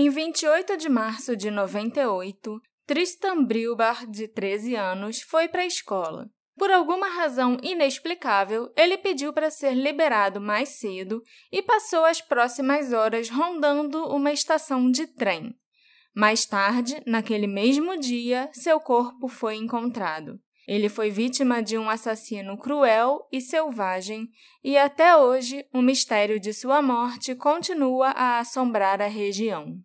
Em 0.00 0.08
28 0.10 0.76
de 0.76 0.88
março 0.88 1.36
de 1.36 1.50
98, 1.50 2.62
Tristan 2.86 3.42
Brilbar, 3.42 4.08
de 4.08 4.28
13 4.28 4.76
anos, 4.76 5.22
foi 5.22 5.48
para 5.48 5.62
a 5.62 5.66
escola. 5.66 6.24
Por 6.56 6.70
alguma 6.70 7.08
razão 7.08 7.56
inexplicável, 7.64 8.72
ele 8.76 8.96
pediu 8.96 9.32
para 9.32 9.50
ser 9.50 9.74
liberado 9.74 10.40
mais 10.40 10.68
cedo 10.68 11.20
e 11.50 11.60
passou 11.60 12.04
as 12.04 12.20
próximas 12.20 12.92
horas 12.92 13.28
rondando 13.28 14.06
uma 14.06 14.30
estação 14.30 14.88
de 14.88 15.04
trem. 15.04 15.52
Mais 16.14 16.46
tarde, 16.46 17.02
naquele 17.04 17.48
mesmo 17.48 17.98
dia, 17.98 18.48
seu 18.52 18.78
corpo 18.78 19.26
foi 19.26 19.56
encontrado. 19.56 20.38
Ele 20.68 20.88
foi 20.88 21.10
vítima 21.10 21.60
de 21.60 21.76
um 21.76 21.90
assassino 21.90 22.56
cruel 22.56 23.26
e 23.32 23.40
selvagem, 23.40 24.28
e 24.62 24.78
até 24.78 25.16
hoje 25.16 25.66
o 25.74 25.82
mistério 25.82 26.38
de 26.38 26.52
sua 26.52 26.80
morte 26.80 27.34
continua 27.34 28.10
a 28.10 28.38
assombrar 28.38 29.02
a 29.02 29.08
região. 29.08 29.82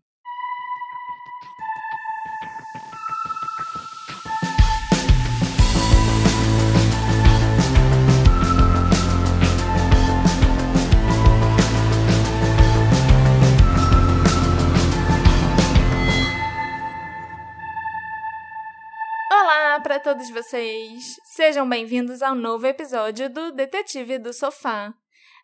Para 19.83 19.99
todos 19.99 20.29
vocês! 20.29 21.03
Sejam 21.25 21.67
bem-vindos 21.67 22.21
ao 22.21 22.33
novo 22.33 22.65
episódio 22.65 23.29
do 23.29 23.51
Detetive 23.51 24.17
do 24.17 24.31
Sofá. 24.31 24.93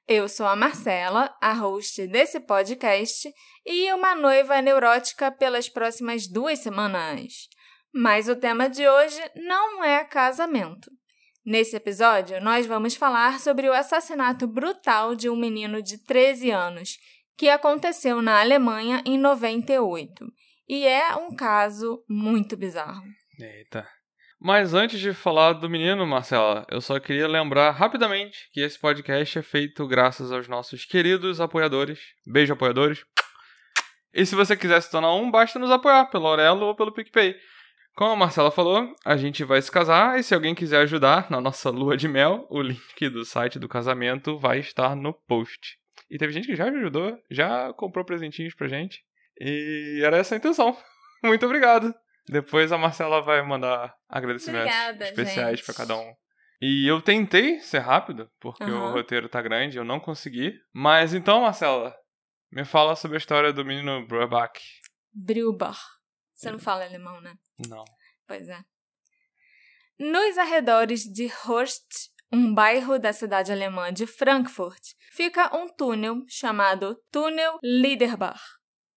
Eu 0.07 0.29
sou 0.29 0.47
a 0.47 0.55
Marcela, 0.55 1.35
a 1.41 1.51
host 1.51 2.07
desse 2.07 2.39
podcast, 2.39 3.29
e 3.65 3.91
uma 3.91 4.15
noiva 4.15 4.61
neurótica 4.61 5.29
pelas 5.29 5.67
próximas 5.67 6.25
duas 6.25 6.59
semanas. 6.59 7.49
Mas 7.93 8.29
o 8.29 8.35
tema 8.35 8.69
de 8.69 8.87
hoje 8.87 9.19
não 9.35 9.83
é 9.83 10.05
casamento. 10.05 10.89
Nesse 11.45 11.75
episódio, 11.75 12.39
nós 12.41 12.65
vamos 12.65 12.95
falar 12.95 13.41
sobre 13.41 13.67
o 13.67 13.73
assassinato 13.73 14.47
brutal 14.47 15.15
de 15.15 15.29
um 15.29 15.35
menino 15.35 15.83
de 15.83 16.01
13 16.05 16.49
anos, 16.49 16.97
que 17.35 17.49
aconteceu 17.49 18.21
na 18.21 18.39
Alemanha 18.39 19.03
em 19.05 19.17
98. 19.17 20.25
E 20.65 20.87
é 20.87 21.13
um 21.17 21.35
caso 21.35 22.01
muito 22.07 22.55
bizarro. 22.55 23.03
Eita. 23.37 23.98
Mas 24.41 24.73
antes 24.73 25.01
de 25.01 25.13
falar 25.13 25.51
do 25.51 25.69
menino, 25.69 26.07
Marcela, 26.07 26.65
eu 26.71 26.79
só 26.79 26.97
queria 26.97 27.27
lembrar 27.27 27.71
rapidamente 27.71 28.49
que 28.53 28.61
esse 28.61 28.79
podcast 28.79 29.37
é 29.37 29.41
feito 29.41 29.85
graças 29.85 30.31
aos 30.31 30.47
nossos 30.47 30.85
queridos 30.85 31.41
apoiadores. 31.41 31.99
Beijo, 32.25 32.53
apoiadores. 32.53 33.03
E 34.13 34.25
se 34.25 34.35
você 34.35 34.55
quiser 34.55 34.81
se 34.81 34.89
tornar 34.89 35.13
um, 35.13 35.29
basta 35.29 35.59
nos 35.59 35.69
apoiar 35.69 36.05
pelo 36.05 36.27
Aurelo 36.27 36.67
ou 36.67 36.75
pelo 36.75 36.93
PicPay. 36.93 37.35
Como 37.95 38.13
a 38.13 38.15
Marcela 38.15 38.49
falou, 38.49 38.95
a 39.03 39.17
gente 39.17 39.43
vai 39.43 39.61
se 39.61 39.69
casar 39.69 40.17
e 40.17 40.23
se 40.23 40.33
alguém 40.33 40.55
quiser 40.55 40.83
ajudar 40.83 41.29
na 41.29 41.41
nossa 41.41 41.69
lua 41.69 41.97
de 41.97 42.07
mel, 42.07 42.47
o 42.49 42.61
link 42.61 43.09
do 43.09 43.25
site 43.25 43.59
do 43.59 43.67
casamento 43.67 44.39
vai 44.39 44.59
estar 44.59 44.95
no 44.95 45.13
post. 45.13 45.77
E 46.09 46.17
teve 46.17 46.31
gente 46.31 46.47
que 46.47 46.55
já 46.55 46.69
ajudou, 46.69 47.17
já 47.29 47.73
comprou 47.73 48.05
presentinhos 48.05 48.55
pra 48.55 48.69
gente. 48.69 49.03
E 49.37 50.01
era 50.01 50.17
essa 50.17 50.33
a 50.33 50.37
intenção. 50.37 50.77
Muito 51.21 51.45
obrigado. 51.45 51.93
Depois 52.29 52.71
a 52.71 52.77
Marcela 52.77 53.21
vai 53.21 53.41
mandar 53.41 53.95
agradecimentos 54.07 54.71
Obrigada, 54.71 55.05
especiais 55.05 55.61
para 55.61 55.73
cada 55.73 55.95
um. 55.97 56.13
E 56.61 56.87
eu 56.87 57.01
tentei 57.01 57.59
ser 57.59 57.79
rápido, 57.79 58.29
porque 58.39 58.63
uhum. 58.63 58.89
o 58.89 58.91
roteiro 58.91 59.27
tá 59.27 59.41
grande, 59.41 59.77
eu 59.77 59.83
não 59.83 59.99
consegui. 59.99 60.53
Mas 60.71 61.13
então, 61.13 61.41
Marcela, 61.41 61.95
me 62.51 62.63
fala 62.63 62.95
sobre 62.95 63.17
a 63.17 63.19
história 63.19 63.51
do 63.51 63.65
menino 63.65 64.05
Brubach. 64.05 64.61
Brubach. 65.11 65.79
Você 66.35 66.51
não 66.51 66.59
fala 66.59 66.85
alemão, 66.85 67.19
né? 67.19 67.33
Não. 67.67 67.83
Pois 68.27 68.47
é. 68.47 68.59
Nos 69.97 70.37
arredores 70.37 71.03
de 71.03 71.31
Horst, 71.45 72.09
um 72.31 72.53
bairro 72.53 72.99
da 72.99 73.11
cidade 73.11 73.51
alemã 73.51 73.91
de 73.91 74.05
Frankfurt, 74.05 74.93
fica 75.11 75.55
um 75.55 75.67
túnel 75.67 76.23
chamado 76.27 76.95
Túnel 77.11 77.57
Liederbach. 77.63 78.39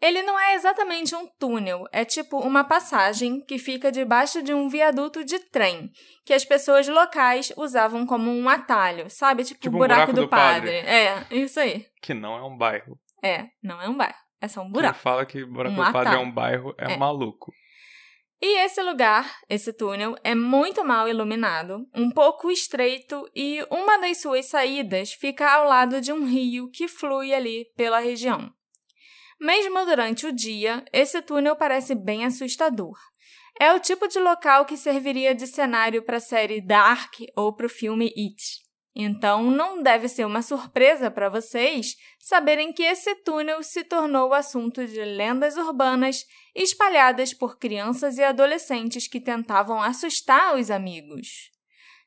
Ele 0.03 0.21
não 0.21 0.37
é 0.37 0.55
exatamente 0.55 1.15
um 1.15 1.29
túnel, 1.39 1.85
é 1.93 2.05
tipo 2.05 2.41
uma 2.41 2.65
passagem 2.65 3.41
que 3.41 3.57
fica 3.57 3.93
debaixo 3.93 4.43
de 4.43 4.53
um 4.53 4.69
viaduto 4.69 5.25
de 5.25 5.39
trem, 5.39 5.89
que 6.27 6.35
as 6.35 6.45
pessoas 6.45 6.89
locais 6.89 7.53
usavam 7.57 8.05
como 8.05 8.29
um 8.29 8.49
atalho, 8.49 9.09
sabe? 9.09 9.45
Tipo, 9.45 9.61
tipo 9.61 9.77
o 9.77 9.79
buraco, 9.79 10.01
buraco 10.01 10.13
do, 10.13 10.23
do 10.23 10.29
padre. 10.29 10.83
padre. 10.83 10.91
É, 10.91 11.27
isso 11.31 11.61
aí. 11.61 11.87
Que 12.03 12.15
não 12.15 12.37
é 12.37 12.43
um 12.43 12.57
bairro. 12.59 12.99
É, 13.23 13.47
não 13.63 13.81
é 13.81 13.89
um 13.89 13.97
bairro. 13.97 14.17
É 14.41 14.49
só 14.49 14.63
um 14.63 14.71
buraco. 14.73 14.95
Quem 14.95 15.03
fala 15.03 15.25
que 15.25 15.45
buraco 15.45 15.81
um 15.81 15.85
do 15.85 15.93
padre 15.93 16.15
é 16.17 16.19
um 16.19 16.33
bairro 16.33 16.75
é, 16.77 16.95
é 16.95 16.97
maluco. 16.97 17.53
E 18.41 18.59
esse 18.65 18.83
lugar, 18.83 19.39
esse 19.49 19.73
túnel, 19.73 20.17
é 20.25 20.34
muito 20.34 20.84
mal 20.84 21.09
iluminado, 21.09 21.87
um 21.95 22.11
pouco 22.11 22.51
estreito 22.51 23.25
e 23.37 23.65
uma 23.71 23.99
das 23.99 24.21
suas 24.21 24.47
saídas 24.47 25.13
fica 25.13 25.49
ao 25.49 25.69
lado 25.69 26.01
de 26.01 26.13
um 26.13 26.27
rio 26.27 26.69
que 26.73 26.89
flui 26.89 27.33
ali 27.33 27.67
pela 27.77 28.01
região. 28.01 28.53
Mesmo 29.42 29.84
durante 29.84 30.25
o 30.25 30.32
dia, 30.32 30.84
esse 30.92 31.20
túnel 31.20 31.56
parece 31.56 31.97
bem 31.97 32.25
assustador. 32.25 32.97
É 33.58 33.72
o 33.72 33.80
tipo 33.80 34.06
de 34.06 34.20
local 34.20 34.64
que 34.64 34.76
serviria 34.76 35.34
de 35.34 35.48
cenário 35.48 36.00
para 36.04 36.19
a 36.19 36.20
série 36.20 36.64
Dark 36.64 37.14
ou 37.34 37.53
para 37.53 37.66
o 37.66 37.69
filme 37.69 38.04
It. 38.16 38.62
Então, 38.94 39.50
não 39.50 39.82
deve 39.82 40.06
ser 40.06 40.25
uma 40.25 40.42
surpresa 40.42 41.10
para 41.10 41.28
vocês 41.28 41.97
saberem 42.20 42.72
que 42.72 42.84
esse 42.84 43.16
túnel 43.25 43.64
se 43.64 43.82
tornou 43.82 44.32
assunto 44.32 44.86
de 44.86 45.04
lendas 45.04 45.56
urbanas 45.56 46.24
espalhadas 46.54 47.34
por 47.34 47.59
crianças 47.59 48.19
e 48.19 48.22
adolescentes 48.22 49.09
que 49.09 49.19
tentavam 49.19 49.82
assustar 49.82 50.54
os 50.54 50.70
amigos. 50.70 51.50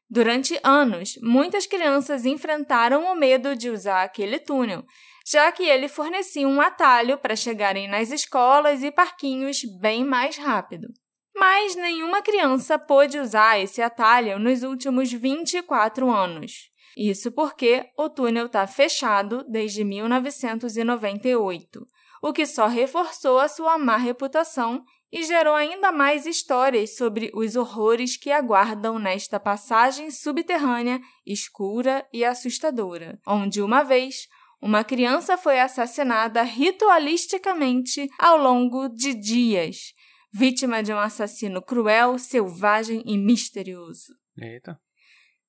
Durante 0.09 0.57
anos, 0.63 1.19
muitas 1.21 1.67
crianças 1.67 2.25
enfrentaram 2.25 3.11
o 3.11 3.15
medo 3.15 3.57
de 3.57 3.69
usar 3.69 4.03
aquele 4.03 4.39
túnel, 4.39 4.85
já 5.25 5.51
que 5.51 5.63
ele 5.63 5.87
fornecia 5.87 6.47
um 6.47 6.61
atalho 6.61 7.17
para 7.17 7.35
chegarem 7.35 7.87
nas 7.87 8.11
escolas 8.11 8.83
e 8.83 8.91
parquinhos 8.91 9.61
bem 9.79 10.05
mais 10.05 10.37
rápido. 10.37 10.87
Mas 11.35 11.75
nenhuma 11.75 12.21
criança 12.21 12.77
pôde 12.77 13.19
usar 13.19 13.59
esse 13.59 13.81
atalho 13.81 14.39
nos 14.39 14.63
últimos 14.63 15.11
24 15.11 16.09
anos. 16.09 16.69
Isso 16.95 17.31
porque 17.31 17.89
o 17.97 18.09
túnel 18.09 18.45
está 18.45 18.65
fechado 18.65 19.43
desde 19.49 19.83
1998, 19.83 21.85
o 22.21 22.31
que 22.31 22.45
só 22.45 22.67
reforçou 22.67 23.39
a 23.39 23.49
sua 23.49 23.77
má 23.77 23.97
reputação 23.97 24.81
e 25.11 25.23
gerou 25.23 25.55
ainda 25.55 25.91
mais 25.91 26.25
histórias 26.25 26.95
sobre 26.95 27.31
os 27.33 27.55
horrores 27.55 28.17
que 28.17 28.31
aguardam 28.31 28.97
nesta 28.97 29.39
passagem 29.39 30.09
subterrânea 30.11 30.99
escura 31.25 32.07
e 32.13 32.23
assustadora, 32.23 33.19
onde 33.27 33.61
uma 33.61 33.83
vez 33.83 34.27
uma 34.61 34.83
criança 34.83 35.37
foi 35.37 35.59
assassinada 35.59 36.41
ritualisticamente 36.41 38.09
ao 38.17 38.37
longo 38.37 38.87
de 38.89 39.13
dias, 39.13 39.93
vítima 40.33 40.81
de 40.81 40.93
um 40.93 40.99
assassino 40.99 41.61
cruel, 41.61 42.17
selvagem 42.17 43.03
e 43.05 43.17
misterioso. 43.17 44.13
Eita. 44.37 44.79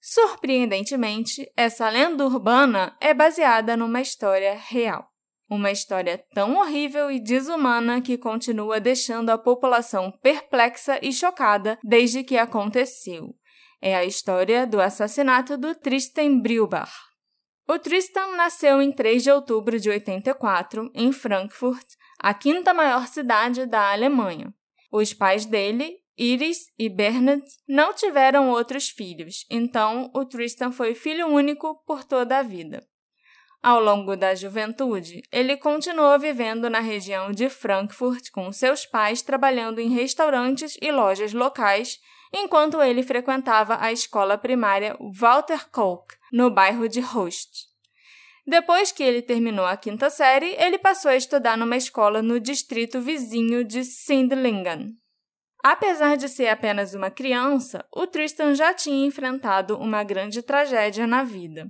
Surpreendentemente, 0.01 1.51
essa 1.57 1.89
lenda 1.89 2.25
urbana 2.25 2.97
é 3.01 3.13
baseada 3.13 3.77
numa 3.77 4.01
história 4.01 4.55
real. 4.57 5.09
Uma 5.49 5.71
história 5.71 6.25
tão 6.35 6.57
horrível 6.57 7.11
e 7.11 7.21
desumana 7.21 8.01
que 8.01 8.19
continua 8.19 8.81
deixando 8.81 9.31
a 9.31 9.39
população 9.39 10.13
perplexa 10.23 10.99
e 11.03 11.13
chocada 11.13 11.79
desde 11.83 12.25
que 12.25 12.37
aconteceu. 12.37 13.35
É 13.81 13.95
a 13.95 14.05
história 14.05 14.67
do 14.67 14.81
assassinato 14.81 15.57
do 15.57 15.75
Tristan 15.75 16.41
Brilbach. 16.41 17.06
O 17.69 17.81
Tristan 17.81 18.37
nasceu 18.37 18.81
em 18.81 18.93
3 18.93 19.25
de 19.25 19.31
outubro 19.31 19.81
de 19.81 19.91
84, 19.91 20.89
em 20.95 21.11
Frankfurt, 21.11 21.85
a 22.21 22.33
quinta 22.33 22.73
maior 22.73 23.09
cidade 23.09 23.67
da 23.67 23.91
Alemanha. 23.91 24.55
Os 24.93 25.13
pais 25.13 25.45
dele, 25.45 25.97
Iris 26.17 26.59
e 26.79 26.89
Bernard, 26.89 27.45
não 27.69 27.93
tiveram 27.93 28.51
outros 28.51 28.89
filhos, 28.89 29.45
então 29.51 30.09
o 30.15 30.25
Tristan 30.25 30.71
foi 30.71 30.95
filho 30.95 31.27
único 31.27 31.83
por 31.85 32.05
toda 32.05 32.39
a 32.39 32.43
vida. 32.43 32.87
Ao 33.61 33.81
longo 33.81 34.17
da 34.17 34.33
juventude, 34.33 35.23
ele 35.33 35.57
continuou 35.57 36.17
vivendo 36.21 36.71
na 36.71 36.79
região 36.79 37.33
de 37.33 37.49
Frankfurt 37.49 38.31
com 38.31 38.53
seus 38.53 38.87
pais 38.87 39.23
trabalhando 39.23 39.81
em 39.81 39.89
restaurantes 39.89 40.77
e 40.81 40.93
lojas 40.93 41.33
locais, 41.33 41.99
enquanto 42.37 42.83
ele 42.83 43.03
frequentava 43.03 43.79
a 43.81 43.91
escola 43.91 44.37
primária 44.37 44.97
Walter 45.01 45.69
Kolk, 45.71 46.15
no 46.33 46.51
bairro 46.51 46.89
de 46.89 47.01
Host. 47.01 47.67
Depois 48.47 48.93
que 48.93 49.03
ele 49.03 49.23
terminou 49.23 49.65
a 49.65 49.77
quinta 49.77 50.09
série, 50.09 50.55
ele 50.59 50.79
passou 50.79 51.11
a 51.11 51.17
estudar 51.17 51.57
numa 51.57 51.77
escola 51.77 52.23
no 52.23 52.39
distrito 52.39 53.01
vizinho 53.01 53.65
de 53.65 53.83
Sindlingen. 53.85 54.97
Apesar 55.65 56.17
de 56.17 56.29
ser 56.29 56.47
apenas 56.47 56.95
uma 56.95 57.11
criança, 57.11 57.85
o 57.93 58.07
Tristan 58.07 58.55
já 58.55 58.73
tinha 58.73 59.07
enfrentado 59.07 59.77
uma 59.77 60.05
grande 60.05 60.43
tragédia 60.43 61.07
na 61.07 61.25
vida. 61.25 61.69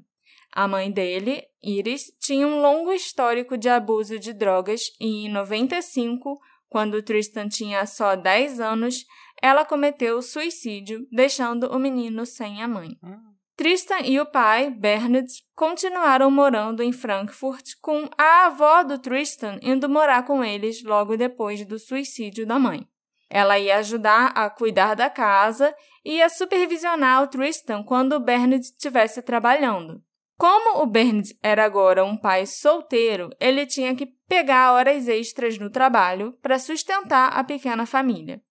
A 0.52 0.68
mãe 0.68 0.90
dele, 0.90 1.42
Iris, 1.62 2.12
tinha 2.20 2.46
um 2.46 2.60
longo 2.60 2.92
histórico 2.92 3.56
de 3.56 3.68
abuso 3.68 4.18
de 4.18 4.32
drogas 4.32 4.90
e, 5.00 5.26
em 5.26 5.28
95, 5.30 6.38
quando 6.68 7.02
Tristan 7.02 7.48
tinha 7.48 7.86
só 7.86 8.16
10 8.16 8.60
anos, 8.60 9.04
ela 9.40 9.64
cometeu 9.64 10.20
suicídio, 10.22 11.06
deixando 11.10 11.64
o 11.68 11.78
menino 11.78 12.24
sem 12.24 12.62
a 12.62 12.68
mãe. 12.68 12.96
Hum. 13.02 13.36
Tristan 13.56 14.00
e 14.04 14.20
o 14.20 14.26
pai, 14.26 14.68
Bernard, 14.70 15.32
continuaram 15.54 16.30
morando 16.30 16.82
em 16.82 16.92
Frankfurt, 16.92 17.70
com 17.80 18.06
a 18.18 18.46
avó 18.46 18.82
do 18.82 18.98
Tristan 18.98 19.58
indo 19.62 19.88
morar 19.88 20.26
com 20.26 20.44
eles 20.44 20.82
logo 20.84 21.16
depois 21.16 21.64
do 21.64 21.78
suicídio 21.78 22.46
da 22.46 22.58
mãe. 22.58 22.86
Ela 23.30 23.58
ia 23.58 23.78
ajudar 23.78 24.26
a 24.34 24.50
cuidar 24.50 24.94
da 24.94 25.08
casa 25.08 25.74
e 26.04 26.16
ia 26.18 26.28
supervisionar 26.28 27.22
o 27.22 27.28
Tristan 27.28 27.82
quando 27.82 28.12
o 28.12 28.20
Bernard 28.20 28.62
estivesse 28.62 29.22
trabalhando. 29.22 30.02
Como 30.38 30.82
o 30.82 30.86
Bernard 30.86 31.34
era 31.42 31.64
agora 31.64 32.04
um 32.04 32.16
pai 32.16 32.44
solteiro, 32.44 33.30
ele 33.40 33.64
tinha 33.64 33.94
que 33.94 34.06
pegar 34.28 34.72
horas 34.72 35.08
extras 35.08 35.58
no 35.58 35.70
trabalho 35.70 36.36
para 36.42 36.58
sustentar 36.58 37.28
a 37.28 37.42
pequena 37.42 37.86
família. 37.86 38.42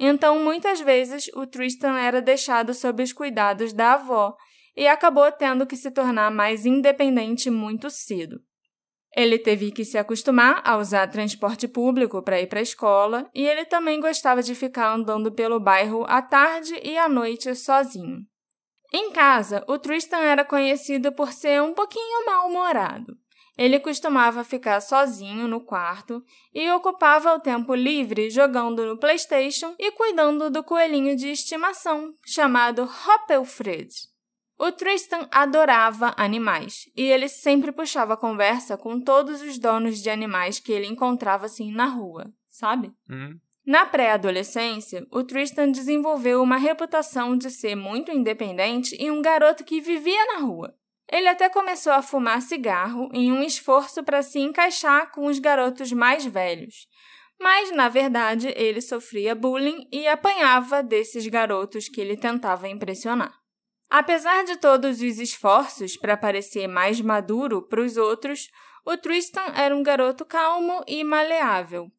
Então, 0.00 0.38
muitas 0.42 0.80
vezes, 0.80 1.28
o 1.34 1.46
Tristan 1.46 1.98
era 1.98 2.20
deixado 2.20 2.74
sob 2.74 3.02
os 3.02 3.12
cuidados 3.12 3.72
da 3.72 3.94
avó 3.94 4.34
e 4.76 4.86
acabou 4.86 5.30
tendo 5.30 5.66
que 5.66 5.76
se 5.76 5.90
tornar 5.90 6.30
mais 6.30 6.66
independente 6.66 7.50
muito 7.50 7.88
cedo. 7.90 8.40
Ele 9.16 9.38
teve 9.38 9.72
que 9.72 9.84
se 9.84 9.96
acostumar 9.96 10.62
a 10.64 10.76
usar 10.76 11.08
transporte 11.08 11.66
público 11.66 12.22
para 12.22 12.40
ir 12.40 12.46
para 12.46 12.60
a 12.60 12.62
escola 12.62 13.28
e 13.34 13.44
ele 13.44 13.64
também 13.64 14.00
gostava 14.00 14.42
de 14.42 14.54
ficar 14.54 14.92
andando 14.92 15.32
pelo 15.32 15.58
bairro 15.58 16.04
à 16.08 16.20
tarde 16.20 16.78
e 16.82 16.96
à 16.96 17.08
noite 17.08 17.54
sozinho. 17.54 18.20
Em 18.92 19.10
casa, 19.12 19.64
o 19.68 19.78
Tristan 19.78 20.18
era 20.18 20.44
conhecido 20.44 21.12
por 21.12 21.32
ser 21.32 21.62
um 21.62 21.74
pouquinho 21.74 22.24
mal-humorado. 22.24 23.16
Ele 23.56 23.80
costumava 23.80 24.44
ficar 24.44 24.80
sozinho 24.80 25.48
no 25.48 25.60
quarto 25.60 26.22
e 26.54 26.70
ocupava 26.70 27.34
o 27.34 27.40
tempo 27.40 27.74
livre 27.74 28.30
jogando 28.30 28.86
no 28.86 28.96
PlayStation 28.96 29.74
e 29.78 29.90
cuidando 29.90 30.48
do 30.48 30.62
coelhinho 30.62 31.16
de 31.16 31.28
estimação 31.28 32.14
chamado 32.24 32.82
Hoppelfred. 32.82 33.88
O 34.56 34.70
Tristan 34.72 35.28
adorava 35.30 36.14
animais 36.16 36.88
e 36.96 37.02
ele 37.02 37.28
sempre 37.28 37.72
puxava 37.72 38.16
conversa 38.16 38.76
com 38.76 39.00
todos 39.00 39.42
os 39.42 39.58
donos 39.58 39.98
de 40.00 40.08
animais 40.08 40.60
que 40.60 40.72
ele 40.72 40.86
encontrava 40.86 41.46
assim 41.46 41.72
na 41.72 41.86
rua, 41.86 42.32
sabe? 42.48 42.92
Hum. 43.10 43.38
Na 43.68 43.84
pré-adolescência, 43.84 45.06
o 45.10 45.22
Tristan 45.22 45.70
desenvolveu 45.70 46.42
uma 46.42 46.56
reputação 46.56 47.36
de 47.36 47.50
ser 47.50 47.74
muito 47.74 48.10
independente 48.10 48.96
e 48.98 49.10
um 49.10 49.20
garoto 49.20 49.62
que 49.62 49.78
vivia 49.78 50.24
na 50.24 50.38
rua. 50.38 50.74
Ele 51.06 51.28
até 51.28 51.50
começou 51.50 51.92
a 51.92 52.00
fumar 52.00 52.40
cigarro 52.40 53.10
em 53.12 53.30
um 53.30 53.42
esforço 53.42 54.02
para 54.02 54.22
se 54.22 54.38
encaixar 54.38 55.12
com 55.12 55.26
os 55.26 55.38
garotos 55.38 55.92
mais 55.92 56.24
velhos. 56.24 56.88
Mas, 57.38 57.70
na 57.70 57.90
verdade, 57.90 58.54
ele 58.56 58.80
sofria 58.80 59.34
bullying 59.34 59.86
e 59.92 60.08
apanhava 60.08 60.82
desses 60.82 61.26
garotos 61.26 61.90
que 61.90 62.00
ele 62.00 62.16
tentava 62.16 62.70
impressionar. 62.70 63.34
Apesar 63.90 64.44
de 64.44 64.56
todos 64.56 65.02
os 65.02 65.18
esforços 65.18 65.94
para 65.94 66.16
parecer 66.16 66.66
mais 66.66 67.02
maduro 67.02 67.60
para 67.68 67.82
os 67.82 67.98
outros, 67.98 68.48
o 68.82 68.96
Tristan 68.96 69.52
era 69.54 69.76
um 69.76 69.82
garoto 69.82 70.24
calmo 70.24 70.82
e 70.86 71.04
maleável, 71.04 71.92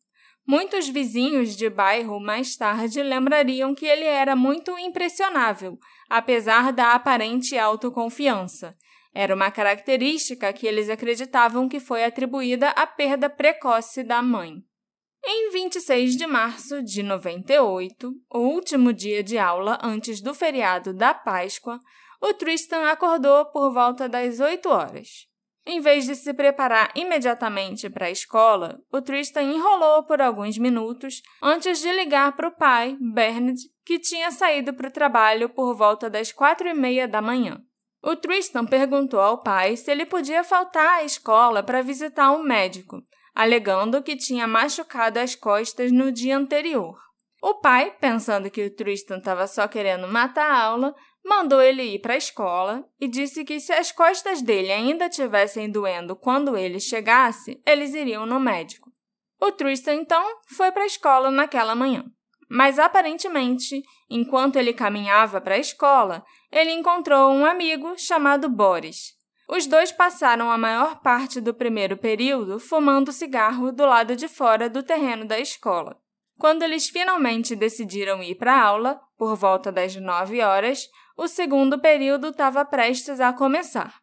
Muitos 0.50 0.90
vizinhos 0.90 1.56
de 1.56 1.70
bairro 1.70 2.20
mais 2.20 2.56
tarde 2.56 3.04
lembrariam 3.04 3.76
que 3.76 3.86
ele 3.86 4.06
era 4.06 4.36
muito 4.36 4.76
impressionável, 4.80 5.78
apesar 6.10 6.74
da 6.74 6.94
aparente 6.94 7.56
autoconfiança. 7.56 8.76
Era 9.14 9.36
uma 9.36 9.52
característica 9.52 10.52
que 10.52 10.66
eles 10.66 10.90
acreditavam 10.90 11.70
que 11.70 11.80
foi 11.80 12.04
atribuída 12.04 12.70
à 12.70 12.88
perda 12.88 13.30
precoce 13.30 14.04
da 14.04 14.24
mãe. 14.24 14.56
Em 15.24 15.52
26 15.52 16.18
de 16.18 16.26
março 16.26 16.82
de 16.82 17.04
98, 17.04 18.12
o 18.34 18.40
último 18.40 18.92
dia 18.92 19.22
de 19.22 19.38
aula 19.38 19.78
antes 19.84 20.20
do 20.20 20.34
feriado 20.34 20.96
da 20.96 21.14
Páscoa, 21.14 21.80
o 22.20 22.34
Tristan 22.34 22.90
acordou 22.90 23.46
por 23.52 23.72
volta 23.72 24.10
das 24.10 24.40
8 24.40 24.68
horas. 24.68 25.29
Em 25.72 25.80
vez 25.82 26.08
de 26.08 26.16
se 26.16 26.34
preparar 26.34 26.92
imediatamente 26.96 27.92
para 27.92 28.08
a 28.08 28.10
escola, 28.10 28.82
o 28.92 29.04
Tristan 29.04 29.44
enrolou 29.44 30.02
por 30.02 30.20
alguns 30.20 30.58
minutos 30.58 31.22
antes 31.40 31.80
de 31.80 31.92
ligar 31.92 32.36
para 32.36 32.48
o 32.48 32.52
pai, 32.52 32.98
Bernard, 33.00 33.62
que 33.86 34.00
tinha 34.00 34.32
saído 34.32 34.74
para 34.74 34.88
o 34.88 34.92
trabalho 34.92 35.48
por 35.48 35.76
volta 35.76 36.10
das 36.10 36.32
quatro 36.32 36.68
e 36.68 36.74
meia 36.74 37.08
da 37.08 37.22
manhã. 37.22 37.62
O 38.02 38.16
Tristan 38.16 38.66
perguntou 38.66 39.20
ao 39.20 39.44
pai 39.44 39.78
se 39.78 39.92
ele 39.92 40.08
podia 40.08 40.44
faltar 40.44 41.02
à 41.02 41.04
escola 41.04 41.62
para 41.62 41.84
visitar 41.84 42.32
um 42.32 42.42
médico, 42.42 43.04
alegando 43.36 44.02
que 44.02 44.16
tinha 44.16 44.48
machucado 44.48 45.20
as 45.20 45.36
costas 45.36 45.92
no 45.92 46.12
dia 46.12 46.36
anterior. 46.36 46.98
O 47.44 47.60
pai, 47.62 47.96
pensando 48.02 48.50
que 48.50 48.66
o 48.66 48.76
Tristan 48.76 49.20
estava 49.20 49.46
só 49.46 49.68
querendo 49.68 50.08
matar 50.08 50.50
a 50.50 50.64
aula, 50.64 50.96
mandou 51.30 51.62
ele 51.62 51.84
ir 51.84 52.00
para 52.00 52.16
a 52.16 52.18
escola 52.18 52.84
e 53.00 53.08
disse 53.08 53.46
que 53.46 53.60
se 53.60 53.72
as 53.72 53.92
costas 53.92 54.42
dele 54.42 54.72
ainda 54.72 55.08
tivessem 55.08 55.70
doendo 55.70 56.16
quando 56.16 56.58
ele 56.58 56.80
chegasse, 56.80 57.62
eles 57.66 57.94
iriam 57.94 58.26
no 58.26 58.40
médico. 58.40 58.92
O 59.40 59.52
Tristan 59.52 59.94
então 59.94 60.22
foi 60.48 60.72
para 60.72 60.84
a 60.84 60.88
escola 60.88 61.30
naquela 61.30 61.76
manhã. 61.76 62.04
Mas 62.50 62.80
aparentemente, 62.80 63.84
enquanto 64.10 64.56
ele 64.56 64.74
caminhava 64.74 65.40
para 65.40 65.54
a 65.54 65.60
escola, 65.60 66.26
ele 66.52 66.72
encontrou 66.72 67.32
um 67.32 67.46
amigo 67.46 67.96
chamado 67.96 68.50
Boris. 68.50 69.14
Os 69.48 69.68
dois 69.68 69.92
passaram 69.92 70.52
a 70.52 70.58
maior 70.58 71.00
parte 71.00 71.40
do 71.40 71.54
primeiro 71.54 71.96
período 71.96 72.60
fumando 72.60 73.12
cigarro 73.12 73.72
do 73.72 73.86
lado 73.86 74.16
de 74.16 74.28
fora 74.28 74.68
do 74.68 74.82
terreno 74.82 75.26
da 75.26 75.40
escola. 75.40 75.98
Quando 76.40 76.64
eles 76.64 76.88
finalmente 76.88 77.56
decidiram 77.56 78.24
ir 78.24 78.36
para 78.36 78.54
a 78.54 78.64
aula, 78.64 79.02
por 79.18 79.36
volta 79.36 79.72
das 79.72 79.96
nove 79.98 80.42
horas, 80.42 80.88
o 81.20 81.28
segundo 81.28 81.78
período 81.78 82.30
estava 82.30 82.64
prestes 82.64 83.20
a 83.20 83.34
começar. 83.34 84.00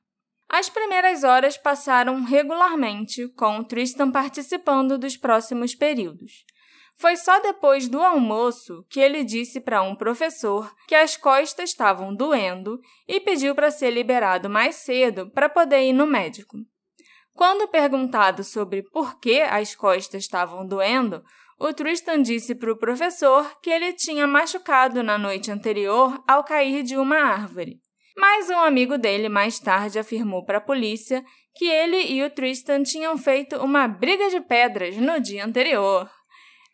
As 0.51 0.69
primeiras 0.69 1.25
horas 1.25 1.57
passaram 1.57 2.23
regularmente, 2.23 3.27
com 3.29 3.65
Tristan 3.65 4.11
participando 4.11 4.99
dos 4.99 5.17
próximos 5.17 5.75
períodos. 5.75 6.45
Foi 6.99 7.17
só 7.17 7.41
depois 7.41 7.89
do 7.89 8.03
almoço 8.03 8.85
que 8.91 9.01
ele 9.01 9.25
disse 9.25 9.63
para 9.63 9.81
um 9.81 9.97
professor 9.97 10.71
que 10.87 10.95
as 10.95 11.17
costas 11.17 11.71
estavam 11.71 12.15
doendo 12.15 12.79
e 13.09 13.19
pediu 13.19 13.55
para 13.55 13.71
ser 13.71 13.91
liberado 13.93 14.51
mais 14.51 14.77
cedo 14.77 15.31
para 15.31 15.49
poder 15.49 15.85
ir 15.85 15.95
no 15.95 16.07
médico. 16.07 16.59
Quando 17.33 17.67
perguntado 17.67 18.45
sobre 18.45 18.83
por 18.83 19.19
que 19.19 19.41
as 19.41 19.75
costas 19.75 20.23
estavam 20.23 20.67
doendo, 20.67 21.25
o 21.59 21.73
Tristan 21.73 22.23
disse 22.23 22.55
para 22.55 22.73
o 22.73 22.77
professor 22.77 23.61
que 23.61 23.71
ele 23.71 23.93
tinha 23.93 24.27
machucado 24.27 25.03
na 25.03 25.17
noite 25.17 25.51
anterior 25.51 26.23
ao 26.29 26.45
cair 26.45 26.83
de 26.83 26.97
uma 26.97 27.17
árvore. 27.17 27.81
Mas 28.17 28.49
um 28.49 28.59
amigo 28.59 28.97
dele 28.97 29.29
mais 29.29 29.59
tarde 29.59 29.99
afirmou 29.99 30.45
para 30.45 30.59
a 30.59 30.61
polícia 30.61 31.25
que 31.55 31.67
ele 31.67 32.13
e 32.13 32.23
o 32.23 32.31
Tristan 32.31 32.83
tinham 32.83 33.17
feito 33.17 33.57
uma 33.57 33.89
briga 33.89 34.29
de 34.31 34.41
pedras 34.41 34.97
no 34.97 35.21
dia 35.21 35.45
anterior. 35.45 36.11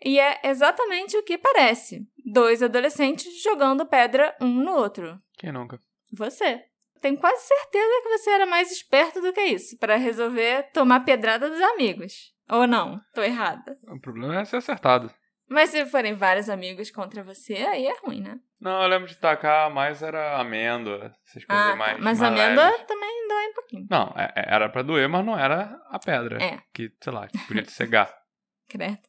E 0.05 0.19
é 0.19 0.41
exatamente 0.45 1.17
o 1.17 1.23
que 1.23 1.39
parece: 1.39 2.07
dois 2.25 2.62
adolescentes 2.62 3.43
jogando 3.43 3.87
pedra 3.87 4.37
um 4.41 4.49
no 4.49 4.73
outro. 4.73 5.21
Quem 5.39 5.53
nunca? 5.53 5.81
Você. 6.12 6.65
Tenho 7.01 7.19
quase 7.19 7.43
certeza 7.45 8.03
que 8.03 8.09
você 8.11 8.31
era 8.31 8.47
mais 8.47 8.71
esperto 8.71 9.21
do 9.21 9.33
que 9.33 9.41
isso 9.41 9.77
para 9.79 9.97
resolver 9.97 10.71
tomar 10.73 11.01
pedrada 11.01 11.51
dos 11.51 11.61
amigos. 11.61 12.32
Ou 12.51 12.67
não? 12.67 13.01
Tô 13.15 13.23
errada. 13.23 13.79
O 13.89 14.01
problema 14.01 14.41
é 14.41 14.45
ser 14.45 14.57
acertado. 14.57 15.13
Mas 15.49 15.71
se 15.71 15.85
forem 15.87 16.15
vários 16.15 16.49
amigos 16.49 16.91
contra 16.91 17.23
você, 17.23 17.55
aí 17.55 17.87
é 17.87 17.95
ruim, 18.03 18.23
né? 18.23 18.39
Não, 18.61 18.83
eu 18.83 18.89
lembro 18.89 19.07
de 19.09 19.17
tacar, 19.17 19.71
mais 19.71 20.03
era 20.03 20.39
amêndoa, 20.41 21.13
essas 21.29 21.45
coisas 21.45 21.67
Ah, 21.73 21.77
mais. 21.77 21.97
tá. 21.97 22.03
mas 22.03 22.21
mais 22.21 22.23
amêndoa 22.23 22.65
leves. 22.71 22.87
também 22.87 23.29
dói 23.29 23.47
um 23.49 23.55
pouquinho. 23.55 23.87
Não, 23.91 24.15
é- 24.17 24.33
é- 24.37 24.55
era 24.55 24.69
pra 24.69 24.83
doer, 24.83 25.09
mas 25.09 25.25
não 25.27 25.39
era 25.39 25.79
a 25.91 25.99
pedra. 25.99 26.43
É. 26.43 26.59
Que, 26.73 26.91
sei 27.03 27.13
lá, 27.13 27.27
que 27.29 27.39
podia 27.47 27.63
te 27.63 27.73
cegar. 27.73 28.11
Credo. 28.69 29.01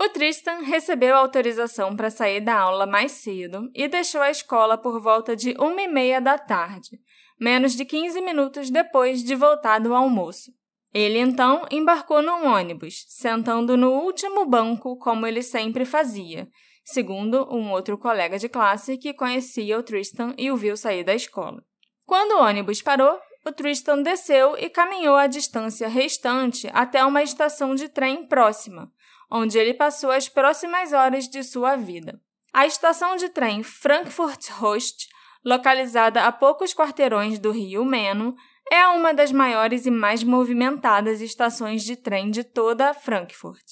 O 0.00 0.08
Tristan 0.10 0.60
recebeu 0.62 1.16
autorização 1.16 1.94
para 1.96 2.10
sair 2.10 2.40
da 2.40 2.58
aula 2.58 2.86
mais 2.86 3.12
cedo 3.12 3.70
e 3.74 3.86
deixou 3.88 4.22
a 4.22 4.30
escola 4.30 4.78
por 4.78 5.00
volta 5.00 5.34
de 5.36 5.54
uma 5.58 5.82
e 5.82 5.88
meia 5.88 6.20
da 6.20 6.38
tarde, 6.38 6.98
menos 7.38 7.74
de 7.74 7.84
15 7.84 8.20
minutos 8.22 8.70
depois 8.70 9.22
de 9.22 9.34
voltar 9.34 9.78
do 9.78 9.94
almoço. 9.94 10.52
Ele 10.92 11.18
então 11.18 11.66
embarcou 11.70 12.20
num 12.20 12.46
ônibus, 12.46 13.04
sentando 13.08 13.76
no 13.76 13.90
último 13.90 14.44
banco 14.44 14.96
como 14.96 15.26
ele 15.26 15.42
sempre 15.42 15.84
fazia, 15.84 16.48
segundo 16.84 17.46
um 17.54 17.70
outro 17.70 17.96
colega 17.96 18.38
de 18.38 18.48
classe 18.48 18.98
que 18.98 19.14
conhecia 19.14 19.78
o 19.78 19.82
Tristan 19.82 20.34
e 20.36 20.50
o 20.50 20.56
viu 20.56 20.76
sair 20.76 21.04
da 21.04 21.14
escola. 21.14 21.62
Quando 22.04 22.32
o 22.32 22.42
ônibus 22.42 22.82
parou, 22.82 23.18
o 23.46 23.52
Tristan 23.52 24.02
desceu 24.02 24.56
e 24.58 24.68
caminhou 24.68 25.14
a 25.14 25.28
distância 25.28 25.88
restante 25.88 26.68
até 26.72 27.04
uma 27.04 27.22
estação 27.22 27.74
de 27.74 27.88
trem 27.88 28.26
próxima, 28.26 28.90
onde 29.30 29.58
ele 29.58 29.72
passou 29.72 30.10
as 30.10 30.28
próximas 30.28 30.92
horas 30.92 31.28
de 31.28 31.44
sua 31.44 31.76
vida. 31.76 32.20
A 32.52 32.66
estação 32.66 33.16
de 33.16 33.28
trem 33.28 33.62
Frankfurt 33.62 34.50
Rost, 34.50 35.08
localizada 35.44 36.26
a 36.26 36.32
poucos 36.32 36.74
quarteirões 36.74 37.38
do 37.38 37.52
rio 37.52 37.84
Meno, 37.84 38.34
é 38.70 38.86
uma 38.86 39.12
das 39.12 39.32
maiores 39.32 39.84
e 39.84 39.90
mais 39.90 40.22
movimentadas 40.22 41.20
estações 41.20 41.82
de 41.82 41.96
trem 41.96 42.30
de 42.30 42.44
toda 42.44 42.94
Frankfurt. 42.94 43.64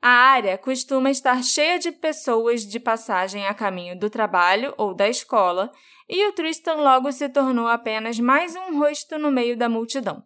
A 0.00 0.10
área 0.10 0.56
costuma 0.56 1.10
estar 1.10 1.42
cheia 1.42 1.78
de 1.78 1.90
pessoas 1.90 2.62
de 2.62 2.78
passagem 2.78 3.46
a 3.46 3.54
caminho 3.54 3.98
do 3.98 4.08
trabalho 4.08 4.72
ou 4.76 4.94
da 4.94 5.08
escola, 5.08 5.72
e 6.08 6.28
o 6.28 6.32
Tristan 6.32 6.74
logo 6.74 7.10
se 7.10 7.28
tornou 7.28 7.66
apenas 7.66 8.20
mais 8.20 8.54
um 8.54 8.78
rosto 8.78 9.18
no 9.18 9.30
meio 9.30 9.56
da 9.56 9.68
multidão. 9.68 10.22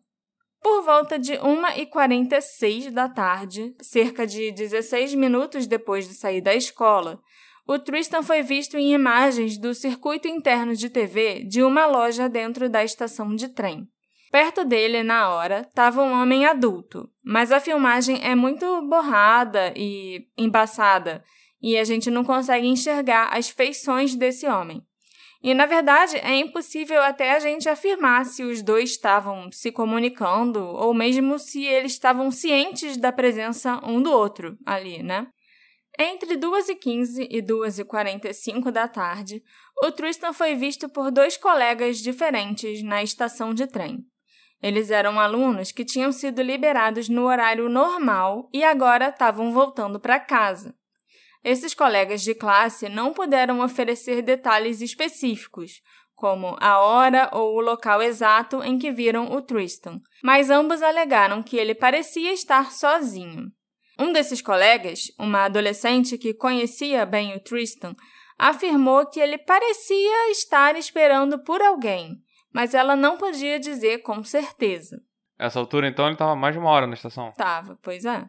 Por 0.61 0.83
volta 0.83 1.19
de 1.19 1.33
1h46 1.33 2.91
da 2.91 3.09
tarde, 3.09 3.75
cerca 3.81 4.27
de 4.27 4.53
16 4.53 5.15
minutos 5.15 5.67
depois 5.67 6.07
de 6.07 6.15
sair 6.15 6.41
da 6.41 6.55
escola, 6.55 7.21
o 7.67 7.79
Tristan 7.79 8.23
foi 8.23 8.43
visto 8.43 8.77
em 8.77 8.93
imagens 8.93 9.57
do 9.57 9.75
circuito 9.75 10.29
interno 10.29 10.75
de 10.75 10.91
TV 10.91 11.45
de 11.45 11.63
uma 11.63 11.87
loja 11.87 12.29
dentro 12.29 12.69
da 12.69 12.85
estação 12.85 13.35
de 13.35 13.49
trem. 13.49 13.89
Perto 14.33 14.65
dele, 14.65 15.03
na 15.03 15.29
hora, 15.29 15.61
estava 15.61 16.03
um 16.03 16.11
homem 16.11 16.47
adulto, 16.47 17.07
mas 17.23 17.53
a 17.53 17.61
filmagem 17.61 18.19
é 18.25 18.35
muito 18.35 18.65
borrada 18.89 19.75
e 19.77 20.27
embaçada, 20.39 21.23
e 21.61 21.77
a 21.77 21.85
gente 21.85 22.11
não 22.11 22.25
consegue 22.25 22.67
enxergar 22.67 23.29
as 23.31 23.51
feições 23.51 24.17
desse 24.17 24.47
homem. 24.47 24.83
E, 25.43 25.53
na 25.53 25.67
verdade, 25.67 26.17
é 26.17 26.35
impossível 26.35 27.03
até 27.03 27.33
a 27.33 27.41
gente 27.41 27.69
afirmar 27.69 28.25
se 28.25 28.43
os 28.43 28.63
dois 28.63 28.93
estavam 28.93 29.53
se 29.53 29.71
comunicando 29.71 30.61
ou 30.61 30.95
mesmo 30.95 31.39
se 31.39 31.67
eles 31.67 31.93
estavam 31.93 32.31
cientes 32.31 32.97
da 32.97 33.13
presença 33.13 33.81
um 33.85 34.01
do 34.01 34.11
outro 34.11 34.57
ali, 34.65 35.03
né? 35.03 35.27
Entre 35.99 36.39
2h15 36.39 37.27
e 37.31 37.43
2h45 37.43 38.71
da 38.71 38.89
tarde, 38.89 39.43
o 39.83 39.93
Tristan 39.93 40.33
foi 40.33 40.55
visto 40.55 40.89
por 40.89 41.11
dois 41.11 41.37
colegas 41.37 41.99
diferentes 41.99 42.83
na 42.83 43.03
estação 43.03 43.53
de 43.53 43.67
trem. 43.67 44.07
Eles 44.63 44.93
eram 44.93 45.19
alunos 45.19 45.73
que 45.73 45.85
tinham 45.85 46.13
sido 46.13 46.41
liberados 46.41 47.09
no 47.09 47.25
horário 47.25 47.69
normal 47.69 48.49
e 48.53 48.63
agora 48.63 49.09
estavam 49.09 49.53
voltando 49.53 49.99
para 49.99 50.21
casa. 50.21 50.75
Esses 51.43 51.75
colegas 51.75 52.23
de 52.23 52.35
classe 52.35 52.89
não 52.89 53.13
puderam 53.13 53.61
oferecer 53.61 54.23
detalhes 54.23 54.81
específicos, 54.81 55.81
como 56.15 56.57
a 56.61 56.79
hora 56.79 57.29
ou 57.33 57.57
o 57.57 57.61
local 57.61 58.01
exato 58.01 58.63
em 58.63 58.79
que 58.79 58.93
viram 58.93 59.33
o 59.33 59.43
Tristan, 59.43 60.01
mas 60.23 60.51
ambos 60.51 60.81
alegaram 60.81 61.43
que 61.43 61.57
ele 61.57 61.75
parecia 61.75 62.33
estar 62.33 62.71
sozinho. 62.71 63.51
Um 63.99 64.13
desses 64.13 64.41
colegas, 64.41 65.11
uma 65.19 65.47
adolescente 65.47 66.17
que 66.17 66.33
conhecia 66.33 67.05
bem 67.05 67.35
o 67.35 67.41
Tristan, 67.41 67.93
afirmou 68.39 69.05
que 69.07 69.19
ele 69.19 69.39
parecia 69.39 70.31
estar 70.31 70.77
esperando 70.77 71.43
por 71.43 71.61
alguém 71.61 72.23
mas 72.53 72.75
ela 72.75 72.95
não 72.95 73.17
podia 73.17 73.59
dizer 73.59 73.99
com 73.99 74.23
certeza. 74.23 75.01
Essa 75.39 75.59
altura, 75.59 75.89
então, 75.89 76.05
ele 76.07 76.15
estava 76.15 76.37
mais 76.37 76.55
de 76.55 76.59
uma 76.59 76.71
hora 76.71 76.87
na 76.87 76.95
estação? 76.95 77.33
Tava, 77.33 77.79
pois 77.83 78.05
é. 78.05 78.25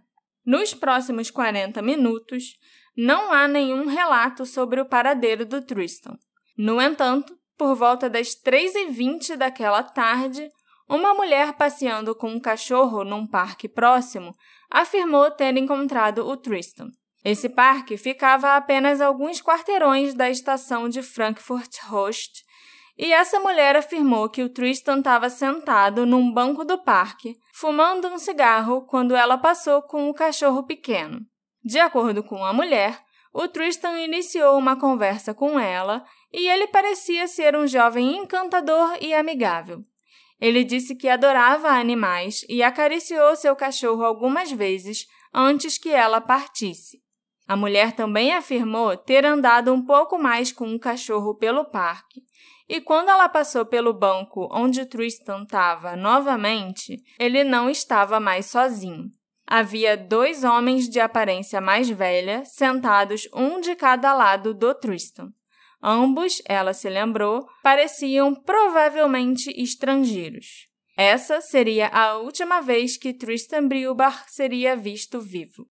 Nos 0.45 0.73
próximos 0.73 1.29
40 1.29 1.81
minutos, 1.81 2.55
não 2.97 3.31
há 3.31 3.47
nenhum 3.47 3.87
relato 3.87 4.45
sobre 4.45 4.81
o 4.81 4.85
paradeiro 4.85 5.45
do 5.45 5.61
Tristan. 5.61 6.17
No 6.57 6.81
entanto, 6.81 7.37
por 7.57 7.75
volta 7.75 8.09
das 8.09 8.29
3h20 8.29 9.35
daquela 9.35 9.83
tarde, 9.83 10.49
uma 10.89 11.13
mulher 11.13 11.53
passeando 11.53 12.15
com 12.15 12.29
um 12.29 12.39
cachorro 12.39 13.03
num 13.03 13.25
parque 13.25 13.67
próximo 13.67 14.35
afirmou 14.69 15.31
ter 15.31 15.55
encontrado 15.55 16.27
o 16.27 16.35
Tristan. 16.35 16.89
Esse 17.23 17.47
parque 17.47 17.95
ficava 17.95 18.49
a 18.49 18.57
apenas 18.57 18.99
alguns 18.99 19.41
quarteirões 19.41 20.13
da 20.13 20.29
estação 20.29 20.89
de 20.89 21.01
Frankfurt 21.01 21.77
Host 21.85 22.43
e 22.97 23.11
essa 23.11 23.39
mulher 23.39 23.75
afirmou 23.75 24.29
que 24.29 24.43
o 24.43 24.49
Tristan 24.49 24.99
estava 24.99 25.29
sentado 25.29 26.05
num 26.05 26.31
banco 26.31 26.63
do 26.63 26.77
parque, 26.77 27.35
fumando 27.53 28.07
um 28.07 28.19
cigarro 28.19 28.83
quando 28.83 29.15
ela 29.15 29.37
passou 29.37 29.81
com 29.81 30.09
o 30.09 30.13
cachorro 30.13 30.63
pequeno. 30.63 31.19
De 31.63 31.79
acordo 31.79 32.23
com 32.23 32.45
a 32.45 32.53
mulher, 32.53 32.99
o 33.33 33.47
Tristan 33.47 33.99
iniciou 33.99 34.57
uma 34.57 34.75
conversa 34.75 35.33
com 35.33 35.59
ela 35.59 36.05
e 36.31 36.47
ele 36.47 36.67
parecia 36.67 37.27
ser 37.27 37.55
um 37.55 37.65
jovem 37.65 38.17
encantador 38.17 38.95
e 39.01 39.13
amigável. 39.13 39.81
Ele 40.39 40.63
disse 40.63 40.95
que 40.95 41.09
adorava 41.09 41.69
animais 41.69 42.45
e 42.47 42.61
acariciou 42.61 43.35
seu 43.35 43.55
cachorro 43.55 44.03
algumas 44.03 44.51
vezes 44.51 45.07
antes 45.33 45.77
que 45.77 45.89
ela 45.89 46.21
partisse. 46.21 47.01
A 47.47 47.55
mulher 47.55 47.93
também 47.93 48.33
afirmou 48.33 48.95
ter 48.95 49.25
andado 49.25 49.73
um 49.73 49.83
pouco 49.83 50.17
mais 50.17 50.51
com 50.51 50.73
o 50.73 50.79
cachorro 50.79 51.35
pelo 51.35 51.65
parque 51.65 52.21
e 52.67 52.79
quando 52.79 53.09
ela 53.09 53.27
passou 53.27 53.65
pelo 53.65 53.93
banco 53.93 54.47
onde 54.51 54.85
Tristan 54.85 55.43
estava 55.43 55.95
novamente, 55.95 56.97
ele 57.19 57.43
não 57.43 57.69
estava 57.69 58.19
mais 58.19 58.45
sozinho. 58.45 59.11
Havia 59.45 59.97
dois 59.97 60.43
homens 60.43 60.87
de 60.87 60.99
aparência 60.99 61.59
mais 61.59 61.89
velha 61.89 62.43
sentados 62.45 63.27
um 63.33 63.59
de 63.59 63.75
cada 63.75 64.13
lado 64.13 64.53
do 64.53 64.73
Tristan. 64.73 65.29
Ambos, 65.81 66.41
ela 66.47 66.73
se 66.73 66.89
lembrou, 66.89 67.45
pareciam 67.61 68.33
provavelmente 68.33 69.49
estrangeiros. 69.61 70.67
Essa 70.97 71.41
seria 71.41 71.87
a 71.87 72.17
última 72.17 72.61
vez 72.61 72.95
que 72.95 73.13
Tristan 73.13 73.67
Brilbach 73.67 74.23
seria 74.27 74.77
visto 74.77 75.19
vivo. 75.19 75.67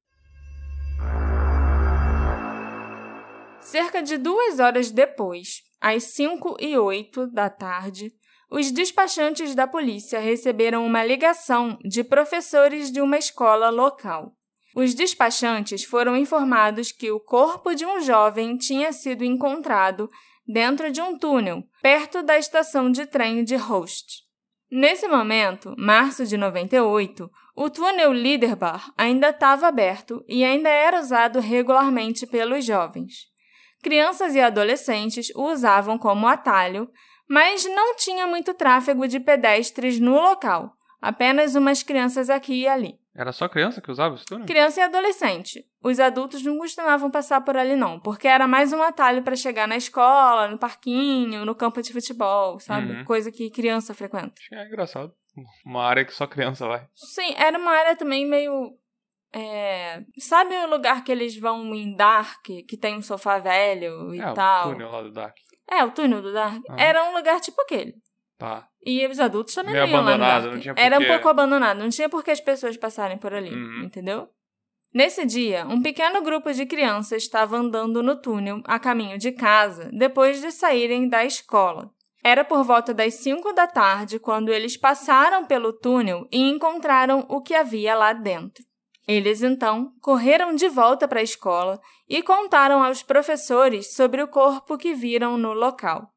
Cerca 3.60 4.02
de 4.02 4.18
duas 4.18 4.58
horas 4.58 4.90
depois, 4.90 5.62
às 5.82 6.04
5 6.14 6.58
e 6.60 6.78
8 6.78 7.26
da 7.26 7.50
tarde, 7.50 8.12
os 8.48 8.70
despachantes 8.70 9.52
da 9.52 9.66
polícia 9.66 10.20
receberam 10.20 10.86
uma 10.86 11.04
ligação 11.04 11.76
de 11.84 12.04
professores 12.04 12.92
de 12.92 13.00
uma 13.00 13.18
escola 13.18 13.68
local. 13.68 14.32
Os 14.76 14.94
despachantes 14.94 15.82
foram 15.82 16.16
informados 16.16 16.92
que 16.92 17.10
o 17.10 17.18
corpo 17.18 17.74
de 17.74 17.84
um 17.84 18.00
jovem 18.00 18.56
tinha 18.56 18.92
sido 18.92 19.24
encontrado 19.24 20.08
dentro 20.46 20.92
de 20.92 21.00
um 21.00 21.18
túnel, 21.18 21.64
perto 21.82 22.22
da 22.22 22.38
estação 22.38 22.90
de 22.90 23.04
trem 23.04 23.42
de 23.42 23.56
Host. 23.56 24.22
Nesse 24.70 25.08
momento, 25.08 25.74
março 25.76 26.24
de 26.24 26.36
98, 26.36 27.28
o 27.56 27.68
túnel 27.68 28.12
Liederbach 28.12 28.90
ainda 28.96 29.30
estava 29.30 29.66
aberto 29.66 30.24
e 30.28 30.44
ainda 30.44 30.68
era 30.68 31.00
usado 31.00 31.40
regularmente 31.40 32.24
pelos 32.26 32.64
jovens. 32.64 33.31
Crianças 33.82 34.34
e 34.34 34.40
adolescentes 34.40 35.30
o 35.34 35.50
usavam 35.50 35.98
como 35.98 36.28
atalho, 36.28 36.88
mas 37.28 37.64
não 37.64 37.96
tinha 37.96 38.26
muito 38.26 38.54
tráfego 38.54 39.08
de 39.08 39.18
pedestres 39.18 39.98
no 39.98 40.14
local, 40.14 40.76
apenas 41.00 41.54
umas 41.54 41.82
crianças 41.82 42.30
aqui 42.30 42.62
e 42.62 42.68
ali. 42.68 43.02
Era 43.14 43.30
só 43.30 43.46
criança 43.46 43.80
que 43.82 43.90
usava 43.90 44.14
esse 44.14 44.24
túnel? 44.24 44.46
Criança 44.46 44.80
e 44.80 44.82
adolescente. 44.84 45.66
Os 45.82 46.00
adultos 46.00 46.42
não 46.42 46.56
costumavam 46.56 47.10
passar 47.10 47.42
por 47.42 47.56
ali, 47.56 47.76
não, 47.76 48.00
porque 48.00 48.26
era 48.26 48.46
mais 48.46 48.72
um 48.72 48.82
atalho 48.82 49.22
para 49.22 49.36
chegar 49.36 49.68
na 49.68 49.76
escola, 49.76 50.48
no 50.48 50.56
parquinho, 50.56 51.44
no 51.44 51.54
campo 51.54 51.82
de 51.82 51.92
futebol, 51.92 52.58
sabe? 52.58 52.92
Uhum. 52.92 53.04
Coisa 53.04 53.30
que 53.30 53.50
criança 53.50 53.92
frequenta. 53.92 54.34
É 54.50 54.66
engraçado. 54.66 55.12
Uma 55.64 55.84
área 55.84 56.04
que 56.04 56.14
só 56.14 56.26
criança 56.26 56.66
vai. 56.66 56.86
Sim, 56.94 57.34
era 57.36 57.58
uma 57.58 57.72
área 57.72 57.96
também 57.96 58.26
meio 58.26 58.78
é, 59.34 60.02
sabe 60.18 60.54
o 60.56 60.68
lugar 60.68 61.04
que 61.04 61.10
eles 61.12 61.36
vão 61.38 61.74
em 61.74 61.94
Dark, 61.96 62.42
que 62.68 62.76
tem 62.76 62.96
um 62.96 63.02
sofá 63.02 63.38
velho 63.38 64.14
e 64.14 64.20
é, 64.20 64.32
tal? 64.32 64.68
o 64.68 64.72
túnel 64.72 64.90
lá 64.90 65.02
do 65.02 65.10
Dark. 65.12 65.34
É, 65.70 65.84
o 65.84 65.90
túnel 65.90 66.22
do 66.22 66.32
Dark. 66.32 66.62
Ah. 66.68 66.76
Era 66.78 67.04
um 67.10 67.14
lugar 67.14 67.40
tipo 67.40 67.60
aquele. 67.62 67.94
Tá. 68.38 68.66
E 68.84 69.06
os 69.06 69.20
adultos 69.20 69.54
também 69.54 69.72
Meio 69.72 69.86
iam 69.86 70.00
abandonado, 70.00 70.46
lá 70.46 70.52
não 70.52 70.60
tinha 70.60 70.74
Era 70.76 70.96
um 70.96 70.98
porquê. 70.98 71.12
pouco 71.12 71.28
abandonado, 71.28 71.78
não 71.78 71.88
tinha 71.88 72.08
por 72.08 72.24
que 72.24 72.30
as 72.30 72.40
pessoas 72.40 72.76
passarem 72.76 73.16
por 73.16 73.32
ali, 73.32 73.54
Uhum. 73.54 73.84
entendeu? 73.84 74.28
Nesse 74.92 75.24
dia, 75.24 75.64
um 75.66 75.80
pequeno 75.80 76.20
grupo 76.20 76.52
de 76.52 76.66
crianças 76.66 77.22
estava 77.22 77.56
andando 77.56 78.02
no 78.02 78.20
túnel 78.20 78.60
a 78.66 78.78
caminho 78.78 79.16
de 79.16 79.32
casa 79.32 79.88
depois 79.92 80.40
de 80.42 80.50
saírem 80.50 81.08
da 81.08 81.24
escola. 81.24 81.90
Era 82.22 82.44
por 82.44 82.62
volta 82.62 82.92
das 82.92 83.14
5 83.14 83.52
da 83.54 83.66
tarde 83.66 84.18
quando 84.18 84.52
eles 84.52 84.76
passaram 84.76 85.46
pelo 85.46 85.72
túnel 85.72 86.28
e 86.30 86.38
encontraram 86.50 87.24
o 87.28 87.40
que 87.40 87.54
havia 87.54 87.94
lá 87.94 88.12
dentro. 88.12 88.62
Eles 89.06 89.42
então 89.42 89.92
correram 90.00 90.54
de 90.54 90.68
volta 90.68 91.08
para 91.08 91.20
a 91.20 91.24
escola 91.24 91.80
e 92.08 92.22
contaram 92.22 92.82
aos 92.82 93.02
professores 93.02 93.94
sobre 93.94 94.22
o 94.22 94.28
corpo 94.28 94.78
que 94.78 94.94
viram 94.94 95.36
no 95.36 95.52
local. 95.52 96.12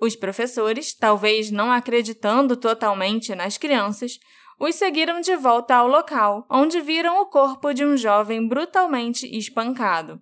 Os 0.00 0.16
professores, 0.16 0.94
talvez 0.94 1.50
não 1.50 1.70
acreditando 1.70 2.56
totalmente 2.56 3.34
nas 3.34 3.58
crianças, 3.58 4.18
os 4.58 4.76
seguiram 4.76 5.20
de 5.20 5.34
volta 5.36 5.74
ao 5.74 5.88
local, 5.88 6.46
onde 6.48 6.80
viram 6.80 7.20
o 7.20 7.26
corpo 7.26 7.72
de 7.72 7.84
um 7.84 7.96
jovem 7.96 8.46
brutalmente 8.46 9.26
espancado. 9.36 10.20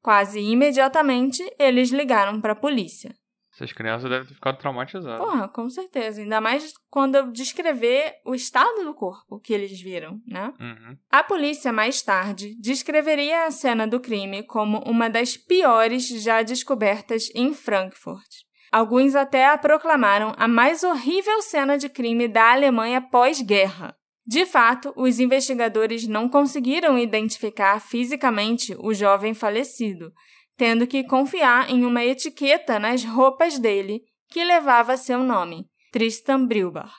Quase 0.00 0.40
imediatamente, 0.40 1.42
eles 1.58 1.90
ligaram 1.90 2.40
para 2.40 2.52
a 2.52 2.56
polícia. 2.56 3.14
Essas 3.60 3.74
crianças 3.74 4.08
devem 4.08 4.26
ter 4.26 4.32
ficado 4.32 4.56
traumatizadas. 4.56 5.18
Porra, 5.18 5.46
com 5.46 5.68
certeza. 5.68 6.22
Ainda 6.22 6.40
mais 6.40 6.72
quando 6.88 7.16
eu 7.16 7.30
descrever 7.30 8.14
o 8.24 8.34
estado 8.34 8.84
do 8.84 8.94
corpo 8.94 9.38
que 9.38 9.52
eles 9.52 9.78
viram, 9.82 10.18
né? 10.26 10.50
Uhum. 10.58 10.96
A 11.10 11.22
polícia, 11.22 11.70
mais 11.70 12.00
tarde, 12.00 12.56
descreveria 12.58 13.44
a 13.44 13.50
cena 13.50 13.86
do 13.86 14.00
crime 14.00 14.42
como 14.44 14.78
uma 14.86 15.10
das 15.10 15.36
piores 15.36 16.08
já 16.22 16.42
descobertas 16.42 17.28
em 17.34 17.52
Frankfurt. 17.52 18.24
Alguns 18.72 19.14
até 19.14 19.46
a 19.46 19.58
proclamaram 19.58 20.32
a 20.38 20.48
mais 20.48 20.82
horrível 20.82 21.42
cena 21.42 21.76
de 21.76 21.90
crime 21.90 22.28
da 22.28 22.52
Alemanha 22.52 23.02
pós-guerra. 23.02 23.94
De 24.26 24.46
fato, 24.46 24.92
os 24.96 25.18
investigadores 25.18 26.06
não 26.06 26.28
conseguiram 26.28 26.98
identificar 26.98 27.78
fisicamente 27.80 28.74
o 28.78 28.94
jovem 28.94 29.34
falecido, 29.34 30.12
tendo 30.60 30.86
que 30.86 31.02
confiar 31.02 31.70
em 31.70 31.86
uma 31.86 32.04
etiqueta 32.04 32.78
nas 32.78 33.02
roupas 33.02 33.58
dele 33.58 34.02
que 34.28 34.44
levava 34.44 34.94
seu 34.98 35.24
nome, 35.24 35.64
Tristan 35.90 36.44
Brilbar. 36.44 36.92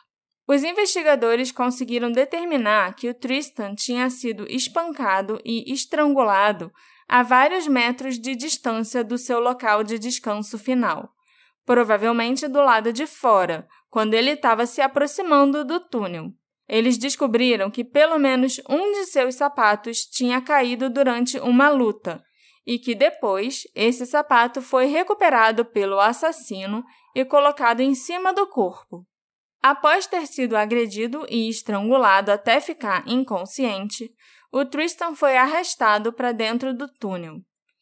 Os 0.47 0.63
investigadores 0.63 1.51
conseguiram 1.51 2.11
determinar 2.11 2.95
que 2.95 3.07
o 3.07 3.13
Tristan 3.13 3.75
tinha 3.75 4.09
sido 4.09 4.51
espancado 4.51 5.39
e 5.45 5.71
estrangulado 5.71 6.71
a 7.07 7.21
vários 7.21 7.67
metros 7.67 8.17
de 8.17 8.35
distância 8.35 9.03
do 9.03 9.15
seu 9.15 9.39
local 9.39 9.83
de 9.83 9.99
descanso 9.99 10.57
final, 10.57 11.11
provavelmente 11.63 12.47
do 12.47 12.63
lado 12.63 12.91
de 12.91 13.05
fora, 13.05 13.67
quando 13.91 14.15
ele 14.15 14.31
estava 14.31 14.65
se 14.65 14.81
aproximando 14.81 15.63
do 15.63 15.79
túnel. 15.79 16.33
Eles 16.67 16.97
descobriram 16.97 17.69
que 17.69 17.83
pelo 17.83 18.17
menos 18.17 18.59
um 18.67 18.91
de 18.93 19.05
seus 19.05 19.35
sapatos 19.35 19.99
tinha 20.05 20.41
caído 20.41 20.89
durante 20.89 21.37
uma 21.37 21.69
luta 21.69 22.23
e 22.65 22.77
que 22.77 22.93
depois 22.93 23.63
esse 23.75 24.05
sapato 24.05 24.61
foi 24.61 24.85
recuperado 24.85 25.65
pelo 25.65 25.99
assassino 25.99 26.83
e 27.15 27.25
colocado 27.25 27.81
em 27.81 27.95
cima 27.95 28.33
do 28.33 28.47
corpo. 28.47 29.05
Após 29.61 30.07
ter 30.07 30.25
sido 30.25 30.55
agredido 30.57 31.25
e 31.29 31.49
estrangulado 31.49 32.31
até 32.31 32.59
ficar 32.59 33.07
inconsciente, 33.07 34.11
o 34.51 34.65
Tristan 34.65 35.15
foi 35.15 35.37
arrastado 35.37 36.11
para 36.11 36.31
dentro 36.31 36.73
do 36.73 36.87
túnel. 36.87 37.37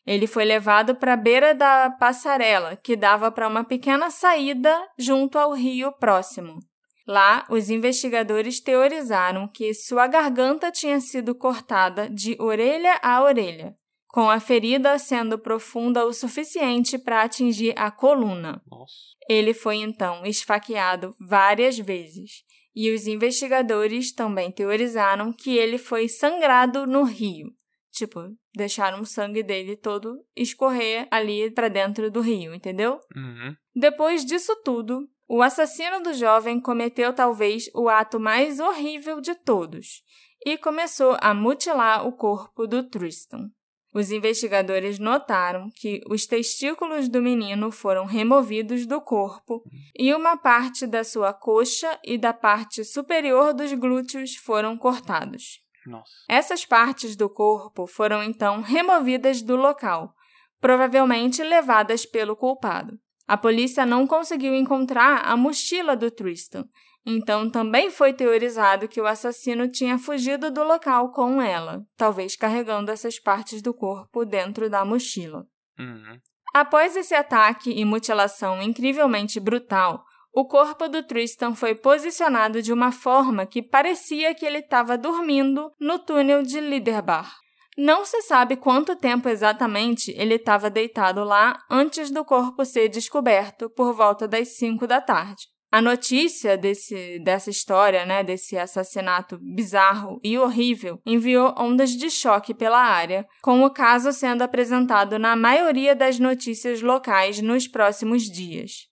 Ele 0.05 0.27
foi 0.27 0.43
levado 0.43 0.95
para 0.95 1.13
a 1.13 1.17
beira 1.17 1.53
da 1.53 1.89
passarela, 1.91 2.75
que 2.75 2.95
dava 2.95 3.31
para 3.31 3.47
uma 3.47 3.63
pequena 3.63 4.09
saída 4.09 4.75
junto 4.97 5.37
ao 5.37 5.53
rio 5.53 5.91
próximo. 5.93 6.59
Lá, 7.07 7.45
os 7.49 7.69
investigadores 7.69 8.59
teorizaram 8.59 9.47
que 9.47 9.73
sua 9.73 10.05
garganta 10.05 10.71
tinha 10.71 10.99
sido 10.99 11.33
cortada 11.33 12.09
de 12.09 12.35
orelha 12.39 12.99
a 13.01 13.23
orelha, 13.23 13.75
com 14.09 14.29
a 14.29 14.39
ferida 14.39 14.97
sendo 14.97 15.37
profunda 15.37 16.03
o 16.05 16.11
suficiente 16.11 16.97
para 16.97 17.21
atingir 17.21 17.73
a 17.77 17.91
coluna. 17.91 18.61
Nossa. 18.69 18.93
Ele 19.29 19.53
foi 19.53 19.77
então 19.77 20.25
esfaqueado 20.25 21.15
várias 21.19 21.77
vezes, 21.77 22.43
e 22.75 22.91
os 22.91 23.07
investigadores 23.07 24.11
também 24.11 24.51
teorizaram 24.51 25.31
que 25.31 25.55
ele 25.55 25.77
foi 25.77 26.07
sangrado 26.07 26.87
no 26.87 27.03
rio. 27.03 27.53
Tipo, 27.91 28.35
deixaram 28.55 29.01
o 29.01 29.05
sangue 29.05 29.43
dele 29.43 29.75
todo 29.75 30.23
escorrer 30.35 31.07
ali 31.11 31.51
para 31.51 31.67
dentro 31.67 32.09
do 32.09 32.21
rio, 32.21 32.53
entendeu? 32.53 32.99
Uhum. 33.15 33.55
Depois 33.75 34.25
disso 34.25 34.55
tudo, 34.63 35.07
o 35.27 35.43
assassino 35.43 36.01
do 36.01 36.13
jovem 36.13 36.59
cometeu 36.59 37.13
talvez 37.13 37.69
o 37.75 37.89
ato 37.89 38.19
mais 38.19 38.59
horrível 38.59 39.21
de 39.21 39.35
todos 39.35 40.01
e 40.43 40.57
começou 40.57 41.15
a 41.21 41.33
mutilar 41.33 42.07
o 42.07 42.13
corpo 42.13 42.65
do 42.65 42.83
Tristan. 42.83 43.51
Os 43.93 44.11
investigadores 44.11 44.99
notaram 44.99 45.69
que 45.75 46.01
os 46.07 46.27
testículos 46.27 47.09
do 47.09 47.21
menino 47.21 47.71
foram 47.71 48.05
removidos 48.05 48.85
do 48.85 49.01
corpo 49.01 49.63
e 49.97 50.13
uma 50.13 50.37
parte 50.37 50.85
da 50.85 51.03
sua 51.03 51.33
coxa 51.33 51.99
e 52.03 52.17
da 52.17 52.31
parte 52.31 52.83
superior 52.83 53.51
dos 53.53 53.73
glúteos 53.73 54.35
foram 54.35 54.77
cortados. 54.77 55.59
Nossa. 55.87 56.11
Essas 56.29 56.65
partes 56.65 57.15
do 57.15 57.27
corpo 57.27 57.87
foram 57.87 58.21
então 58.21 58.61
removidas 58.61 59.41
do 59.41 59.55
local, 59.55 60.13
provavelmente 60.61 61.41
levadas 61.41 62.05
pelo 62.05 62.35
culpado. 62.35 62.99
A 63.27 63.37
polícia 63.37 63.85
não 63.85 64.05
conseguiu 64.05 64.53
encontrar 64.53 65.23
a 65.25 65.35
mochila 65.35 65.95
do 65.95 66.11
Tristan, 66.11 66.65
então 67.09 67.49
também 67.49 67.89
foi 67.89 68.13
teorizado 68.13 68.87
que 68.87 69.01
o 69.01 69.07
assassino 69.07 69.69
tinha 69.69 69.97
fugido 69.97 70.51
do 70.51 70.63
local 70.63 71.11
com 71.11 71.41
ela, 71.41 71.81
talvez 71.97 72.35
carregando 72.35 72.91
essas 72.91 73.19
partes 73.19 73.61
do 73.61 73.73
corpo 73.73 74.25
dentro 74.25 74.69
da 74.69 74.85
mochila. 74.85 75.45
Uhum. 75.77 76.19
Após 76.53 76.95
esse 76.95 77.13
ataque 77.13 77.71
e 77.71 77.85
mutilação 77.85 78.61
incrivelmente 78.61 79.39
brutal, 79.39 80.03
o 80.33 80.45
corpo 80.45 80.87
do 80.87 81.03
Tristan 81.03 81.55
foi 81.55 81.75
posicionado 81.75 82.61
de 82.61 82.71
uma 82.71 82.91
forma 82.91 83.45
que 83.45 83.61
parecia 83.61 84.33
que 84.33 84.45
ele 84.45 84.59
estava 84.59 84.97
dormindo 84.97 85.71
no 85.79 85.99
túnel 85.99 86.43
de 86.43 86.59
Liderbach. 86.59 87.29
Não 87.77 88.03
se 88.03 88.21
sabe 88.23 88.57
quanto 88.57 88.95
tempo 88.95 89.29
exatamente 89.29 90.11
ele 90.17 90.35
estava 90.35 90.69
deitado 90.69 91.23
lá 91.23 91.57
antes 91.69 92.11
do 92.11 92.25
corpo 92.25 92.65
ser 92.65 92.89
descoberto 92.89 93.69
por 93.69 93.93
volta 93.93 94.27
das 94.27 94.57
5 94.57 94.85
da 94.85 94.99
tarde. 94.99 95.47
A 95.71 95.81
notícia 95.81 96.57
desse, 96.57 97.19
dessa 97.19 97.49
história, 97.49 98.05
né, 98.05 98.23
desse 98.23 98.57
assassinato 98.57 99.37
bizarro 99.39 100.19
e 100.23 100.37
horrível, 100.37 100.99
enviou 101.05 101.53
ondas 101.57 101.91
de 101.91 102.09
choque 102.09 102.53
pela 102.53 102.79
área, 102.79 103.27
com 103.41 103.63
o 103.63 103.69
caso 103.69 104.11
sendo 104.11 104.41
apresentado 104.41 105.19
na 105.19 105.35
maioria 105.35 105.95
das 105.95 106.17
notícias 106.17 106.81
locais 106.81 107.39
nos 107.39 107.67
próximos 107.67 108.23
dias. 108.23 108.87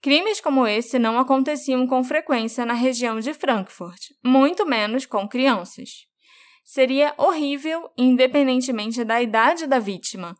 Crimes 0.00 0.40
como 0.40 0.66
esse 0.66 0.98
não 0.98 1.18
aconteciam 1.18 1.86
com 1.86 2.04
frequência 2.04 2.64
na 2.64 2.74
região 2.74 3.18
de 3.18 3.34
Frankfurt, 3.34 4.10
muito 4.22 4.64
menos 4.64 5.06
com 5.06 5.26
crianças 5.26 6.06
seria 6.64 7.14
horrível, 7.18 7.90
independentemente 7.96 9.04
da 9.04 9.20
idade 9.20 9.66
da 9.66 9.78
vítima. 9.78 10.34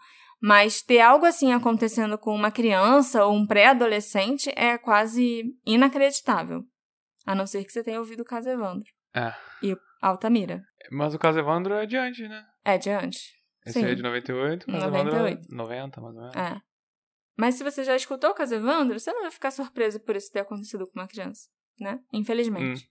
Mas 0.47 0.83
ter 0.83 1.01
algo 1.01 1.25
assim 1.25 1.55
acontecendo 1.55 2.19
com 2.19 2.35
uma 2.35 2.51
criança 2.51 3.25
ou 3.25 3.33
um 3.33 3.47
pré-adolescente 3.47 4.53
é 4.55 4.77
quase 4.77 5.43
inacreditável. 5.65 6.63
A 7.25 7.35
não 7.35 7.47
ser 7.47 7.65
que 7.65 7.73
você 7.73 7.83
tenha 7.83 7.99
ouvido 7.99 8.21
o 8.21 8.27
caso 8.27 8.51
Evandro. 8.51 8.87
É. 9.15 9.33
E 9.63 9.75
Altamira. 10.03 10.63
Mas 10.93 11.15
o 11.15 11.19
caso 11.19 11.39
Evandro 11.39 11.73
é 11.73 11.87
de 11.87 11.97
antes, 11.97 12.29
né? 12.29 12.45
É 12.63 12.77
de 12.77 12.91
antes. 12.91 13.33
Esse 13.65 13.79
Sim. 13.81 13.87
aí 13.87 13.93
é 13.93 13.95
de 13.95 14.03
98, 14.03 14.65
o 14.65 14.67
caso 14.67 14.87
98. 14.87 15.17
Evandro 15.17 15.51
é 15.51 15.57
90, 15.57 16.01
mais 16.03 16.15
ou 16.15 16.21
menos. 16.21 16.37
É. 16.37 16.61
Mas 17.39 17.55
se 17.55 17.65
você 17.65 17.83
já 17.83 17.97
escutou 17.97 18.29
o 18.29 18.35
caso 18.35 18.55
Evandro, 18.55 19.01
você 19.01 19.15
não 19.15 19.23
vai 19.23 19.31
ficar 19.31 19.51
surpreso 19.51 19.99
por 20.01 20.15
isso 20.15 20.31
ter 20.31 20.41
acontecido 20.41 20.87
com 20.87 21.01
uma 21.01 21.09
criança, 21.09 21.49
né? 21.81 22.01
Infelizmente. 22.13 22.87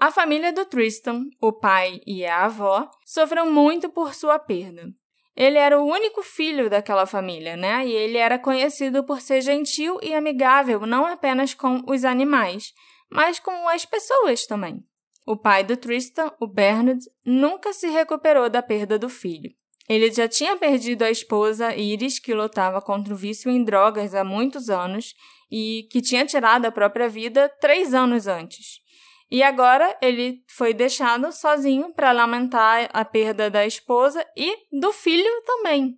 A 0.00 0.10
família 0.10 0.50
do 0.50 0.64
Tristan, 0.64 1.24
o 1.42 1.52
pai 1.52 2.00
e 2.06 2.24
a 2.24 2.46
avó, 2.46 2.90
sofreram 3.04 3.52
muito 3.52 3.90
por 3.90 4.14
sua 4.14 4.38
perda. 4.38 4.90
Ele 5.36 5.58
era 5.58 5.80
o 5.80 5.84
único 5.84 6.22
filho 6.22 6.70
daquela 6.70 7.06
família, 7.06 7.56
né? 7.56 7.86
E 7.86 7.92
ele 7.92 8.18
era 8.18 8.38
conhecido 8.38 9.02
por 9.04 9.20
ser 9.20 9.40
gentil 9.40 9.98
e 10.02 10.14
amigável 10.14 10.86
não 10.86 11.04
apenas 11.04 11.54
com 11.54 11.82
os 11.86 12.04
animais, 12.04 12.72
mas 13.10 13.38
com 13.38 13.68
as 13.68 13.84
pessoas 13.84 14.46
também. 14.46 14.84
O 15.26 15.36
pai 15.36 15.64
do 15.64 15.76
Tristan, 15.76 16.30
o 16.38 16.46
Bernard, 16.46 17.00
nunca 17.24 17.72
se 17.72 17.88
recuperou 17.88 18.48
da 18.48 18.62
perda 18.62 18.98
do 18.98 19.08
filho. 19.08 19.50
Ele 19.88 20.10
já 20.10 20.28
tinha 20.28 20.56
perdido 20.56 21.02
a 21.02 21.10
esposa 21.10 21.74
Iris, 21.74 22.18
que 22.18 22.32
lutava 22.32 22.80
contra 22.80 23.12
o 23.12 23.16
vício 23.16 23.50
em 23.50 23.62
drogas 23.64 24.14
há 24.14 24.24
muitos 24.24 24.70
anos 24.70 25.14
e 25.50 25.86
que 25.90 26.00
tinha 26.00 26.24
tirado 26.24 26.64
a 26.66 26.72
própria 26.72 27.08
vida 27.08 27.48
três 27.60 27.92
anos 27.92 28.26
antes. 28.26 28.83
E 29.30 29.42
agora 29.42 29.96
ele 30.00 30.44
foi 30.48 30.72
deixado 30.72 31.32
sozinho 31.32 31.92
para 31.92 32.12
lamentar 32.12 32.88
a 32.92 33.04
perda 33.04 33.50
da 33.50 33.66
esposa 33.66 34.24
e 34.36 34.56
do 34.78 34.92
filho 34.92 35.42
também. 35.44 35.96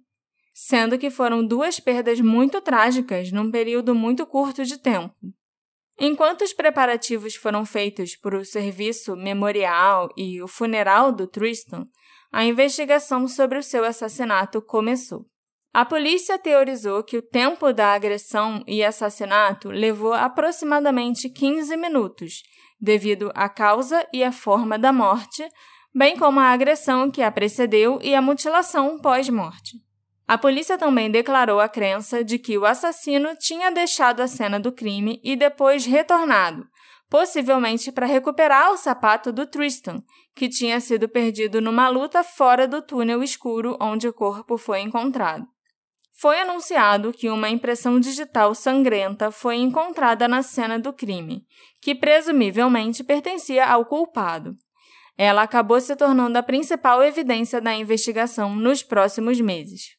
Sendo 0.54 0.98
que 0.98 1.10
foram 1.10 1.46
duas 1.46 1.78
perdas 1.78 2.20
muito 2.20 2.60
trágicas 2.60 3.30
num 3.30 3.50
período 3.50 3.94
muito 3.94 4.26
curto 4.26 4.64
de 4.64 4.78
tempo. 4.78 5.14
Enquanto 5.98 6.42
os 6.42 6.52
preparativos 6.52 7.34
foram 7.34 7.64
feitos 7.64 8.16
para 8.16 8.38
o 8.38 8.44
serviço 8.44 9.16
memorial 9.16 10.08
e 10.16 10.42
o 10.42 10.48
funeral 10.48 11.10
do 11.10 11.26
Tristan, 11.26 11.84
a 12.30 12.44
investigação 12.44 13.26
sobre 13.26 13.58
o 13.58 13.62
seu 13.62 13.84
assassinato 13.84 14.60
começou. 14.60 15.26
A 15.76 15.84
polícia 15.84 16.38
teorizou 16.38 17.04
que 17.04 17.18
o 17.18 17.22
tempo 17.22 17.70
da 17.70 17.92
agressão 17.92 18.64
e 18.66 18.82
assassinato 18.82 19.68
levou 19.68 20.14
aproximadamente 20.14 21.28
15 21.28 21.76
minutos, 21.76 22.42
devido 22.80 23.30
à 23.34 23.46
causa 23.46 24.08
e 24.10 24.24
à 24.24 24.32
forma 24.32 24.78
da 24.78 24.90
morte, 24.90 25.46
bem 25.94 26.16
como 26.16 26.40
a 26.40 26.44
agressão 26.44 27.10
que 27.10 27.20
a 27.20 27.30
precedeu 27.30 27.98
e 28.02 28.14
a 28.14 28.22
mutilação 28.22 28.98
pós-morte. 28.98 29.76
A 30.26 30.38
polícia 30.38 30.78
também 30.78 31.10
declarou 31.10 31.60
a 31.60 31.68
crença 31.68 32.24
de 32.24 32.38
que 32.38 32.56
o 32.56 32.64
assassino 32.64 33.36
tinha 33.36 33.70
deixado 33.70 34.20
a 34.20 34.26
cena 34.26 34.58
do 34.58 34.72
crime 34.72 35.20
e 35.22 35.36
depois 35.36 35.84
retornado, 35.84 36.66
possivelmente 37.10 37.92
para 37.92 38.06
recuperar 38.06 38.72
o 38.72 38.78
sapato 38.78 39.30
do 39.30 39.46
Tristan, 39.46 40.02
que 40.34 40.48
tinha 40.48 40.80
sido 40.80 41.06
perdido 41.06 41.60
numa 41.60 41.90
luta 41.90 42.24
fora 42.24 42.66
do 42.66 42.80
túnel 42.80 43.22
escuro 43.22 43.76
onde 43.78 44.08
o 44.08 44.12
corpo 44.14 44.56
foi 44.56 44.80
encontrado. 44.80 45.46
Foi 46.18 46.40
anunciado 46.40 47.12
que 47.12 47.29
uma 47.29 47.50
impressão 47.50 48.00
digital 48.00 48.55
sangrenta 48.55 49.31
foi 49.31 49.57
encontrada 49.57 50.26
na 50.26 50.42
cena 50.42 50.79
do 50.79 50.90
crime, 50.90 51.44
que 51.81 51.94
presumivelmente 51.94 53.05
pertencia 53.05 53.66
ao 53.66 53.85
culpado. 53.85 54.57
Ela 55.18 55.42
acabou 55.42 55.79
se 55.79 55.94
tornando 55.94 56.38
a 56.38 56.42
principal 56.42 57.02
evidência 57.02 57.61
da 57.61 57.74
investigação 57.74 58.57
nos 58.57 58.83
próximos 58.83 59.38
meses. 59.42 59.90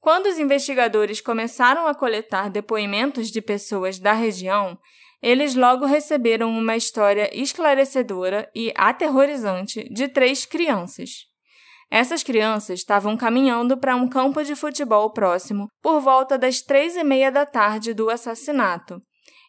Quando 0.00 0.26
os 0.26 0.38
investigadores 0.38 1.22
começaram 1.22 1.86
a 1.86 1.94
coletar 1.94 2.50
depoimentos 2.50 3.30
de 3.30 3.40
pessoas 3.40 3.98
da 3.98 4.12
região, 4.12 4.78
eles 5.22 5.54
logo 5.54 5.86
receberam 5.86 6.50
uma 6.50 6.76
história 6.76 7.30
esclarecedora 7.32 8.50
e 8.54 8.70
aterrorizante 8.76 9.88
de 9.92 10.08
três 10.08 10.44
crianças. 10.44 11.27
Essas 11.90 12.22
crianças 12.22 12.80
estavam 12.80 13.16
caminhando 13.16 13.78
para 13.78 13.96
um 13.96 14.08
campo 14.08 14.42
de 14.42 14.54
futebol 14.54 15.10
próximo 15.10 15.68
por 15.82 16.00
volta 16.00 16.36
das 16.36 16.60
três 16.60 16.96
e 16.96 17.02
meia 17.02 17.32
da 17.32 17.46
tarde 17.46 17.94
do 17.94 18.10
assassinato 18.10 19.00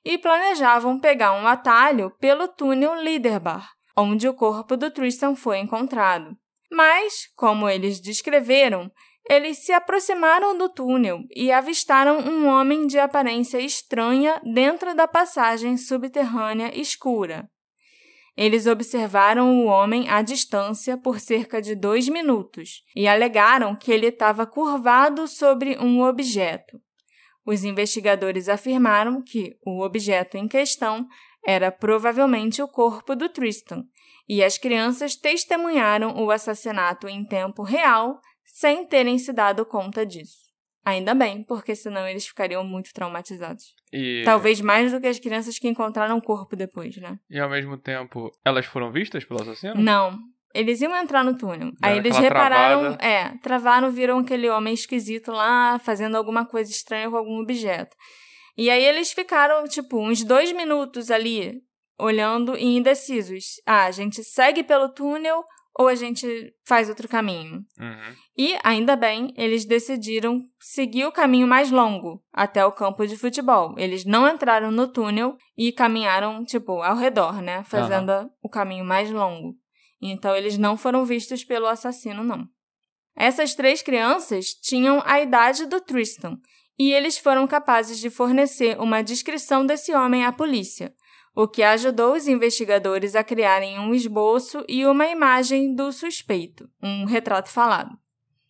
e 0.05 0.17
planejavam 0.17 0.99
pegar 0.99 1.33
um 1.33 1.45
atalho 1.45 2.11
pelo 2.19 2.47
túnel 2.47 2.95
Liderbar, 2.95 3.69
onde 3.97 4.27
o 4.27 4.33
corpo 4.33 4.77
do 4.77 4.89
Tristan 4.89 5.35
foi 5.35 5.59
encontrado. 5.59 6.35
Mas, 6.71 7.27
como 7.35 7.67
eles 7.67 7.99
descreveram, 7.99 8.89
eles 9.29 9.65
se 9.65 9.71
aproximaram 9.71 10.57
do 10.57 10.69
túnel 10.69 11.19
e 11.35 11.51
avistaram 11.51 12.19
um 12.19 12.47
homem 12.47 12.87
de 12.87 12.97
aparência 12.97 13.59
estranha 13.59 14.41
dentro 14.53 14.95
da 14.95 15.07
passagem 15.07 15.77
subterrânea 15.77 16.75
escura. 16.79 17.47
Eles 18.41 18.67
observaram 18.67 19.59
o 19.59 19.65
homem 19.65 20.07
à 20.09 20.21
distância 20.21 20.97
por 20.97 21.19
cerca 21.19 21.61
de 21.61 21.75
dois 21.75 22.07
minutos 22.07 22.85
e 22.95 23.05
alegaram 23.05 23.75
que 23.75 23.91
ele 23.91 24.05
estava 24.05 24.47
curvado 24.47 25.27
sobre 25.27 25.77
um 25.77 26.01
objeto. 26.01 26.79
Os 27.45 27.65
investigadores 27.65 28.47
afirmaram 28.47 29.21
que 29.21 29.57
o 29.65 29.83
objeto 29.83 30.37
em 30.37 30.47
questão 30.47 31.05
era 31.45 31.69
provavelmente 31.69 32.61
o 32.61 32.67
corpo 32.69 33.13
do 33.13 33.27
Tristan, 33.27 33.83
e 34.25 34.41
as 34.41 34.57
crianças 34.57 35.17
testemunharam 35.17 36.23
o 36.23 36.31
assassinato 36.31 37.09
em 37.09 37.25
tempo 37.25 37.61
real 37.61 38.21
sem 38.45 38.85
terem 38.85 39.19
se 39.19 39.33
dado 39.33 39.65
conta 39.65 40.05
disso. 40.05 40.47
Ainda 40.85 41.13
bem, 41.13 41.43
porque 41.43 41.75
senão 41.75 42.07
eles 42.07 42.25
ficariam 42.25 42.63
muito 42.63 42.93
traumatizados. 42.93 43.78
E... 43.91 44.23
Talvez 44.23 44.61
mais 44.61 44.91
do 44.91 45.01
que 45.01 45.07
as 45.07 45.19
crianças 45.19 45.57
que 45.57 45.67
encontraram 45.67 46.17
o 46.17 46.21
corpo 46.21 46.55
depois, 46.55 46.95
né? 46.97 47.17
E 47.29 47.39
ao 47.39 47.49
mesmo 47.49 47.77
tempo, 47.77 48.31
elas 48.45 48.65
foram 48.65 48.91
vistas 48.91 49.25
pelo 49.25 49.41
assassino? 49.41 49.75
Não. 49.75 50.17
Eles 50.53 50.81
iam 50.81 50.95
entrar 50.95 51.23
no 51.23 51.37
túnel. 51.37 51.71
Aí 51.81 51.97
eles 51.97 52.17
repararam, 52.17 52.79
travada. 52.79 53.05
é, 53.05 53.37
travaram, 53.41 53.91
viram 53.91 54.19
aquele 54.19 54.49
homem 54.49 54.73
esquisito 54.73 55.31
lá 55.31 55.77
fazendo 55.79 56.15
alguma 56.15 56.45
coisa 56.45 56.71
estranha 56.71 57.09
com 57.09 57.17
algum 57.17 57.39
objeto. 57.39 57.95
E 58.57 58.69
aí 58.69 58.83
eles 58.83 59.11
ficaram, 59.11 59.67
tipo, 59.67 59.99
uns 59.99 60.23
dois 60.23 60.51
minutos 60.51 61.11
ali, 61.11 61.61
olhando 61.99 62.57
e 62.57 62.77
indecisos. 62.77 63.61
Ah, 63.65 63.85
a 63.85 63.91
gente 63.91 64.23
segue 64.23 64.63
pelo 64.63 64.89
túnel 64.89 65.43
ou 65.79 65.87
a 65.87 65.95
gente 65.95 66.53
faz 66.65 66.89
outro 66.89 67.07
caminho. 67.07 67.65
Uhum. 67.79 68.15
E, 68.37 68.59
ainda 68.65 68.97
bem, 68.97 69.33
eles 69.37 69.63
decidiram 69.63 70.41
seguir 70.59 71.05
o 71.05 71.11
caminho 71.11 71.47
mais 71.47 71.71
longo, 71.71 72.21
até 72.33 72.65
o 72.65 72.71
campo 72.73 73.07
de 73.07 73.15
futebol. 73.15 73.75
Eles 73.77 74.03
não 74.03 74.27
entraram 74.27 74.71
no 74.71 74.89
túnel 74.89 75.37
e 75.57 75.71
caminharam, 75.71 76.43
tipo, 76.43 76.81
ao 76.81 76.97
redor, 76.97 77.41
né? 77.41 77.63
Fazendo 77.63 78.09
Aham. 78.09 78.29
o 78.43 78.49
caminho 78.49 78.83
mais 78.83 79.09
longo. 79.09 79.55
Então, 80.01 80.35
eles 80.35 80.57
não 80.57 80.75
foram 80.75 81.05
vistos 81.05 81.45
pelo 81.45 81.65
assassino, 81.65 82.25
não. 82.25 82.45
Essas 83.15 83.55
três 83.55 83.81
crianças 83.81 84.47
tinham 84.47 85.01
a 85.05 85.21
idade 85.21 85.65
do 85.65 85.79
Tristan 85.79 86.37
e 86.77 86.91
eles 86.91 87.17
foram 87.17 87.47
capazes 87.47 87.99
de 87.99 88.09
fornecer 88.09 88.77
uma 88.81 89.01
descrição 89.01 89.65
desse 89.65 89.93
homem 89.93 90.25
à 90.25 90.31
polícia, 90.33 90.93
o 91.35 91.47
que 91.47 91.63
ajudou 91.63 92.13
os 92.13 92.27
investigadores 92.27 93.15
a 93.15 93.23
criarem 93.23 93.79
um 93.79 93.93
esboço 93.93 94.63
e 94.67 94.85
uma 94.85 95.07
imagem 95.07 95.73
do 95.73 95.91
suspeito, 95.91 96.69
um 96.81 97.05
retrato 97.05 97.49
falado. 97.49 97.97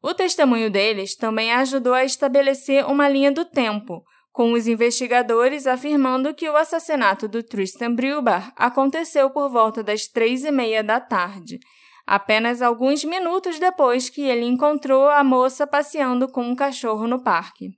O 0.02 0.13
testemunho 0.13 0.72
deles 0.72 1.15
também 1.15 1.52
ajudou 1.52 1.94
a 1.94 2.06
estabelecer 2.06 2.86
uma 2.86 3.10
linha 3.10 3.32
do 3.32 3.44
tempo, 3.44 4.04
com 4.32 4.54
os 4.54 4.68
investigadores 4.68 5.68
afirmando 5.68 6.34
que 6.34 6.50
o 6.50 6.56
assassinato 6.56 7.28
do 7.28 7.44
Tristan 7.44 7.94
Brilbar 7.94 8.54
aconteceu 8.56 9.30
por 9.30 9.50
volta 9.50 9.84
das 9.84 10.08
três 10.08 10.46
e 10.46 10.52
meia 10.52 10.82
da 10.82 11.00
tarde, 11.02 11.60
apenas 12.08 12.62
alguns 12.62 13.04
minutos 13.04 13.60
depois 13.60 14.10
que 14.10 14.22
ele 14.22 14.46
encontrou 14.46 15.10
a 15.10 15.24
moça 15.24 15.68
passeando 15.68 16.28
com 16.28 16.42
um 16.44 16.56
cachorro 16.56 17.06
no 17.06 17.22
parque. 17.22 17.72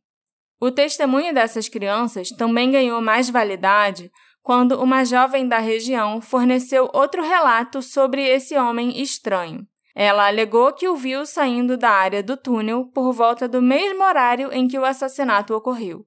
O 0.60 0.70
testemunho 0.70 1.34
dessas 1.34 1.68
crianças 1.68 2.30
também 2.30 2.70
ganhou 2.70 3.02
mais 3.02 3.30
validade 3.30 4.12
quando 4.42 4.82
uma 4.82 5.04
jovem 5.06 5.48
da 5.48 5.60
região 5.60 6.22
forneceu 6.22 6.90
outro 6.94 7.22
relato 7.22 7.82
sobre 7.82 8.28
esse 8.28 8.58
homem 8.58 9.02
estranho. 9.02 9.66
Ela 9.96 10.28
alegou 10.28 10.74
que 10.74 10.88
o 10.88 10.96
viu 10.96 11.26
saindo 11.26 11.78
da 11.78 11.90
área 11.90 12.24
do 12.24 12.38
túnel 12.38 12.86
por 12.94 13.12
volta 13.12 13.48
do 13.48 13.62
mesmo 13.62 14.04
horário 14.04 14.52
em 14.52 14.68
que 14.68 14.80
o 14.80 14.86
assassinato 14.86 15.54
ocorreu. 15.54 16.06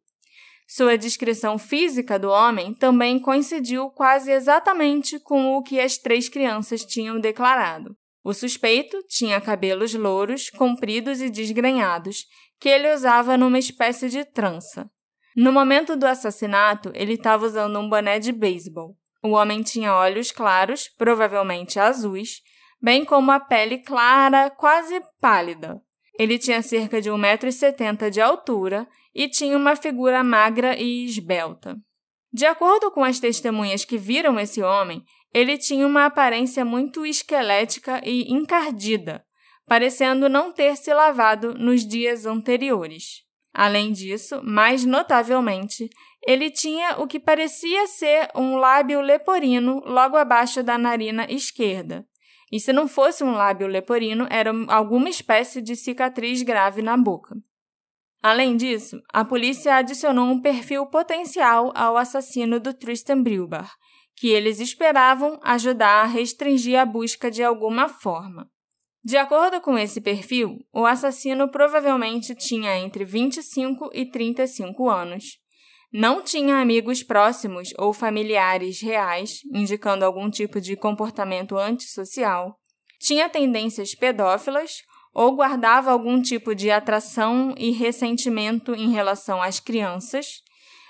Sua 0.66 0.97
descrição 0.97 1.59
física 1.59 2.18
do 2.18 2.31
homem 2.31 2.73
também 2.73 3.18
coincidiu 3.18 3.90
quase 3.90 4.31
exatamente 4.31 5.20
com 5.20 5.55
o 5.55 5.62
que 5.62 5.79
as 5.79 5.99
três 5.99 6.29
crianças 6.29 6.85
tinham 6.85 7.20
declarado. 7.20 7.94
O 8.25 8.33
suspeito 8.33 9.03
tinha 9.07 9.38
cabelos 9.40 9.94
louros, 9.94 10.49
compridos 10.49 11.20
e 11.20 11.29
desgrenhados, 11.29 12.25
que 12.59 12.70
ele 12.70 12.92
usava 12.94 13.37
numa 13.37 13.59
espécie 13.59 14.09
de 14.09 14.25
trança. 14.25 14.90
No 15.37 15.53
momento 15.53 15.97
do 15.97 16.07
assassinato, 16.07 16.92
ele 16.94 17.14
estava 17.14 17.44
usando 17.44 17.79
um 17.79 17.88
boné 17.88 18.18
de 18.18 18.31
beisebol. 18.31 18.97
O 19.23 19.31
homem 19.31 19.62
tinha 19.62 19.94
olhos 19.94 20.31
claros, 20.31 20.88
provavelmente 20.97 21.81
azuis, 21.81 22.42
bem 22.81 23.05
como 23.05 23.33
a 23.33 23.40
pele 23.40 23.79
clara, 23.79 24.51
quase 24.51 25.01
pálida. 25.20 25.81
Ele 26.18 26.38
tinha 26.38 26.62
cerca 26.62 27.01
de 27.01 27.11
1,70m 27.11 28.11
de 28.11 28.20
altura 28.20 28.87
e 29.14 29.29
tinha 29.29 29.57
uma 29.57 29.75
figura 29.75 30.23
magra 30.23 30.77
e 30.79 31.05
esbelta. 31.05 31.77
De 32.33 32.47
acordo 32.47 32.90
com 32.90 33.03
as 33.03 33.18
testemunhas 33.18 33.85
que 33.85 33.97
viram 33.97 34.38
esse 34.38 34.62
homem, 34.62 35.03
ele 35.33 35.59
tinha 35.59 35.87
uma 35.87 36.07
aparência 36.07 36.64
muito 36.64 37.05
esquelética 37.05 38.01
e 38.05 38.33
encardida, 38.33 39.25
parecendo 39.66 40.29
não 40.29 40.53
ter 40.53 40.77
se 40.77 40.92
lavado 40.94 41.55
nos 41.55 41.85
dias 41.85 42.27
anteriores. 42.27 43.23
Além 43.54 43.92
disso, 43.92 44.40
mais 44.42 44.84
notavelmente, 44.84 45.88
ele 46.26 46.50
tinha 46.50 46.96
o 46.98 47.06
que 47.06 47.20
parecia 47.20 47.86
ser 47.86 48.28
um 48.34 48.56
lábio 48.56 49.00
leporino 49.00 49.80
logo 49.86 50.16
abaixo 50.16 50.60
da 50.60 50.76
narina 50.76 51.24
esquerda. 51.30 52.04
E 52.50 52.58
se 52.58 52.72
não 52.72 52.88
fosse 52.88 53.22
um 53.22 53.30
lábio 53.32 53.68
leporino, 53.68 54.26
era 54.28 54.50
alguma 54.68 55.08
espécie 55.08 55.62
de 55.62 55.76
cicatriz 55.76 56.42
grave 56.42 56.82
na 56.82 56.96
boca. 56.96 57.36
Além 58.20 58.56
disso, 58.56 59.00
a 59.12 59.24
polícia 59.24 59.76
adicionou 59.76 60.26
um 60.26 60.40
perfil 60.40 60.86
potencial 60.86 61.70
ao 61.76 61.96
assassino 61.96 62.58
do 62.58 62.74
Tristan 62.74 63.22
Brilbar, 63.22 63.70
que 64.16 64.28
eles 64.28 64.60
esperavam 64.60 65.38
ajudar 65.42 66.02
a 66.02 66.06
restringir 66.06 66.78
a 66.78 66.86
busca 66.86 67.30
de 67.30 67.42
alguma 67.42 67.88
forma. 67.88 68.50
De 69.04 69.18
acordo 69.18 69.60
com 69.60 69.76
esse 69.76 70.00
perfil, 70.00 70.64
o 70.72 70.86
assassino 70.86 71.50
provavelmente 71.50 72.34
tinha 72.34 72.78
entre 72.78 73.04
25 73.04 73.90
e 73.92 74.06
35 74.06 74.88
anos. 74.88 75.38
Não 75.92 76.22
tinha 76.22 76.56
amigos 76.56 77.02
próximos 77.02 77.68
ou 77.78 77.92
familiares 77.92 78.80
reais, 78.80 79.40
indicando 79.52 80.06
algum 80.06 80.30
tipo 80.30 80.58
de 80.58 80.74
comportamento 80.74 81.58
antissocial. 81.58 82.58
Tinha 82.98 83.28
tendências 83.28 83.94
pedófilas 83.94 84.78
ou 85.12 85.36
guardava 85.36 85.92
algum 85.92 86.20
tipo 86.22 86.54
de 86.54 86.70
atração 86.70 87.54
e 87.58 87.72
ressentimento 87.72 88.74
em 88.74 88.90
relação 88.90 89.42
às 89.42 89.60
crianças. 89.60 90.42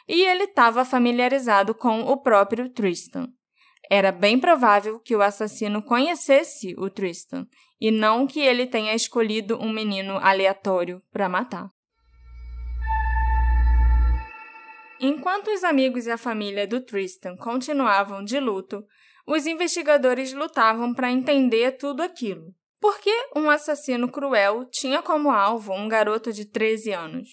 E 0.06 0.22
ele 0.22 0.44
estava 0.44 0.84
familiarizado 0.84 1.74
com 1.74 2.02
o 2.02 2.16
próprio 2.16 2.68
Tristan. 2.70 3.26
Era 3.90 4.12
bem 4.12 4.38
provável 4.38 5.00
que 5.00 5.16
o 5.16 5.20
assassino 5.20 5.82
conhecesse 5.82 6.74
o 6.78 6.88
Tristan 6.88 7.46
e 7.84 7.90
não 7.90 8.26
que 8.26 8.40
ele 8.40 8.66
tenha 8.66 8.94
escolhido 8.94 9.58
um 9.60 9.70
menino 9.70 10.16
aleatório 10.16 11.02
para 11.12 11.28
matar. 11.28 11.70
Enquanto 14.98 15.48
os 15.48 15.62
amigos 15.62 16.06
e 16.06 16.10
a 16.10 16.16
família 16.16 16.66
do 16.66 16.80
Tristan 16.80 17.36
continuavam 17.36 18.24
de 18.24 18.40
luto, 18.40 18.82
os 19.26 19.46
investigadores 19.46 20.32
lutavam 20.32 20.94
para 20.94 21.10
entender 21.10 21.72
tudo 21.72 22.02
aquilo. 22.02 22.54
Por 22.80 22.98
que 23.00 23.14
um 23.36 23.50
assassino 23.50 24.10
cruel 24.10 24.64
tinha 24.70 25.02
como 25.02 25.30
alvo 25.30 25.74
um 25.74 25.86
garoto 25.86 26.32
de 26.32 26.46
13 26.46 26.90
anos? 26.90 27.28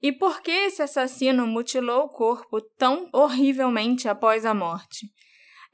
E 0.00 0.12
por 0.12 0.40
que 0.40 0.52
esse 0.52 0.82
assassino 0.82 1.48
mutilou 1.48 2.04
o 2.04 2.08
corpo 2.08 2.60
tão 2.78 3.10
horrivelmente 3.12 4.08
após 4.08 4.46
a 4.46 4.54
morte? 4.54 5.08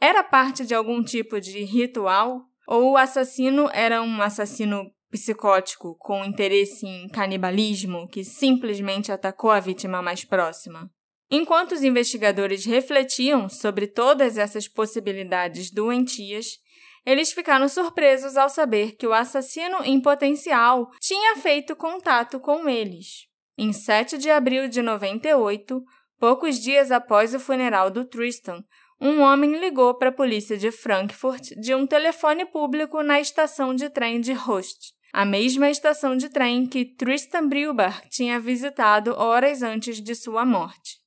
Era 0.00 0.24
parte 0.24 0.64
de 0.64 0.74
algum 0.74 1.02
tipo 1.02 1.38
de 1.38 1.64
ritual? 1.64 2.46
Ou 2.66 2.92
o 2.92 2.96
assassino 2.96 3.68
era 3.72 4.02
um 4.02 4.20
assassino 4.20 4.84
psicótico 5.10 5.96
com 5.98 6.24
interesse 6.24 6.86
em 6.86 7.08
canibalismo 7.08 8.08
que 8.08 8.24
simplesmente 8.24 9.12
atacou 9.12 9.50
a 9.50 9.60
vítima 9.60 10.02
mais 10.02 10.24
próxima? 10.24 10.90
Enquanto 11.30 11.72
os 11.72 11.82
investigadores 11.82 12.64
refletiam 12.64 13.48
sobre 13.48 13.86
todas 13.86 14.38
essas 14.38 14.68
possibilidades 14.68 15.70
doentias, 15.70 16.58
eles 17.04 17.32
ficaram 17.32 17.68
surpresos 17.68 18.36
ao 18.36 18.48
saber 18.48 18.96
que 18.96 19.06
o 19.06 19.12
assassino 19.12 19.78
em 19.84 20.00
potencial 20.00 20.90
tinha 21.00 21.36
feito 21.36 21.74
contato 21.76 22.40
com 22.40 22.68
eles. 22.68 23.26
Em 23.56 23.72
7 23.72 24.18
de 24.18 24.28
abril 24.28 24.68
de 24.68 24.82
98, 24.82 25.82
poucos 26.18 26.58
dias 26.58 26.90
após 26.92 27.32
o 27.34 27.40
funeral 27.40 27.90
do 27.90 28.04
Tristan, 28.04 28.62
um 29.00 29.20
homem 29.20 29.58
ligou 29.58 29.94
para 29.94 30.08
a 30.08 30.12
polícia 30.12 30.56
de 30.56 30.70
Frankfurt 30.70 31.50
de 31.60 31.74
um 31.74 31.86
telefone 31.86 32.46
público 32.46 33.02
na 33.02 33.20
estação 33.20 33.74
de 33.74 33.90
trem 33.90 34.20
de 34.20 34.32
Host, 34.32 34.92
a 35.12 35.24
mesma 35.24 35.70
estação 35.70 36.16
de 36.16 36.28
trem 36.28 36.66
que 36.66 36.84
Tristan 36.84 37.48
Brilbach 37.48 38.08
tinha 38.10 38.40
visitado 38.40 39.14
horas 39.16 39.62
antes 39.62 40.00
de 40.00 40.14
sua 40.14 40.44
morte. 40.44 40.98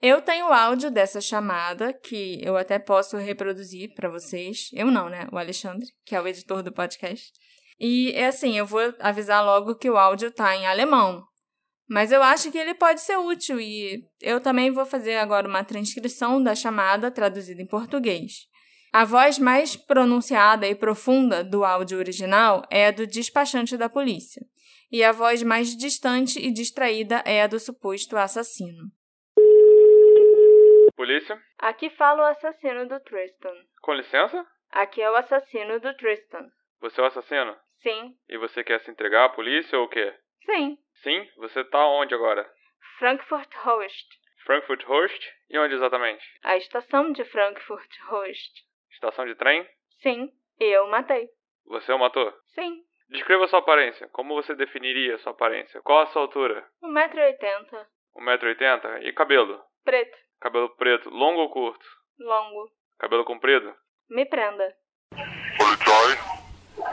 Eu 0.00 0.22
tenho 0.22 0.52
áudio 0.52 0.90
dessa 0.90 1.20
chamada 1.20 1.92
que 1.92 2.40
eu 2.42 2.56
até 2.56 2.78
posso 2.78 3.16
reproduzir 3.16 3.92
para 3.94 4.08
vocês. 4.08 4.68
Eu 4.72 4.92
não, 4.92 5.08
né? 5.08 5.26
O 5.32 5.36
Alexandre, 5.36 5.88
que 6.04 6.14
é 6.14 6.20
o 6.20 6.28
editor 6.28 6.62
do 6.62 6.72
podcast. 6.72 7.32
E 7.80 8.12
é 8.12 8.26
assim, 8.26 8.56
eu 8.56 8.64
vou 8.64 8.80
avisar 9.00 9.44
logo 9.44 9.74
que 9.74 9.90
o 9.90 9.96
áudio 9.96 10.30
tá 10.30 10.54
em 10.54 10.66
alemão. 10.66 11.24
Mas 11.88 12.12
eu 12.12 12.22
acho 12.22 12.52
que 12.52 12.58
ele 12.58 12.74
pode 12.74 13.00
ser 13.00 13.16
útil 13.16 13.58
e 13.58 14.04
eu 14.20 14.40
também 14.40 14.70
vou 14.70 14.84
fazer 14.84 15.16
agora 15.16 15.48
uma 15.48 15.64
transcrição 15.64 16.42
da 16.42 16.54
chamada 16.54 17.10
traduzida 17.10 17.62
em 17.62 17.66
português. 17.66 18.46
A 18.92 19.04
voz 19.04 19.38
mais 19.38 19.76
pronunciada 19.76 20.66
e 20.66 20.74
profunda 20.74 21.42
do 21.42 21.64
áudio 21.64 21.98
original 21.98 22.62
é 22.70 22.86
a 22.86 22.90
do 22.90 23.06
despachante 23.06 23.76
da 23.76 23.88
polícia, 23.88 24.42
e 24.90 25.04
a 25.04 25.12
voz 25.12 25.42
mais 25.42 25.76
distante 25.76 26.38
e 26.38 26.50
distraída 26.50 27.22
é 27.26 27.42
a 27.42 27.46
do 27.46 27.58
suposto 27.58 28.16
assassino. 28.16 28.90
Polícia? 30.96 31.40
Aqui 31.58 31.90
fala 31.90 32.22
o 32.22 32.26
assassino 32.26 32.88
do 32.88 32.98
Tristan. 33.00 33.54
Com 33.82 33.92
licença? 33.92 34.44
Aqui 34.70 35.00
é 35.00 35.10
o 35.10 35.16
assassino 35.16 35.78
do 35.80 35.94
Tristan. 35.94 36.48
Você 36.80 37.00
é 37.00 37.04
o 37.04 37.06
assassino? 37.06 37.56
Sim. 37.82 38.14
E 38.28 38.36
você 38.36 38.64
quer 38.64 38.80
se 38.80 38.90
entregar 38.90 39.26
à 39.26 39.28
polícia 39.28 39.78
ou 39.78 39.84
o 39.84 39.88
quê? 39.88 40.12
Sim. 40.44 40.78
Sim? 41.02 41.28
Você 41.36 41.64
tá 41.64 41.86
onde 41.86 42.14
agora? 42.14 42.48
Frankfurt 42.98 43.54
Host. 43.64 44.06
Frankfurt 44.44 44.82
Host? 44.84 45.32
E 45.50 45.58
onde 45.58 45.74
exatamente? 45.74 46.24
A 46.42 46.56
estação 46.56 47.12
de 47.12 47.24
Frankfurt 47.26 47.90
Host. 48.08 48.64
Estação 48.92 49.26
de 49.26 49.34
trem? 49.34 49.68
Sim. 50.02 50.30
Eu 50.58 50.88
matei. 50.88 51.28
Você 51.66 51.92
o 51.92 51.98
matou? 51.98 52.32
Sim. 52.54 52.82
Descreva 53.08 53.46
sua 53.46 53.60
aparência. 53.60 54.08
Como 54.08 54.34
você 54.34 54.54
definiria 54.54 55.18
sua 55.18 55.32
aparência? 55.32 55.80
Qual 55.82 56.00
a 56.00 56.06
sua 56.06 56.22
altura? 56.22 56.66
1,80m. 56.82 57.86
1,80m? 58.16 59.02
E 59.02 59.12
cabelo? 59.12 59.62
Preto. 59.84 60.18
Cabelo 60.40 60.68
preto, 60.76 61.10
longo 61.10 61.40
ou 61.40 61.50
curto? 61.50 61.86
Longo. 62.18 62.70
Cabelo 62.98 63.24
comprido? 63.24 63.74
Me 64.10 64.24
prenda. 64.26 64.74
Polizei? 65.56 66.18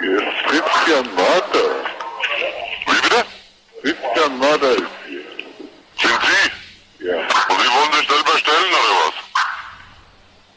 Yes, 0.02 0.42
Christian 0.48 1.04
Mörder. 1.14 1.56
Wie 1.56 1.84
bitte? 1.84 1.95
Christian 3.86 4.40
Mörder 4.40 4.72
ist 4.72 4.84
hier. 5.08 5.22
Sind 6.02 6.20
Sie? 6.98 7.06
Ja. 7.06 7.18
Und 7.18 7.62
Sie 7.62 7.70
wollen 7.70 7.94
sich 7.94 8.08
selber 8.10 8.40
stellen, 8.40 8.74
oder 8.74 8.96
was? 9.06 9.14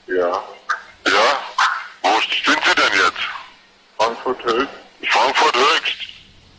Ja. 0.06 1.12
Ja? 1.12 1.38
Wo 2.00 2.08
sind 2.20 2.64
Sie 2.64 2.74
denn 2.74 2.92
jetzt? 2.94 3.24
Frankfurt 3.98 4.42
Höchst. 4.44 4.72
Frankfurt 5.10 5.56
Höchst? 5.56 5.98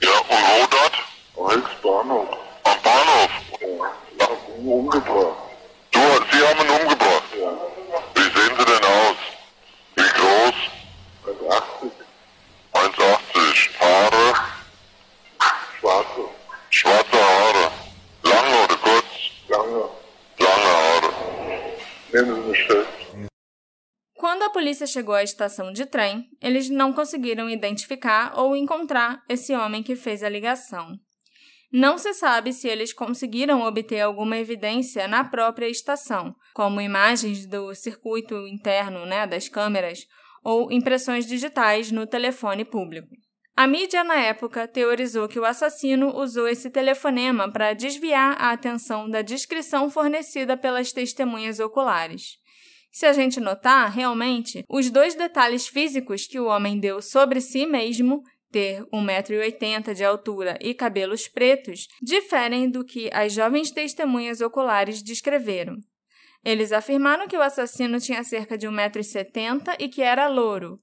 Ja, 0.01 0.11
und 0.11 0.43
wo 0.47 0.67
dort? 0.69 1.55
Höchst 1.55 1.81
Bahnhof. 1.81 2.37
Am 2.63 2.81
Bahnhof? 2.83 3.31
Ja. 4.19 4.27
Umgebracht. 4.63 5.37
Du, 5.89 5.99
Sie 6.31 6.45
haben 6.45 6.59
ihn 6.59 6.69
umgebracht? 6.69 7.23
Ja. 7.35 7.68
Polícia 24.59 24.85
chegou 24.85 25.15
à 25.15 25.23
estação 25.23 25.71
de 25.71 25.85
trem, 25.85 26.27
eles 26.41 26.69
não 26.69 26.91
conseguiram 26.91 27.49
identificar 27.49 28.37
ou 28.37 28.57
encontrar 28.57 29.23
esse 29.29 29.55
homem 29.55 29.81
que 29.81 29.95
fez 29.95 30.21
a 30.21 30.27
ligação. 30.27 30.99
Não 31.71 31.97
se 31.97 32.13
sabe 32.13 32.51
se 32.51 32.67
eles 32.67 32.91
conseguiram 32.91 33.61
obter 33.61 34.01
alguma 34.01 34.37
evidência 34.37 35.07
na 35.07 35.23
própria 35.23 35.69
estação, 35.69 36.35
como 36.53 36.81
imagens 36.81 37.47
do 37.47 37.73
circuito 37.73 38.35
interno 38.47 39.05
né, 39.05 39.25
das 39.25 39.47
câmeras 39.47 39.99
ou 40.43 40.69
impressões 40.69 41.25
digitais 41.25 41.89
no 41.89 42.05
telefone 42.05 42.65
público. 42.65 43.07
A 43.55 43.65
mídia, 43.65 44.03
na 44.03 44.19
época, 44.19 44.67
teorizou 44.67 45.29
que 45.29 45.39
o 45.39 45.45
assassino 45.45 46.17
usou 46.17 46.49
esse 46.49 46.69
telefonema 46.69 47.49
para 47.49 47.71
desviar 47.71 48.35
a 48.37 48.51
atenção 48.51 49.09
da 49.09 49.21
descrição 49.21 49.89
fornecida 49.89 50.57
pelas 50.57 50.91
testemunhas 50.91 51.61
oculares. 51.61 52.39
Se 52.91 53.05
a 53.05 53.13
gente 53.13 53.39
notar, 53.39 53.91
realmente, 53.91 54.63
os 54.67 54.89
dois 54.89 55.15
detalhes 55.15 55.67
físicos 55.67 56.25
que 56.25 56.39
o 56.39 56.45
homem 56.45 56.79
deu 56.79 57.01
sobre 57.01 57.39
si 57.39 57.65
mesmo, 57.65 58.23
ter 58.51 58.83
1,80m 58.85 59.93
de 59.93 60.03
altura 60.03 60.57
e 60.59 60.73
cabelos 60.73 61.27
pretos, 61.27 61.87
diferem 62.01 62.69
do 62.69 62.83
que 62.83 63.09
as 63.13 63.33
jovens 63.33 63.71
testemunhas 63.71 64.41
oculares 64.41 65.03
descreveram. 65.03 65.77
Eles 66.43 66.71
afirmaram 66.71 67.27
que 67.27 67.37
o 67.37 67.41
assassino 67.41 67.99
tinha 67.99 68.23
cerca 68.23 68.57
de 68.57 68.67
1,70m 68.67 69.75
e 69.77 69.87
que 69.87 70.01
era 70.01 70.27
louro. 70.27 70.79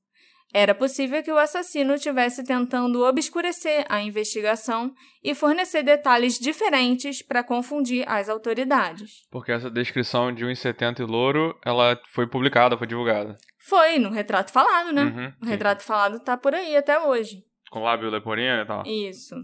Era 0.55 0.75
possível 0.75 1.23
que 1.23 1.33
o 1.33 1.39
assassino 1.39 1.95
estivesse 1.95 2.45
tentando 2.45 3.05
obscurecer 3.05 3.85
a 3.89 4.01
investigação 4.01 4.93
e 5.23 5.35
fornecer 5.35 5.83
detalhes 5.83 6.39
diferentes 6.39 7.21
para 7.21 7.45
confundir 7.45 8.09
as 8.09 8.29
autoridades. 8.29 9.27
Porque 9.31 9.53
essa 9.53 9.71
descrição 9.71 10.33
de 10.33 10.45
1,70 10.45 11.01
e 11.01 11.03
louro, 11.03 11.59
ela 11.65 12.01
foi 12.13 12.27
publicada, 12.27 12.79
foi 12.79 12.87
divulgada. 12.87 13.37
Foi, 13.69 13.99
no 13.99 14.11
retrato 14.11 14.53
falado, 14.53 14.93
né? 14.93 15.03
Uhum, 15.03 15.33
o 15.43 15.45
sim. 15.45 15.51
retrato 15.51 15.83
falado 15.83 16.21
tá 16.21 16.37
por 16.37 16.55
aí 16.55 16.77
até 16.77 16.99
hoje. 17.01 17.43
Com 17.71 17.83
lábio 17.83 18.09
leporino 18.09 18.63
e 18.63 18.67
tal. 18.67 18.87
Isso. 18.87 19.35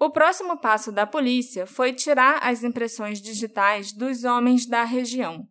O 0.00 0.10
próximo 0.10 0.60
passo 0.60 0.92
da 0.92 1.06
polícia 1.06 1.66
foi 1.66 1.92
tirar 1.92 2.38
as 2.42 2.62
impressões 2.62 3.20
digitais 3.20 3.92
dos 3.92 4.24
homens 4.24 4.66
da 4.66 4.84
região. 4.84 5.44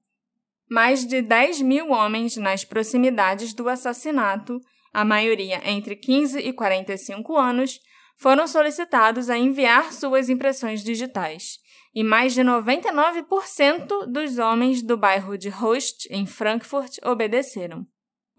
Mais 0.70 1.06
de 1.06 1.22
10 1.22 1.62
mil 1.62 1.92
homens 1.92 2.38
nas 2.38 2.64
proximidades 2.64 3.54
do 3.54 3.68
assassinato, 3.68 4.60
a 4.98 5.06
maioria 5.06 5.62
entre 5.64 5.96
15 5.96 6.40
e 6.40 6.52
45 6.52 7.38
anos, 7.38 7.80
foram 8.16 8.48
solicitados 8.48 9.30
a 9.30 9.38
enviar 9.38 9.94
suas 9.94 10.28
impressões 10.28 10.84
digitais. 10.84 11.60
E 11.94 12.04
mais 12.04 12.34
de 12.34 12.42
99% 12.42 14.08
dos 14.08 14.40
homens 14.40 14.82
do 14.82 14.98
bairro 14.98 15.38
de 15.38 15.50
Host, 15.50 16.08
em 16.10 16.26
Frankfurt, 16.26 16.98
obedeceram. 17.06 17.86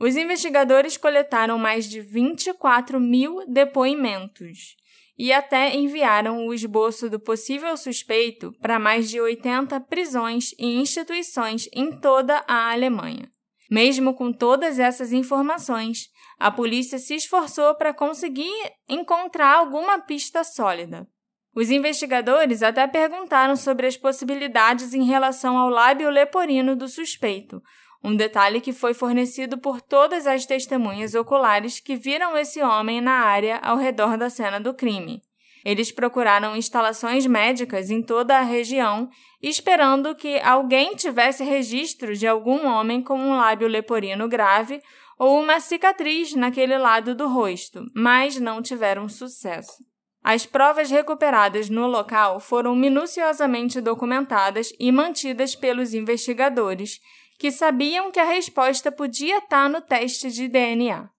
Os 0.00 0.16
investigadores 0.16 0.96
coletaram 0.96 1.60
mais 1.60 1.88
de 1.88 2.00
24 2.00 2.98
mil 2.98 3.44
depoimentos 3.46 4.74
e 5.16 5.32
até 5.32 5.76
enviaram 5.76 6.44
o 6.44 6.52
esboço 6.52 7.08
do 7.08 7.20
possível 7.20 7.76
suspeito 7.76 8.52
para 8.60 8.80
mais 8.80 9.08
de 9.08 9.20
80 9.20 9.78
prisões 9.82 10.52
e 10.58 10.74
instituições 10.74 11.68
em 11.72 11.92
toda 12.00 12.42
a 12.48 12.72
Alemanha. 12.72 13.30
Mesmo 13.70 14.14
com 14.14 14.32
todas 14.32 14.78
essas 14.78 15.12
informações, 15.12 16.08
a 16.38 16.50
polícia 16.50 16.98
se 16.98 17.14
esforçou 17.14 17.74
para 17.74 17.92
conseguir 17.92 18.52
encontrar 18.88 19.56
alguma 19.56 19.98
pista 19.98 20.42
sólida. 20.42 21.06
Os 21.54 21.70
investigadores 21.70 22.62
até 22.62 22.86
perguntaram 22.86 23.56
sobre 23.56 23.86
as 23.86 23.96
possibilidades 23.96 24.94
em 24.94 25.04
relação 25.04 25.58
ao 25.58 25.68
lábio 25.68 26.08
leporino 26.08 26.76
do 26.76 26.88
suspeito, 26.88 27.60
um 28.02 28.14
detalhe 28.14 28.60
que 28.60 28.72
foi 28.72 28.94
fornecido 28.94 29.58
por 29.58 29.80
todas 29.80 30.26
as 30.26 30.46
testemunhas 30.46 31.14
oculares 31.14 31.80
que 31.80 31.96
viram 31.96 32.36
esse 32.36 32.62
homem 32.62 33.00
na 33.00 33.20
área 33.24 33.58
ao 33.58 33.76
redor 33.76 34.16
da 34.16 34.30
cena 34.30 34.60
do 34.60 34.72
crime. 34.72 35.20
Eles 35.68 35.92
procuraram 35.92 36.56
instalações 36.56 37.26
médicas 37.26 37.90
em 37.90 38.00
toda 38.00 38.38
a 38.38 38.42
região, 38.42 39.10
esperando 39.42 40.14
que 40.14 40.40
alguém 40.40 40.96
tivesse 40.96 41.44
registro 41.44 42.16
de 42.16 42.26
algum 42.26 42.66
homem 42.66 43.02
com 43.02 43.20
um 43.20 43.36
lábio 43.36 43.68
leporino 43.68 44.26
grave 44.26 44.80
ou 45.18 45.38
uma 45.38 45.60
cicatriz 45.60 46.34
naquele 46.34 46.78
lado 46.78 47.14
do 47.14 47.28
rosto, 47.28 47.84
mas 47.94 48.40
não 48.40 48.62
tiveram 48.62 49.10
sucesso. 49.10 49.76
As 50.24 50.46
provas 50.46 50.90
recuperadas 50.90 51.68
no 51.68 51.86
local 51.86 52.40
foram 52.40 52.74
minuciosamente 52.74 53.78
documentadas 53.78 54.72
e 54.80 54.90
mantidas 54.90 55.54
pelos 55.54 55.92
investigadores, 55.92 56.98
que 57.38 57.50
sabiam 57.50 58.10
que 58.10 58.18
a 58.18 58.24
resposta 58.24 58.90
podia 58.90 59.36
estar 59.36 59.68
no 59.68 59.82
teste 59.82 60.30
de 60.30 60.48
DNA. 60.48 61.10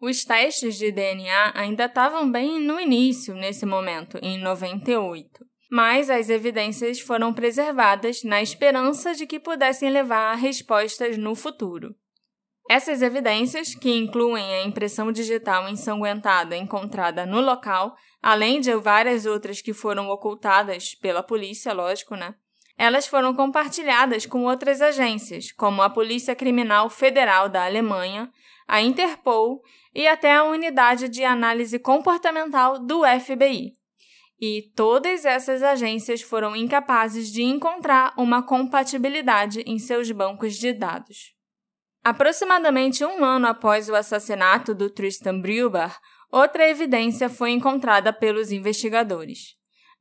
Os 0.00 0.24
testes 0.24 0.76
de 0.76 0.92
DNA 0.92 1.52
ainda 1.54 1.86
estavam 1.86 2.30
bem 2.30 2.60
no 2.60 2.78
início 2.78 3.34
nesse 3.34 3.64
momento, 3.64 4.18
em 4.22 4.38
98, 4.38 5.44
mas 5.70 6.10
as 6.10 6.28
evidências 6.28 7.00
foram 7.00 7.32
preservadas 7.32 8.22
na 8.22 8.42
esperança 8.42 9.14
de 9.14 9.26
que 9.26 9.40
pudessem 9.40 9.88
levar 9.88 10.32
a 10.32 10.34
respostas 10.34 11.16
no 11.16 11.34
futuro. 11.34 11.94
Essas 12.68 13.00
evidências, 13.00 13.74
que 13.74 13.96
incluem 13.96 14.44
a 14.44 14.64
impressão 14.64 15.10
digital 15.10 15.68
ensanguentada 15.68 16.56
encontrada 16.56 17.24
no 17.24 17.40
local, 17.40 17.94
além 18.20 18.60
de 18.60 18.74
várias 18.74 19.24
outras 19.24 19.62
que 19.62 19.72
foram 19.72 20.08
ocultadas 20.08 20.94
pela 20.94 21.22
polícia, 21.22 21.72
lógico, 21.72 22.16
né? 22.16 22.34
Elas 22.76 23.06
foram 23.06 23.34
compartilhadas 23.34 24.26
com 24.26 24.44
outras 24.44 24.82
agências, 24.82 25.50
como 25.52 25.80
a 25.80 25.88
Polícia 25.88 26.34
Criminal 26.34 26.90
Federal 26.90 27.48
da 27.48 27.64
Alemanha, 27.64 28.30
a 28.68 28.82
Interpol 28.82 29.62
e 29.96 30.06
até 30.06 30.36
a 30.36 30.44
Unidade 30.44 31.08
de 31.08 31.24
Análise 31.24 31.78
Comportamental 31.78 32.78
do 32.78 33.00
FBI. 33.18 33.72
E 34.38 34.70
todas 34.76 35.24
essas 35.24 35.62
agências 35.62 36.20
foram 36.20 36.54
incapazes 36.54 37.32
de 37.32 37.42
encontrar 37.42 38.12
uma 38.18 38.42
compatibilidade 38.42 39.62
em 39.66 39.78
seus 39.78 40.10
bancos 40.10 40.56
de 40.56 40.74
dados. 40.74 41.34
Aproximadamente 42.04 43.06
um 43.06 43.24
ano 43.24 43.46
após 43.46 43.88
o 43.88 43.94
assassinato 43.94 44.74
do 44.74 44.90
Tristan 44.90 45.40
Breuber, 45.40 45.96
outra 46.30 46.68
evidência 46.68 47.30
foi 47.30 47.52
encontrada 47.52 48.12
pelos 48.12 48.52
investigadores. 48.52 49.54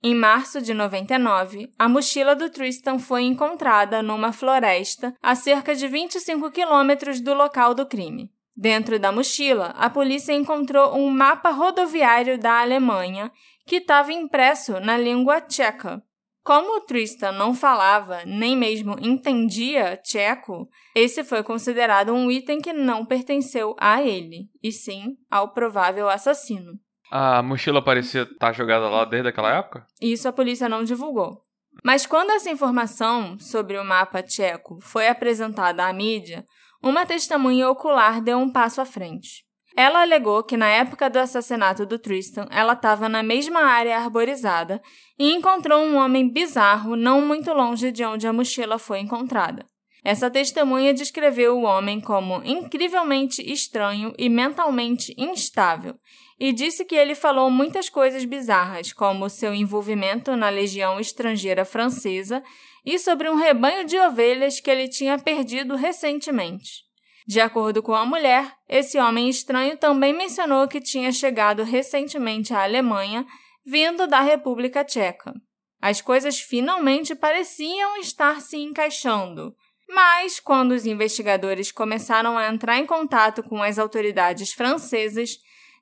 Em 0.04 0.14
março 0.14 0.62
de 0.62 0.74
99, 0.74 1.72
a 1.80 1.88
mochila 1.88 2.36
do 2.36 2.50
Tristan 2.50 3.00
foi 3.00 3.24
encontrada 3.24 4.04
numa 4.04 4.34
floresta 4.34 5.16
a 5.24 5.36
cerca 5.36 5.74
de 5.74 5.88
25 5.88 6.52
quilômetros 6.52 7.22
do 7.22 7.34
local 7.34 7.74
do 7.74 7.88
crime. 7.88 8.35
Dentro 8.56 8.98
da 8.98 9.12
mochila, 9.12 9.74
a 9.78 9.90
polícia 9.90 10.32
encontrou 10.32 10.96
um 10.96 11.10
mapa 11.10 11.50
rodoviário 11.50 12.40
da 12.40 12.62
Alemanha 12.62 13.32
que 13.66 13.78
estava 13.78 14.14
impresso 14.14 14.80
na 14.80 14.98
língua 14.98 15.42
tcheca. 15.42 16.02
Como 16.42 16.78
o 16.78 16.82
Tristan 16.82 17.32
não 17.32 17.56
falava 17.56 18.24
nem 18.24 18.56
mesmo 18.56 18.96
entendia 19.02 19.98
tcheco, 19.98 20.70
esse 20.96 21.24
foi 21.24 21.42
considerado 21.42 22.14
um 22.14 22.30
item 22.30 22.62
que 22.62 22.72
não 22.72 23.04
pertenceu 23.04 23.76
a 23.80 24.02
ele, 24.02 24.48
e 24.64 24.72
sim 24.72 25.18
ao 25.30 25.54
provável 25.54 26.08
assassino. 26.08 26.74
A 27.12 27.42
mochila 27.42 27.84
parecia 27.84 28.22
estar 28.22 28.38
tá 28.38 28.52
jogada 28.54 28.88
lá 28.88 29.06
desde 29.06 29.30
aquela 29.30 29.58
época? 29.58 29.86
Isso 30.00 30.28
a 30.28 30.34
polícia 30.34 30.70
não 30.70 30.84
divulgou. 30.84 31.42
Mas 31.84 32.06
quando 32.06 32.30
essa 32.32 32.50
informação 32.50 33.38
sobre 33.40 33.78
o 33.78 33.84
mapa 33.84 34.22
tcheco 34.22 34.80
foi 34.82 35.08
apresentada 35.08 35.86
à 35.86 35.92
mídia, 35.92 36.46
uma 36.86 37.04
testemunha 37.04 37.68
ocular 37.68 38.22
deu 38.22 38.38
um 38.38 38.48
passo 38.48 38.80
à 38.80 38.86
frente. 38.86 39.44
Ela 39.76 40.04
alegou 40.04 40.44
que 40.44 40.56
na 40.56 40.70
época 40.70 41.10
do 41.10 41.18
assassinato 41.18 41.84
do 41.84 41.98
Tristan, 41.98 42.48
ela 42.52 42.74
estava 42.74 43.10
na 43.10 43.24
mesma 43.24 43.62
área 43.62 43.98
arborizada 43.98 44.80
e 45.18 45.34
encontrou 45.34 45.84
um 45.84 45.98
homem 45.98 46.32
bizarro 46.32 46.96
não 46.96 47.22
muito 47.22 47.52
longe 47.52 47.92
de 47.92 48.06
onde 48.06 48.28
a 48.28 48.32
mochila 48.32 48.78
foi 48.78 49.00
encontrada. 49.00 49.66
Essa 50.04 50.30
testemunha 50.30 50.94
descreveu 50.94 51.58
o 51.58 51.64
homem 51.64 52.00
como 52.00 52.40
incrivelmente 52.46 53.42
estranho 53.42 54.14
e 54.20 54.30
mentalmente 54.30 55.16
instável 55.18 55.96
e 56.40 56.54
disse 56.54 56.86
que 56.86 56.96
ele 56.96 57.16
falou 57.16 57.50
muitas 57.50 57.90
coisas 57.90 58.24
bizarras, 58.26 58.94
como 58.94 59.30
seu 59.30 59.56
envolvimento 59.56 60.36
na 60.36 60.50
legião 60.50 61.00
estrangeira 61.00 61.66
francesa 61.66 62.44
e 62.86 63.00
sobre 63.00 63.30
um 63.30 63.36
rebanho 63.36 63.86
de 63.86 63.98
ovelhas 63.98 64.60
que 64.60 64.70
ele 64.70 64.88
tinha 64.88 65.18
perdido 65.18 65.76
recentemente. 65.76 66.86
De 67.28 67.42
acordo 67.42 67.82
com 67.82 67.96
a 67.96 68.06
mulher, 68.06 68.54
esse 68.70 69.00
homem 69.00 69.28
estranho 69.28 69.76
também 69.78 70.14
mencionou 70.14 70.68
que 70.68 70.80
tinha 70.80 71.12
chegado 71.12 71.64
recentemente 71.64 72.54
à 72.54 72.64
Alemanha, 72.64 73.26
vindo 73.66 74.06
da 74.06 74.22
República 74.22 74.84
Tcheca. 74.84 75.34
As 75.82 76.02
coisas 76.02 76.40
finalmente 76.40 77.16
pareciam 77.16 77.98
estar 77.98 78.42
se 78.42 78.58
encaixando. 78.58 79.56
Mas, 79.90 80.40
quando 80.40 80.72
os 80.72 80.86
investigadores 80.86 81.72
começaram 81.72 82.38
a 82.38 82.48
entrar 82.48 82.78
em 82.78 82.86
contato 82.86 83.44
com 83.44 83.62
as 83.62 83.80
autoridades 83.80 84.52
francesas, 84.52 85.38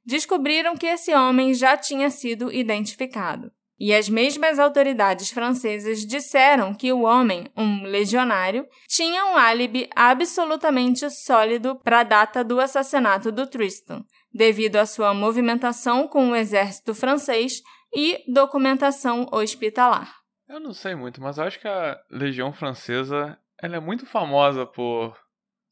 descobriram 0.06 0.76
que 0.76 0.86
esse 0.86 1.14
homem 1.14 1.54
já 1.54 1.78
tinha 1.78 2.10
sido 2.10 2.52
identificado. 2.52 3.52
E 3.86 3.94
as 3.94 4.08
mesmas 4.08 4.60
autoridades 4.60 5.30
francesas 5.30 6.06
disseram 6.06 6.74
que 6.74 6.94
o 6.94 7.02
homem, 7.02 7.52
um 7.54 7.84
legionário, 7.84 8.66
tinha 8.88 9.26
um 9.26 9.36
álibi 9.36 9.90
absolutamente 9.94 11.10
sólido 11.10 11.76
para 11.84 12.00
a 12.00 12.04
data 12.04 12.46
do 12.46 12.62
assassinato 12.62 13.30
do 13.30 13.46
Tristan, 13.46 14.06
devido 14.34 14.78
à 14.78 14.86
sua 14.86 15.14
movimentação 15.14 16.08
com 16.08 16.30
o 16.30 16.36
exército 16.36 16.96
francês 16.96 17.62
e 17.94 18.24
documentação 18.32 19.28
hospitalar. 19.30 20.16
Eu 20.48 20.62
não 20.62 20.72
sei 20.72 20.96
muito, 20.96 21.22
mas 21.22 21.38
acho 21.38 21.60
que 21.60 21.68
a 21.68 22.00
Legião 22.10 22.54
Francesa 22.54 23.38
ela 23.62 23.76
é 23.76 23.82
muito 23.82 24.06
famosa 24.06 24.66
por 24.66 25.14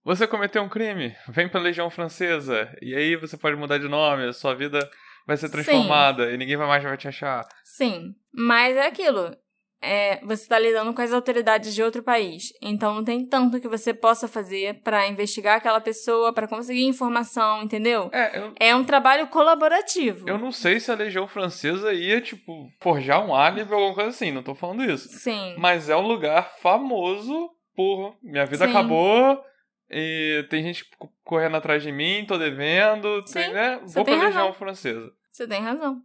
você 0.04 0.28
cometeu 0.28 0.64
um 0.64 0.68
crime, 0.68 1.16
vem 1.30 1.48
pra 1.48 1.62
Legião 1.62 1.90
Francesa, 1.90 2.76
e 2.82 2.94
aí 2.94 3.16
você 3.16 3.38
pode 3.38 3.56
mudar 3.56 3.78
de 3.78 3.88
nome, 3.88 4.34
sua 4.34 4.54
vida 4.54 4.86
vai 5.26 5.38
ser 5.38 5.50
transformada 5.50 6.28
Sim. 6.28 6.34
e 6.34 6.38
ninguém 6.38 6.58
mais 6.58 6.84
vai 6.84 6.98
te 6.98 7.08
achar. 7.08 7.48
Sim, 7.64 8.14
mas 8.34 8.76
é 8.76 8.86
aquilo. 8.88 9.36
É, 9.84 10.24
você 10.24 10.44
está 10.44 10.60
lidando 10.60 10.94
com 10.94 11.02
as 11.02 11.12
autoridades 11.12 11.74
de 11.74 11.82
outro 11.82 12.04
país, 12.04 12.54
então 12.62 12.94
não 12.94 13.04
tem 13.04 13.26
tanto 13.26 13.60
que 13.60 13.68
você 13.68 13.92
possa 13.96 14.28
fazer 14.28 14.80
para 14.84 15.08
investigar 15.08 15.58
aquela 15.58 15.82
pessoa, 15.82 16.32
para 16.32 16.48
conseguir 16.48 16.86
informação, 16.86 17.64
entendeu? 17.64 18.08
É, 18.14 18.38
eu... 18.38 18.54
é 18.60 18.76
um 18.76 18.84
trabalho 18.84 19.26
colaborativo. 19.28 20.30
Eu 20.30 20.38
não 20.38 20.52
sei 20.52 20.80
se 20.80 20.92
a 20.92 20.96
Legião 20.96 21.28
Francesa 21.28 21.92
ia, 21.94 22.22
tipo, 22.22 22.70
forjar 22.80 23.26
um 23.26 23.34
álibi 23.34 23.74
ou 23.74 23.80
alguma 23.80 23.96
coisa 23.96 24.10
assim, 24.12 24.30
não 24.30 24.44
tô 24.44 24.54
falando 24.54 24.84
isso. 24.84 25.10
Sim. 25.10 25.56
Mas 25.58 25.90
é 25.90 25.98
um 25.98 26.06
lugar 26.06 26.52
famoso 26.60 27.50
por 27.76 28.16
minha 28.22 28.46
vida 28.46 28.66
Sim. 28.66 28.72
acabou, 28.72 29.44
e 29.92 30.46
tem 30.50 30.64
gente 30.64 30.86
correndo 31.24 31.58
atrás 31.58 31.84
de 31.84 31.92
mim, 31.92 32.26
tô 32.26 32.38
devendo, 32.38 33.22
Sim, 33.28 33.34
tem, 33.34 33.54
né? 33.54 33.80
Vou 33.86 34.06
pra 34.06 34.16
Legião 34.16 34.54
Francesa. 34.54 35.12
Você 35.32 35.48
tem 35.48 35.62
razão. 35.62 36.02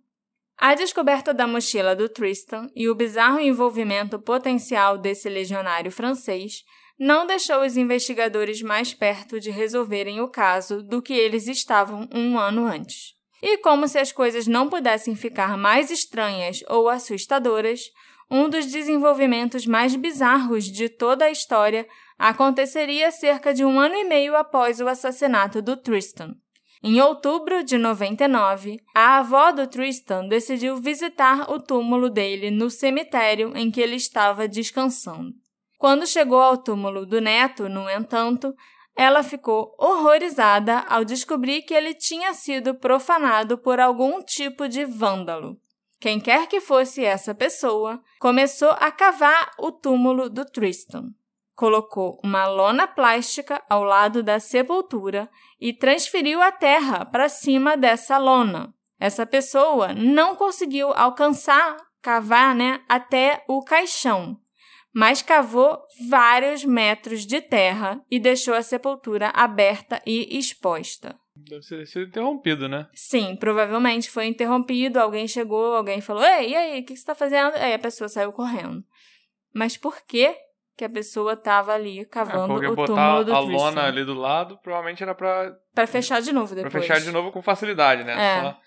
A 0.59 0.75
descoberta 0.75 1.35
da 1.35 1.47
mochila 1.47 1.95
do 1.95 2.09
Tristan 2.09 2.69
e 2.75 2.89
o 2.89 2.95
bizarro 2.95 3.39
envolvimento 3.39 4.19
potencial 4.19 4.97
desse 4.97 5.29
legionário 5.29 5.93
francês 5.93 6.65
não 6.99 7.27
deixou 7.27 7.63
os 7.63 7.77
investigadores 7.77 8.63
mais 8.63 8.95
perto 8.95 9.39
de 9.39 9.51
resolverem 9.51 10.21
o 10.21 10.29
caso 10.29 10.83
do 10.83 11.03
que 11.03 11.13
eles 11.13 11.47
estavam 11.47 12.09
um 12.13 12.39
ano 12.39 12.67
antes. 12.67 13.15
E 13.43 13.59
como 13.59 13.87
se 13.87 13.99
as 13.99 14.13
coisas 14.13 14.47
não 14.47 14.69
pudessem 14.69 15.15
ficar 15.15 15.59
mais 15.59 15.91
estranhas 15.91 16.65
ou 16.69 16.89
assustadoras, 16.89 17.91
um 18.31 18.49
dos 18.49 18.67
desenvolvimentos 18.67 19.67
mais 19.67 19.95
bizarros 19.95 20.65
de 20.65 20.89
toda 20.89 21.27
a 21.27 21.31
história 21.31 21.87
aconteceria 22.19 23.11
cerca 23.11 23.53
de 23.53 23.65
um 23.65 23.79
ano 23.79 23.95
e 23.95 24.05
meio 24.05 24.37
após 24.37 24.81
o 24.81 24.89
assassinato 24.89 25.61
do 25.61 25.77
Tristan. 25.77 26.35
Em 26.83 27.01
outubro 27.01 27.65
de 27.65 27.79
99, 27.79 28.79
a 28.95 29.19
avó 29.19 29.51
do 29.51 29.67
Tristan 29.67 30.29
decidiu 30.29 30.77
visitar 30.77 31.51
o 31.51 31.59
túmulo 31.59 32.09
dele 32.09 32.51
no 32.51 32.71
cemitério 32.71 33.57
em 33.57 33.71
que 33.71 33.81
ele 33.81 33.97
estava 33.97 34.47
descansando. 34.47 35.33
Quando 35.79 36.07
chegou 36.07 36.41
ao 36.41 36.57
túmulo 36.57 37.05
do 37.05 37.21
neto, 37.21 37.69
no 37.69 37.89
entanto, 37.91 38.55
ela 38.95 39.23
ficou 39.23 39.75
horrorizada 39.79 40.81
ao 40.89 41.05
descobrir 41.05 41.63
que 41.63 41.75
ele 41.75 41.93
tinha 41.93 42.33
sido 42.33 42.75
profanado 42.75 43.59
por 43.59 43.81
algum 43.81 44.23
tipo 44.23 44.69
de 44.69 44.85
vândalo. 44.85 45.59
Quem 45.99 46.21
quer 46.21 46.47
que 46.47 46.61
fosse 46.61 47.05
essa 47.05 47.35
pessoa, 47.35 48.01
começou 48.21 48.71
a 48.71 48.91
cavar 48.91 49.51
o 49.59 49.73
túmulo 49.73 50.31
do 50.31 50.45
Tristan 50.45 51.11
colocou 51.57 52.21
uma 52.23 52.47
lona 52.47 52.87
plástica 52.87 53.63
ao 53.69 53.83
lado 53.83 54.23
da 54.23 54.39
sepultura 54.39 55.29
e 55.59 55.73
transferiu 55.73 56.41
a 56.43 56.53
terra 56.53 57.07
para 57.07 57.31
cima 57.31 57.77
dessa 57.77 58.19
lona. 58.19 58.75
Essa 59.01 59.27
pessoa 59.27 59.95
não 59.95 60.37
conseguiu 60.37 60.93
alcançar, 60.93 61.77
cavar 62.03 62.55
né, 62.55 62.83
até 62.89 63.43
o 63.49 63.65
caixão, 63.65 64.39
mas 64.95 65.23
cavou 65.23 65.83
vários 66.09 66.65
metros 66.65 67.27
de 67.27 67.41
terra 67.41 68.05
e 68.11 68.21
deixou 68.21 68.55
a 68.55 68.63
sepultura 68.63 69.31
aberta 69.35 70.01
e 70.07 70.39
exposta. 70.39 71.19
Deve 71.35 71.63
ser 71.63 71.87
sido 71.87 72.09
interrompido, 72.09 72.67
né? 72.67 72.89
Sim, 72.95 73.37
provavelmente 73.37 74.11
foi 74.11 74.27
interrompido. 74.27 74.99
Alguém 74.99 75.29
chegou, 75.29 75.75
alguém 75.75 76.01
falou: 76.01 76.25
Ei, 76.25 76.51
e 76.51 76.57
aí, 76.57 76.81
o 76.81 76.85
que 76.85 76.95
você 76.95 77.01
está 77.01 77.15
fazendo? 77.15 77.55
Aí 77.57 77.75
a 77.75 77.79
pessoa 77.79 78.09
saiu 78.09 78.33
correndo. 78.33 78.83
Mas 79.55 79.77
por 79.77 80.01
que 80.07 80.35
que 80.77 80.85
a 80.85 80.91
pessoa 80.91 81.33
estava 81.33 81.73
ali 81.73 82.05
cavando 82.05 82.63
é, 82.63 82.69
o 82.69 82.77
túmulo 82.77 83.25
do 83.25 83.35
a 83.35 83.39
lona 83.39 83.87
ali 83.87 84.05
do 84.05 84.15
lado, 84.15 84.59
provavelmente 84.63 85.03
era 85.03 85.15
para 85.15 85.57
para 85.75 85.87
fechar 85.87 86.21
de 86.21 86.33
novo 86.33 86.55
depois. 86.55 86.71
Para 86.71 86.81
fechar 86.83 87.01
de 87.01 87.11
novo 87.11 87.33
com 87.33 87.41
facilidade, 87.41 88.05
né? 88.05 88.13
É. 88.13 88.41
Só... 88.43 88.59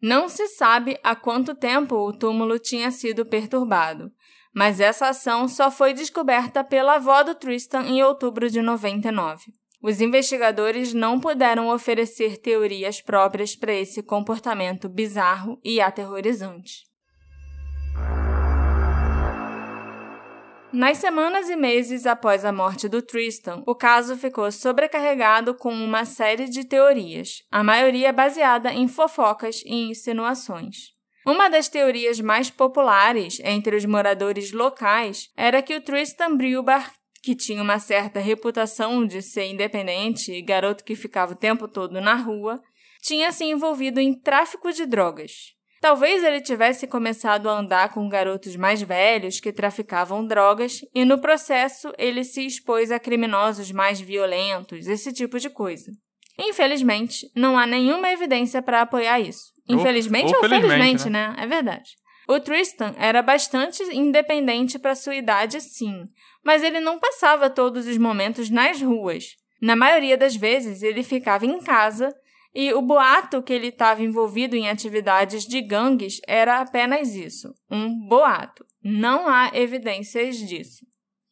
Não 0.00 0.28
se 0.28 0.46
sabe 0.48 0.96
há 1.02 1.16
quanto 1.16 1.56
tempo 1.56 1.96
o 1.96 2.16
túmulo 2.16 2.58
tinha 2.58 2.92
sido 2.92 3.26
perturbado, 3.26 4.12
mas 4.54 4.78
essa 4.78 5.08
ação 5.08 5.48
só 5.48 5.70
foi 5.70 5.92
descoberta 5.92 6.62
pela 6.62 6.94
avó 6.94 7.24
do 7.24 7.34
Tristan 7.34 7.82
em 7.82 8.02
outubro 8.02 8.48
de 8.48 8.62
99. 8.62 9.42
Os 9.82 10.00
investigadores 10.00 10.94
não 10.94 11.18
puderam 11.18 11.68
oferecer 11.68 12.36
teorias 12.38 13.00
próprias 13.00 13.56
para 13.56 13.72
esse 13.72 14.02
comportamento 14.02 14.88
bizarro 14.88 15.60
e 15.64 15.80
aterrorizante. 15.80 16.86
Nas 20.72 20.98
semanas 20.98 21.48
e 21.48 21.56
meses 21.56 22.04
após 22.04 22.44
a 22.44 22.52
morte 22.52 22.90
do 22.90 23.00
Tristan, 23.00 23.62
o 23.66 23.74
caso 23.74 24.14
ficou 24.18 24.52
sobrecarregado 24.52 25.54
com 25.54 25.72
uma 25.72 26.04
série 26.04 26.44
de 26.44 26.62
teorias, 26.62 27.42
a 27.50 27.64
maioria 27.64 28.12
baseada 28.12 28.70
em 28.70 28.86
fofocas 28.86 29.62
e 29.64 29.88
insinuações. 29.88 30.92
Uma 31.26 31.48
das 31.48 31.70
teorias 31.70 32.20
mais 32.20 32.50
populares 32.50 33.40
entre 33.42 33.76
os 33.76 33.86
moradores 33.86 34.52
locais 34.52 35.30
era 35.34 35.62
que 35.62 35.74
o 35.74 35.80
Tristan 35.80 36.36
Brilbar, 36.36 36.92
que 37.22 37.34
tinha 37.34 37.62
uma 37.62 37.78
certa 37.78 38.20
reputação 38.20 39.06
de 39.06 39.22
ser 39.22 39.46
independente 39.46 40.30
e 40.32 40.42
garoto 40.42 40.84
que 40.84 40.94
ficava 40.94 41.32
o 41.32 41.36
tempo 41.36 41.66
todo 41.66 41.98
na 41.98 42.14
rua, 42.14 42.60
tinha 43.00 43.32
se 43.32 43.44
envolvido 43.44 44.00
em 44.00 44.12
tráfico 44.12 44.70
de 44.70 44.84
drogas. 44.84 45.57
Talvez 45.80 46.24
ele 46.24 46.40
tivesse 46.40 46.86
começado 46.86 47.48
a 47.48 47.58
andar 47.58 47.92
com 47.92 48.08
garotos 48.08 48.56
mais 48.56 48.82
velhos 48.82 49.38
que 49.38 49.52
traficavam 49.52 50.26
drogas 50.26 50.80
e, 50.94 51.04
no 51.04 51.20
processo, 51.20 51.92
ele 51.96 52.24
se 52.24 52.44
expôs 52.44 52.90
a 52.90 52.98
criminosos 52.98 53.70
mais 53.70 54.00
violentos, 54.00 54.88
esse 54.88 55.12
tipo 55.12 55.38
de 55.38 55.48
coisa. 55.48 55.92
Infelizmente, 56.38 57.30
não 57.34 57.58
há 57.58 57.66
nenhuma 57.66 58.10
evidência 58.10 58.60
para 58.60 58.82
apoiar 58.82 59.20
isso. 59.20 59.52
Infelizmente 59.68 60.34
ou, 60.34 60.42
ou 60.42 60.48
felizmente, 60.48 60.68
felizmente 60.68 61.10
né? 61.10 61.28
né? 61.28 61.42
É 61.42 61.46
verdade. 61.46 61.90
O 62.28 62.38
Tristan 62.38 62.94
era 62.98 63.22
bastante 63.22 63.82
independente 63.94 64.78
para 64.78 64.94
sua 64.94 65.14
idade, 65.14 65.60
sim, 65.60 66.04
mas 66.44 66.62
ele 66.62 66.78
não 66.78 66.98
passava 66.98 67.48
todos 67.48 67.86
os 67.86 67.96
momentos 67.96 68.50
nas 68.50 68.80
ruas. 68.82 69.36
Na 69.60 69.74
maioria 69.74 70.16
das 70.16 70.36
vezes, 70.36 70.82
ele 70.82 71.02
ficava 71.02 71.46
em 71.46 71.58
casa 71.60 72.14
e 72.54 72.72
o 72.72 72.82
boato 72.82 73.42
que 73.42 73.52
ele 73.52 73.68
estava 73.68 74.02
envolvido 74.02 74.56
em 74.56 74.68
atividades 74.68 75.44
de 75.44 75.60
gangues 75.60 76.20
era 76.26 76.60
apenas 76.60 77.14
isso, 77.14 77.52
um 77.70 78.06
boato. 78.08 78.64
Não 78.82 79.28
há 79.28 79.50
evidências 79.54 80.36
disso. 80.36 80.86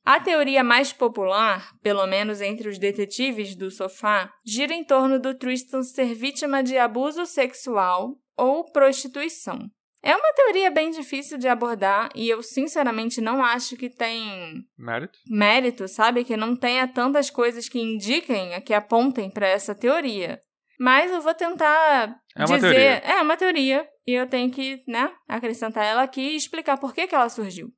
A 0.04 0.20
teoria 0.20 0.62
mais 0.62 0.92
popular, 0.92 1.72
pelo 1.82 2.06
menos 2.06 2.40
entre 2.40 2.68
os 2.68 2.78
detetives 2.78 3.56
do 3.56 3.72
sofá, 3.72 4.30
gira 4.44 4.72
em 4.72 4.84
torno 4.84 5.18
do 5.18 5.34
Tristan 5.34 5.82
ser 5.82 6.14
vítima 6.14 6.62
de 6.62 6.78
abuso 6.78 7.26
sexual 7.26 8.14
ou 8.36 8.70
prostituição. 8.70 9.68
É 10.06 10.14
uma 10.14 10.32
teoria 10.34 10.70
bem 10.70 10.92
difícil 10.92 11.36
de 11.36 11.48
abordar 11.48 12.10
e 12.14 12.28
eu 12.28 12.40
sinceramente 12.40 13.20
não 13.20 13.42
acho 13.42 13.76
que 13.76 13.90
tem 13.90 14.62
mérito, 14.78 15.18
mérito 15.28 15.88
sabe? 15.88 16.22
Que 16.22 16.36
não 16.36 16.54
tenha 16.54 16.86
tantas 16.86 17.28
coisas 17.28 17.68
que 17.68 17.80
indiquem, 17.80 18.60
que 18.60 18.72
apontem 18.72 19.28
para 19.28 19.48
essa 19.48 19.74
teoria. 19.74 20.40
Mas 20.78 21.10
eu 21.10 21.20
vou 21.20 21.34
tentar 21.34 22.18
é 22.36 22.44
dizer. 22.44 22.60
Teoria. 22.60 23.02
É 23.04 23.22
uma 23.22 23.36
teoria. 23.36 23.88
E 24.06 24.12
eu 24.12 24.26
tenho 24.28 24.50
que, 24.50 24.82
né, 24.86 25.10
acrescentar 25.28 25.84
ela 25.84 26.02
aqui 26.02 26.20
e 26.20 26.36
explicar 26.36 26.78
por 26.78 26.94
que, 26.94 27.06
que 27.06 27.14
ela 27.14 27.28
surgiu. 27.28 27.68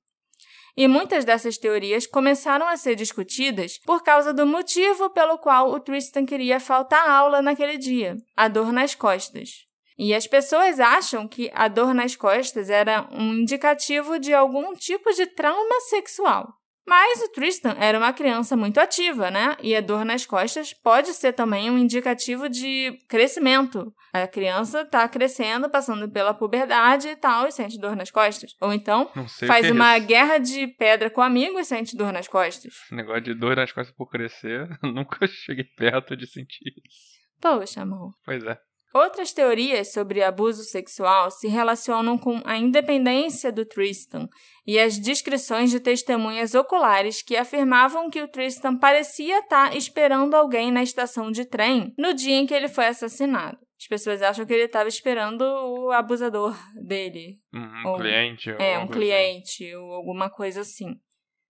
E 0.77 0.87
muitas 0.87 1.25
dessas 1.25 1.59
teorias 1.59 2.07
começaram 2.07 2.67
a 2.69 2.77
ser 2.77 2.95
discutidas 2.95 3.79
por 3.79 4.03
causa 4.03 4.33
do 4.33 4.47
motivo 4.47 5.11
pelo 5.11 5.37
qual 5.39 5.73
o 5.73 5.81
Tristan 5.81 6.25
queria 6.25 6.61
faltar 6.61 7.09
aula 7.09 7.43
naquele 7.43 7.77
dia: 7.77 8.17
a 8.37 8.47
dor 8.47 8.73
nas 8.73 8.95
costas. 8.95 9.67
E 9.99 10.15
as 10.15 10.29
pessoas 10.29 10.79
acham 10.79 11.27
que 11.27 11.51
a 11.53 11.67
dor 11.67 11.93
nas 11.93 12.15
costas 12.15 12.71
era 12.71 13.09
um 13.11 13.35
indicativo 13.35 14.21
de 14.21 14.33
algum 14.33 14.73
tipo 14.75 15.13
de 15.13 15.27
trauma 15.27 15.81
sexual. 15.89 16.58
Mas 16.89 17.21
o 17.23 17.29
Tristan 17.29 17.77
era 17.79 17.99
uma 17.99 18.15
criança 18.15 18.57
muito 18.57 18.81
ativa, 18.81 19.31
né? 19.31 19.55
E 19.63 19.77
a 19.77 19.81
dor 19.83 20.07
nas 20.07 20.25
costas 20.25 20.73
pode 20.73 21.09
ser 21.09 21.35
também 21.35 21.71
um 21.71 21.77
indicativo 21.77 22.49
de 22.49 22.99
crescimento. 23.07 23.93
A 24.11 24.27
criança 24.27 24.81
está 24.81 25.07
crescendo, 25.07 25.69
passando 25.69 26.11
pela 26.11 26.33
puberdade 26.33 27.09
e 27.09 27.17
tal, 27.17 27.47
e 27.47 27.53
sente 27.53 27.79
dor 27.79 27.95
nas 27.95 28.11
costas. 28.11 28.53
Ou 28.59 28.73
então 28.73 29.11
faz 29.47 29.67
é 29.67 29.73
uma 29.73 29.99
isso. 29.99 30.07
guerra 30.07 30.39
de 30.39 30.67
pedra 30.67 31.11
com 31.11 31.21
amigos 31.21 31.61
e 31.61 31.65
sente 31.67 31.95
dor 31.95 32.11
nas 32.11 32.27
costas. 32.27 32.73
Negócio 32.91 33.21
de 33.21 33.35
dor 33.35 33.57
nas 33.57 33.71
costas 33.71 33.95
por 33.95 34.09
crescer, 34.09 34.67
nunca 34.83 35.27
cheguei 35.27 35.65
perto 35.65 36.17
de 36.17 36.27
sentir 36.27 36.73
isso. 36.89 37.19
Poxa, 37.39 37.83
amor. 37.83 38.15
Pois 38.25 38.43
é. 38.45 38.59
Outras 38.93 39.35
teorias 39.35 39.93
sobre 39.93 40.23
abuso 40.23 40.65
sexual 40.65 41.31
se 41.31 41.47
relacionam 41.47 42.17
com 42.17 42.41
a 42.45 42.57
independência 42.57 43.53
do 43.53 43.67
Tristan 43.67 44.29
e 44.67 44.79
as 44.79 44.99
descrições 44.99 45.71
de 45.71 45.79
testemunhas 45.79 46.55
oculares 46.55 47.21
que 47.21 47.37
afirmavam 47.37 48.09
que 48.09 48.23
o 48.23 48.29
Tristan 48.29 48.77
parecia 48.77 49.41
estar 49.41 49.77
esperando 49.77 50.35
alguém 50.35 50.73
na 50.73 50.83
estação 50.83 51.31
de 51.31 51.45
trem 51.45 51.93
no 51.99 52.15
dia 52.15 52.37
em 52.37 52.47
que 52.47 52.55
ele 52.55 52.69
foi 52.69 52.87
assassinado. 52.87 53.59
As 53.79 53.87
pessoas 53.87 54.23
acham 54.23 54.47
que 54.47 54.53
ele 54.55 54.65
estava 54.65 54.89
esperando 54.89 55.43
o 55.43 55.93
abusador 55.93 56.57
dele. 56.75 57.39
Um, 57.55 57.89
ou, 57.89 57.99
cliente. 57.99 58.51
É, 58.59 58.79
um 58.79 58.85
assim. 58.85 58.93
cliente 58.93 59.75
ou 59.77 59.93
alguma 59.93 60.31
coisa 60.31 60.63
assim. 60.63 60.97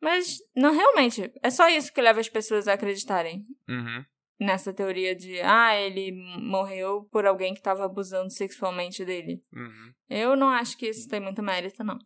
Mas, 0.02 0.36
não, 0.54 0.72
realmente, 0.72 1.32
é 1.42 1.50
só 1.50 1.68
isso 1.68 1.92
que 1.92 2.02
leva 2.02 2.20
as 2.20 2.28
pessoas 2.28 2.68
a 2.68 2.74
acreditarem. 2.74 3.44
Uhum 3.68 4.04
nessa 4.38 4.72
teoria 4.72 5.14
de 5.14 5.40
ah, 5.40 5.74
ele 5.76 6.12
morreu 6.40 7.08
por 7.10 7.26
alguém 7.26 7.52
que 7.52 7.60
estava 7.60 7.84
abusando 7.84 8.30
sexualmente 8.30 9.04
dele. 9.04 9.42
Uhum. 9.52 9.92
Eu 10.08 10.36
não 10.36 10.48
acho 10.48 10.76
que 10.76 10.86
isso 10.86 11.08
tem 11.08 11.20
muito 11.20 11.42
mérito, 11.42 11.82
não. 11.82 11.98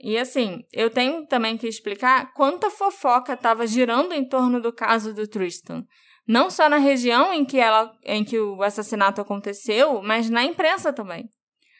E 0.00 0.16
assim, 0.18 0.64
eu 0.72 0.90
tenho 0.90 1.26
também 1.26 1.56
que 1.56 1.66
explicar 1.66 2.32
quanta 2.34 2.70
fofoca 2.70 3.32
estava 3.32 3.66
girando 3.66 4.12
em 4.12 4.26
torno 4.26 4.60
do 4.60 4.72
caso 4.72 5.14
do 5.14 5.26
Tristan. 5.26 5.84
Não 6.26 6.50
só 6.50 6.68
na 6.68 6.76
região 6.76 7.32
em 7.32 7.44
que, 7.44 7.58
ela, 7.58 7.90
em 8.04 8.22
que 8.22 8.38
o 8.38 8.62
assassinato 8.62 9.20
aconteceu, 9.20 10.02
mas 10.02 10.28
na 10.28 10.44
imprensa 10.44 10.92
também. 10.92 11.28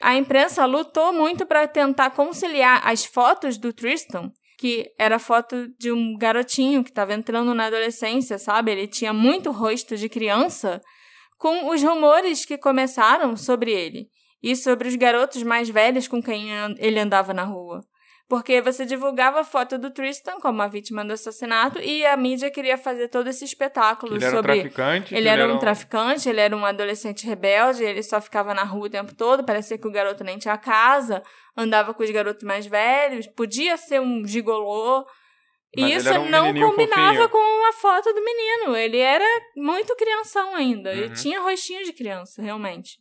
A 0.01 0.17
imprensa 0.17 0.65
lutou 0.65 1.13
muito 1.13 1.45
para 1.45 1.67
tentar 1.67 2.11
conciliar 2.11 2.87
as 2.87 3.05
fotos 3.05 3.59
do 3.59 3.73
Tristan 3.73 4.33
que 4.59 4.93
era 4.99 5.21
foto 5.21 5.69
de 5.79 5.93
um 5.93 6.17
garotinho 6.17 6.83
que 6.83 6.91
estava 6.91 7.15
entrando 7.15 7.55
na 7.55 7.67
adolescência, 7.67 8.39
sabe? 8.39 8.73
Ele 8.73 8.89
tinha 8.89 9.13
muito 9.13 9.53
rosto 9.53 9.97
de 9.97 10.09
criança, 10.09 10.83
com 11.39 11.71
os 11.71 11.81
rumores 11.81 12.45
que 12.45 12.59
começaram 12.59 13.37
sobre 13.37 13.71
ele 13.71 14.09
e 14.43 14.57
sobre 14.57 14.89
os 14.89 14.97
garotos 14.97 15.45
mais 15.45 15.71
velhos 15.71 16.09
com 16.09 16.21
quem 16.21 16.49
ele 16.79 16.99
andava 16.99 17.33
na 17.33 17.45
rua. 17.45 17.85
Porque 18.29 18.61
você 18.61 18.85
divulgava 18.85 19.41
a 19.41 19.45
foto 19.45 19.79
do 19.79 19.91
Tristan 19.91 20.39
como 20.39 20.61
a 20.61 20.69
vítima 20.69 21.03
do 21.03 21.15
assassinato 21.15 21.79
e 21.79 22.05
a 22.05 22.15
mídia 22.15 22.51
queria 22.51 22.77
fazer 22.77 23.09
todo 23.09 23.27
esse 23.29 23.43
espetáculo 23.43 24.17
ele 24.17 24.31
sobre. 24.31 24.53
Era 24.53 24.59
um 24.59 24.63
traficante, 24.63 25.15
ele, 25.15 25.29
era, 25.29 25.55
um 25.55 25.59
traficante, 25.59 26.29
ele 26.29 26.41
era 26.41 26.55
um 26.55 26.63
adolescente 26.63 27.27
rebelde, 27.27 27.83
ele 27.83 28.03
só 28.03 28.21
ficava 28.21 28.53
na 28.53 28.65
rua 28.65 28.87
o 28.87 28.91
tempo 28.91 29.15
todo, 29.15 29.45
parecia 29.45 29.79
que 29.79 29.89
o 29.89 29.91
garoto 29.91 30.23
nem 30.23 30.37
tinha 30.37 30.59
casa, 30.59 31.23
andava 31.57 31.95
com 31.95 32.03
os 32.03 32.11
garotos 32.11 32.43
mais 32.43 32.67
velhos, 32.67 33.27
podia 33.27 33.79
ser 33.79 33.99
um 33.99 34.27
gigolô. 34.27 35.07
E 35.75 35.91
isso 35.93 36.13
um 36.13 36.29
não 36.29 36.53
combinava 36.53 37.15
fofinho. 37.15 37.29
com 37.31 37.69
a 37.69 37.73
foto 37.73 38.13
do 38.13 38.25
menino. 38.25 38.75
Ele 38.75 38.99
era 38.99 39.25
muito 39.55 39.95
crianção 39.97 40.55
ainda. 40.55 40.91
Uhum. 40.91 40.97
Ele 40.97 41.15
tinha 41.15 41.41
rostinho 41.41 41.85
de 41.85 41.93
criança, 41.93 42.43
realmente. 42.43 42.99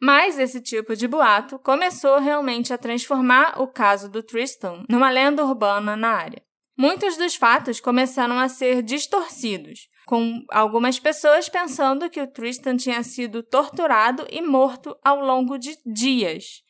Mas 0.00 0.38
esse 0.38 0.60
tipo 0.62 0.96
de 0.96 1.06
boato 1.06 1.58
começou 1.58 2.18
realmente 2.18 2.72
a 2.72 2.78
transformar 2.78 3.60
o 3.60 3.68
caso 3.68 4.08
do 4.08 4.22
Tristan 4.22 4.84
numa 4.88 5.10
lenda 5.10 5.44
urbana 5.44 5.94
na 5.94 6.08
área. 6.08 6.42
Muitos 6.76 7.18
dos 7.18 7.36
fatos 7.36 7.78
começaram 7.78 8.38
a 8.38 8.48
ser 8.48 8.82
distorcidos, 8.82 9.80
com 10.06 10.42
algumas 10.50 10.98
pessoas 10.98 11.46
pensando 11.46 12.08
que 12.08 12.22
o 12.22 12.26
Tristan 12.26 12.78
tinha 12.78 13.02
sido 13.02 13.42
torturado 13.42 14.26
e 14.30 14.40
morto 14.40 14.96
ao 15.04 15.20
longo 15.20 15.58
de 15.58 15.76
dias, 15.84 16.62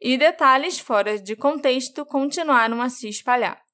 e 0.00 0.16
detalhes 0.16 0.78
fora 0.78 1.18
de 1.18 1.34
contexto 1.34 2.06
continuaram 2.06 2.80
a 2.80 2.88
se 2.88 3.08
espalhar. 3.08 3.65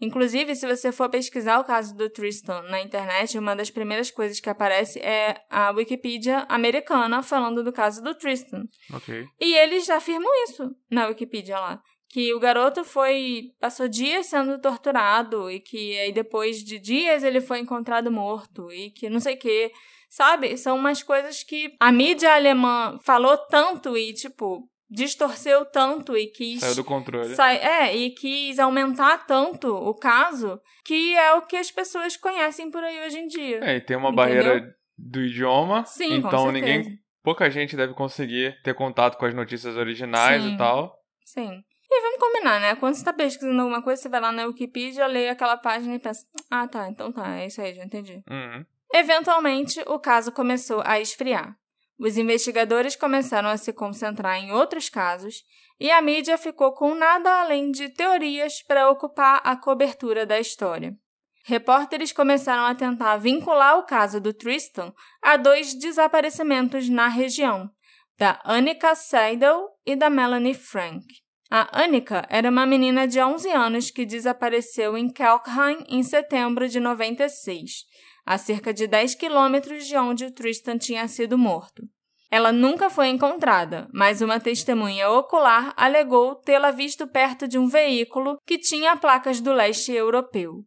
Inclusive, 0.00 0.54
se 0.54 0.66
você 0.66 0.92
for 0.92 1.08
pesquisar 1.08 1.58
o 1.58 1.64
caso 1.64 1.94
do 1.96 2.08
Tristan 2.08 2.62
na 2.62 2.80
internet, 2.80 3.36
uma 3.36 3.56
das 3.56 3.70
primeiras 3.70 4.10
coisas 4.10 4.38
que 4.38 4.48
aparece 4.48 5.00
é 5.00 5.40
a 5.50 5.70
Wikipedia 5.70 6.46
americana 6.48 7.22
falando 7.22 7.64
do 7.64 7.72
caso 7.72 8.02
do 8.02 8.14
Tristan. 8.14 8.64
Ok. 8.92 9.26
E 9.40 9.54
eles 9.54 9.90
afirmam 9.90 10.30
isso 10.44 10.70
na 10.90 11.08
Wikipedia 11.08 11.58
lá. 11.58 11.82
Que 12.08 12.32
o 12.32 12.40
garoto 12.40 12.84
foi. 12.84 13.52
passou 13.60 13.88
dias 13.88 14.26
sendo 14.26 14.58
torturado 14.60 15.50
e 15.50 15.60
que 15.60 15.98
aí 15.98 16.12
depois 16.12 16.64
de 16.64 16.78
dias 16.78 17.22
ele 17.22 17.40
foi 17.40 17.58
encontrado 17.58 18.10
morto 18.10 18.72
e 18.72 18.90
que 18.90 19.10
não 19.10 19.20
sei 19.20 19.34
o 19.34 19.38
quê. 19.38 19.72
Sabe? 20.08 20.56
São 20.56 20.76
umas 20.76 21.02
coisas 21.02 21.42
que 21.42 21.74
a 21.78 21.92
mídia 21.92 22.34
alemã 22.34 22.98
falou 23.02 23.36
tanto 23.36 23.94
e, 23.94 24.14
tipo, 24.14 24.66
distorceu 24.90 25.64
tanto 25.66 26.16
e 26.16 26.26
quis. 26.26 26.60
Saiu 26.60 26.76
do 26.76 26.84
controle. 26.84 27.34
Sai, 27.34 27.58
é, 27.58 27.96
e 27.96 28.10
quis 28.10 28.58
aumentar 28.58 29.26
tanto 29.26 29.68
o 29.68 29.94
caso 29.94 30.60
que 30.84 31.14
é 31.14 31.34
o 31.34 31.42
que 31.42 31.56
as 31.56 31.70
pessoas 31.70 32.16
conhecem 32.16 32.70
por 32.70 32.82
aí 32.82 33.04
hoje 33.06 33.18
em 33.18 33.26
dia. 33.26 33.60
É, 33.62 33.76
e 33.76 33.80
tem 33.80 33.96
uma 33.96 34.08
Entendeu? 34.08 34.24
barreira 34.24 34.74
do 34.96 35.20
idioma. 35.20 35.84
Sim, 35.84 36.14
então 36.14 36.50
ninguém. 36.50 36.98
Pouca 37.22 37.50
gente 37.50 37.76
deve 37.76 37.92
conseguir 37.92 38.60
ter 38.62 38.74
contato 38.74 39.18
com 39.18 39.26
as 39.26 39.34
notícias 39.34 39.76
originais 39.76 40.42
Sim. 40.42 40.54
e 40.54 40.56
tal. 40.56 40.96
Sim. 41.24 41.62
E 41.90 42.02
vamos 42.02 42.18
combinar, 42.18 42.60
né? 42.60 42.74
Quando 42.76 42.94
você 42.94 43.04
tá 43.04 43.12
pesquisando 43.12 43.60
alguma 43.60 43.82
coisa, 43.82 44.00
você 44.00 44.08
vai 44.08 44.20
lá 44.20 44.32
na 44.32 44.46
Wikipedia, 44.46 45.06
lê 45.06 45.28
aquela 45.28 45.56
página 45.56 45.94
e 45.94 45.98
pensa: 45.98 46.24
ah, 46.50 46.66
tá, 46.66 46.88
então 46.88 47.12
tá, 47.12 47.38
é 47.38 47.46
isso 47.46 47.60
aí, 47.60 47.74
já 47.74 47.84
entendi. 47.84 48.22
Uhum. 48.30 48.64
Eventualmente, 48.92 49.80
o 49.86 49.98
caso 49.98 50.32
começou 50.32 50.82
a 50.84 51.00
esfriar. 51.00 51.54
Os 51.98 52.16
investigadores 52.16 52.94
começaram 52.94 53.48
a 53.48 53.56
se 53.56 53.72
concentrar 53.72 54.36
em 54.36 54.52
outros 54.52 54.88
casos 54.88 55.42
e 55.80 55.90
a 55.90 56.00
mídia 56.00 56.38
ficou 56.38 56.72
com 56.72 56.94
nada 56.94 57.40
além 57.40 57.70
de 57.70 57.88
teorias 57.88 58.62
para 58.62 58.88
ocupar 58.88 59.40
a 59.44 59.56
cobertura 59.56 60.24
da 60.24 60.38
história. 60.38 60.96
Repórteres 61.44 62.12
começaram 62.12 62.64
a 62.64 62.74
tentar 62.74 63.16
vincular 63.16 63.78
o 63.78 63.84
caso 63.84 64.20
do 64.20 64.32
Tristan 64.32 64.92
a 65.22 65.36
dois 65.36 65.74
desaparecimentos 65.74 66.88
na 66.88 67.08
região, 67.08 67.70
da 68.18 68.40
Annika 68.44 68.94
Seidel 68.94 69.66
e 69.84 69.96
da 69.96 70.10
Melanie 70.10 70.54
Frank. 70.54 71.06
A 71.50 71.82
Annika 71.82 72.26
era 72.28 72.50
uma 72.50 72.66
menina 72.66 73.08
de 73.08 73.18
11 73.18 73.50
anos 73.50 73.90
que 73.90 74.04
desapareceu 74.04 74.98
em 74.98 75.08
Kelkheim 75.08 75.84
em 75.88 76.02
setembro 76.02 76.68
de 76.68 76.78
96 76.78 77.86
a 78.28 78.36
cerca 78.36 78.74
de 78.74 78.86
10 78.86 79.14
quilômetros 79.14 79.86
de 79.86 79.96
onde 79.96 80.26
o 80.26 80.30
Tristan 80.30 80.76
tinha 80.76 81.08
sido 81.08 81.38
morto. 81.38 81.82
Ela 82.30 82.52
nunca 82.52 82.90
foi 82.90 83.08
encontrada, 83.08 83.88
mas 83.90 84.20
uma 84.20 84.38
testemunha 84.38 85.08
ocular 85.08 85.72
alegou 85.74 86.34
tê-la 86.34 86.70
visto 86.70 87.06
perto 87.06 87.48
de 87.48 87.58
um 87.58 87.66
veículo 87.66 88.36
que 88.46 88.58
tinha 88.58 88.94
placas 88.98 89.40
do 89.40 89.50
leste 89.50 89.92
europeu. 89.92 90.62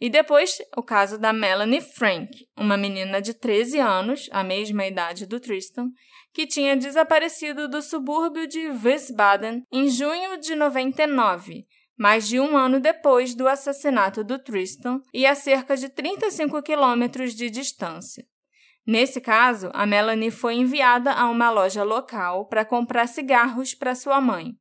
E 0.00 0.08
depois, 0.08 0.58
o 0.76 0.84
caso 0.84 1.18
da 1.18 1.32
Melanie 1.32 1.80
Frank, 1.80 2.30
uma 2.56 2.76
menina 2.76 3.20
de 3.20 3.34
13 3.34 3.80
anos, 3.80 4.28
a 4.30 4.44
mesma 4.44 4.86
idade 4.86 5.26
do 5.26 5.40
Tristan, 5.40 5.88
que 6.32 6.46
tinha 6.46 6.76
desaparecido 6.76 7.68
do 7.68 7.82
subúrbio 7.82 8.46
de 8.46 8.68
Wiesbaden 8.68 9.64
em 9.72 9.90
junho 9.90 10.38
de 10.38 10.54
99, 10.54 11.64
mais 12.00 12.26
de 12.26 12.40
um 12.40 12.56
ano 12.56 12.80
depois 12.80 13.34
do 13.34 13.46
assassinato 13.46 14.24
do 14.24 14.38
Tristan 14.38 15.02
e 15.12 15.26
a 15.26 15.34
cerca 15.34 15.76
de 15.76 15.90
35 15.90 16.62
quilômetros 16.62 17.34
de 17.34 17.50
distância. 17.50 18.24
Nesse 18.86 19.20
caso, 19.20 19.68
a 19.74 19.84
Melanie 19.84 20.30
foi 20.30 20.54
enviada 20.54 21.12
a 21.12 21.28
uma 21.28 21.50
loja 21.50 21.84
local 21.84 22.46
para 22.46 22.64
comprar 22.64 23.06
cigarros 23.06 23.74
para 23.74 23.94
sua 23.94 24.18
mãe. 24.18 24.54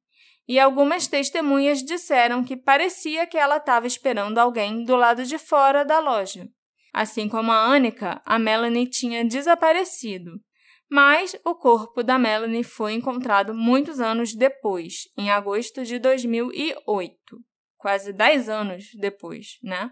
E 0.50 0.60
algumas 0.60 1.08
testemunhas 1.08 1.82
disseram 1.82 2.44
que 2.44 2.58
parecia 2.58 3.26
que 3.26 3.38
ela 3.38 3.56
estava 3.56 3.88
esperando 3.88 4.38
alguém 4.38 4.84
do 4.84 4.98
lado 4.98 5.24
de 5.24 5.38
fora 5.38 5.86
da 5.86 6.00
loja. 6.00 6.46
Assim 6.94 7.30
como 7.30 7.54
a 7.54 7.66
Annika, 7.66 8.22
a 8.26 8.38
Melanie 8.38 8.86
tinha 8.86 9.24
desaparecido 9.24 10.42
mas 10.90 11.36
o 11.46 11.54
corpo 11.54 12.02
da 12.02 12.18
Melanie 12.18 12.64
foi 12.64 12.94
encontrado 12.94 13.54
muitos 13.54 14.00
anos 14.00 14.34
depois, 14.34 15.04
em 15.18 15.30
agosto 15.30 15.84
de 15.86 16.00
2008, 16.00 17.16
quase 17.78 18.12
10 18.12 18.50
anos 18.50 18.90
depois, 19.00 19.60
né? 19.62 19.92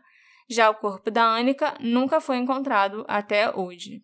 Já 0.49 0.69
o 0.69 0.75
corpo 0.75 1.11
da 1.11 1.23
Annika 1.23 1.75
nunca 1.79 2.19
foi 2.19 2.37
encontrado 2.37 3.05
até 3.07 3.53
hoje. 3.55 4.01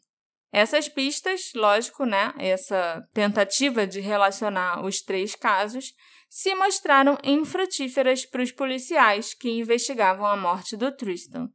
Essas 0.51 0.87
pistas, 0.87 1.51
lógico, 1.55 2.05
né, 2.05 2.31
essa 2.37 3.01
tentativa 3.11 3.87
de 3.87 3.99
relacionar 3.99 4.85
os 4.85 5.01
três 5.01 5.33
casos, 5.33 5.93
se 6.29 6.53
mostraram 6.53 7.17
infrutíferas 7.23 8.25
para 8.25 8.43
os 8.43 8.51
policiais 8.51 9.33
que 9.33 9.49
investigavam 9.49 10.25
a 10.25 10.37
morte 10.37 10.77
do 10.77 10.91
Tristan, 10.91 11.49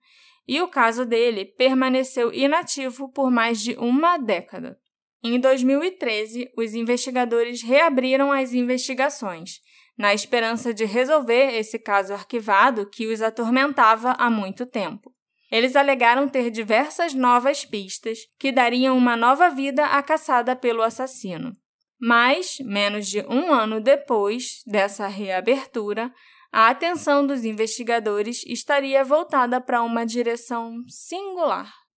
e 0.48 0.60
o 0.62 0.68
caso 0.68 1.04
dele 1.04 1.44
permaneceu 1.44 2.32
inativo 2.32 3.12
por 3.12 3.30
mais 3.30 3.60
de 3.60 3.74
uma 3.74 4.16
década. 4.16 4.78
Em 5.22 5.40
2013, 5.40 6.50
os 6.56 6.74
investigadores 6.74 7.62
reabriram 7.62 8.30
as 8.30 8.52
investigações, 8.52 9.60
na 9.96 10.14
esperança 10.14 10.72
de 10.72 10.84
resolver 10.84 11.58
esse 11.58 11.78
caso 11.78 12.12
arquivado 12.12 12.88
que 12.88 13.06
os 13.08 13.20
atormentava 13.20 14.12
há 14.12 14.30
muito 14.30 14.64
tempo. 14.64 15.12
Eles 15.50 15.74
alegaram 15.74 16.28
ter 16.28 16.50
diversas 16.50 17.14
novas 17.14 17.64
pistas 17.64 18.18
que 18.38 18.52
dariam 18.52 18.96
uma 18.96 19.16
nova 19.16 19.48
vida 19.48 19.86
à 19.86 20.02
caçada 20.02 20.54
pelo 20.54 20.82
assassino. 20.82 21.52
Mas, 22.00 22.58
menos 22.60 23.08
de 23.08 23.20
um 23.22 23.52
ano 23.52 23.80
depois 23.80 24.62
dessa 24.66 25.08
reabertura, 25.08 26.12
a 26.52 26.68
atenção 26.68 27.26
dos 27.26 27.44
investigadores 27.44 28.44
estaria 28.46 29.02
voltada 29.02 29.60
para 29.60 29.82
uma 29.82 30.06
direção 30.06 30.76
singular. 30.86 31.87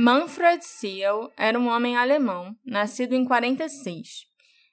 Manfred 0.00 0.64
Seal 0.64 1.32
era 1.36 1.58
um 1.58 1.66
homem 1.66 1.96
alemão, 1.96 2.54
nascido 2.64 3.16
em 3.16 3.24
46. 3.24 4.26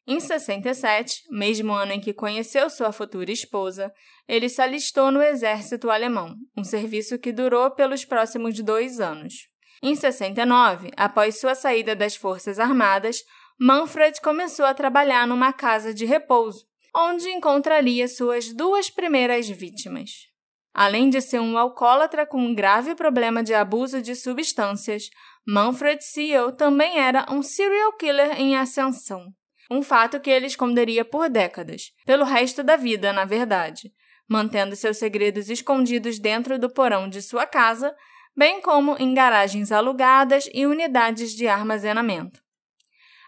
Em 0.05 0.19
67, 0.19 1.23
mesmo 1.31 1.73
ano 1.73 1.93
em 1.93 1.99
que 1.99 2.13
conheceu 2.13 2.69
sua 2.69 2.91
futura 2.91 3.31
esposa, 3.31 3.91
ele 4.27 4.47
se 4.47 4.61
alistou 4.61 5.09
no 5.09 5.23
exército 5.23 5.89
alemão, 5.89 6.35
um 6.55 6.63
serviço 6.63 7.17
que 7.17 7.31
durou 7.31 7.71
pelos 7.71 8.05
próximos 8.05 8.61
dois 8.61 8.99
anos. 8.99 9.49
Em 9.81 9.95
69, 9.95 10.91
após 10.95 11.39
sua 11.39 11.55
saída 11.55 11.95
das 11.95 12.15
Forças 12.15 12.59
Armadas, 12.59 13.23
Manfred 13.59 14.21
começou 14.21 14.67
a 14.67 14.75
trabalhar 14.75 15.25
numa 15.25 15.51
casa 15.51 15.91
de 15.91 16.05
repouso, 16.05 16.67
onde 16.95 17.27
encontraria 17.29 18.07
suas 18.07 18.53
duas 18.53 18.91
primeiras 18.91 19.49
vítimas. 19.49 20.34
Além 20.77 21.09
de 21.09 21.21
ser 21.21 21.39
um 21.39 21.57
alcoólatra 21.57 22.25
com 22.25 22.37
um 22.37 22.53
grave 22.53 22.95
problema 22.95 23.41
de 23.41 23.53
abuso 23.53 24.01
de 24.01 24.13
substâncias, 24.13 25.09
Manfred 25.47 26.03
Seal 26.03 26.51
também 26.51 26.99
era 26.99 27.25
um 27.31 27.41
serial 27.41 27.93
killer 27.93 28.37
em 28.37 28.57
ascensão. 28.57 29.27
Um 29.71 29.81
fato 29.81 30.19
que 30.19 30.29
ele 30.29 30.47
esconderia 30.47 31.05
por 31.05 31.29
décadas, 31.29 31.93
pelo 32.05 32.25
resto 32.25 32.61
da 32.61 32.75
vida, 32.75 33.13
na 33.13 33.23
verdade, 33.23 33.89
mantendo 34.27 34.75
seus 34.75 34.97
segredos 34.97 35.49
escondidos 35.49 36.19
dentro 36.19 36.59
do 36.59 36.69
porão 36.69 37.07
de 37.07 37.21
sua 37.21 37.45
casa, 37.45 37.95
bem 38.35 38.59
como 38.59 38.97
em 38.99 39.13
garagens 39.13 39.71
alugadas 39.71 40.49
e 40.53 40.65
unidades 40.65 41.31
de 41.31 41.47
armazenamento. 41.47 42.43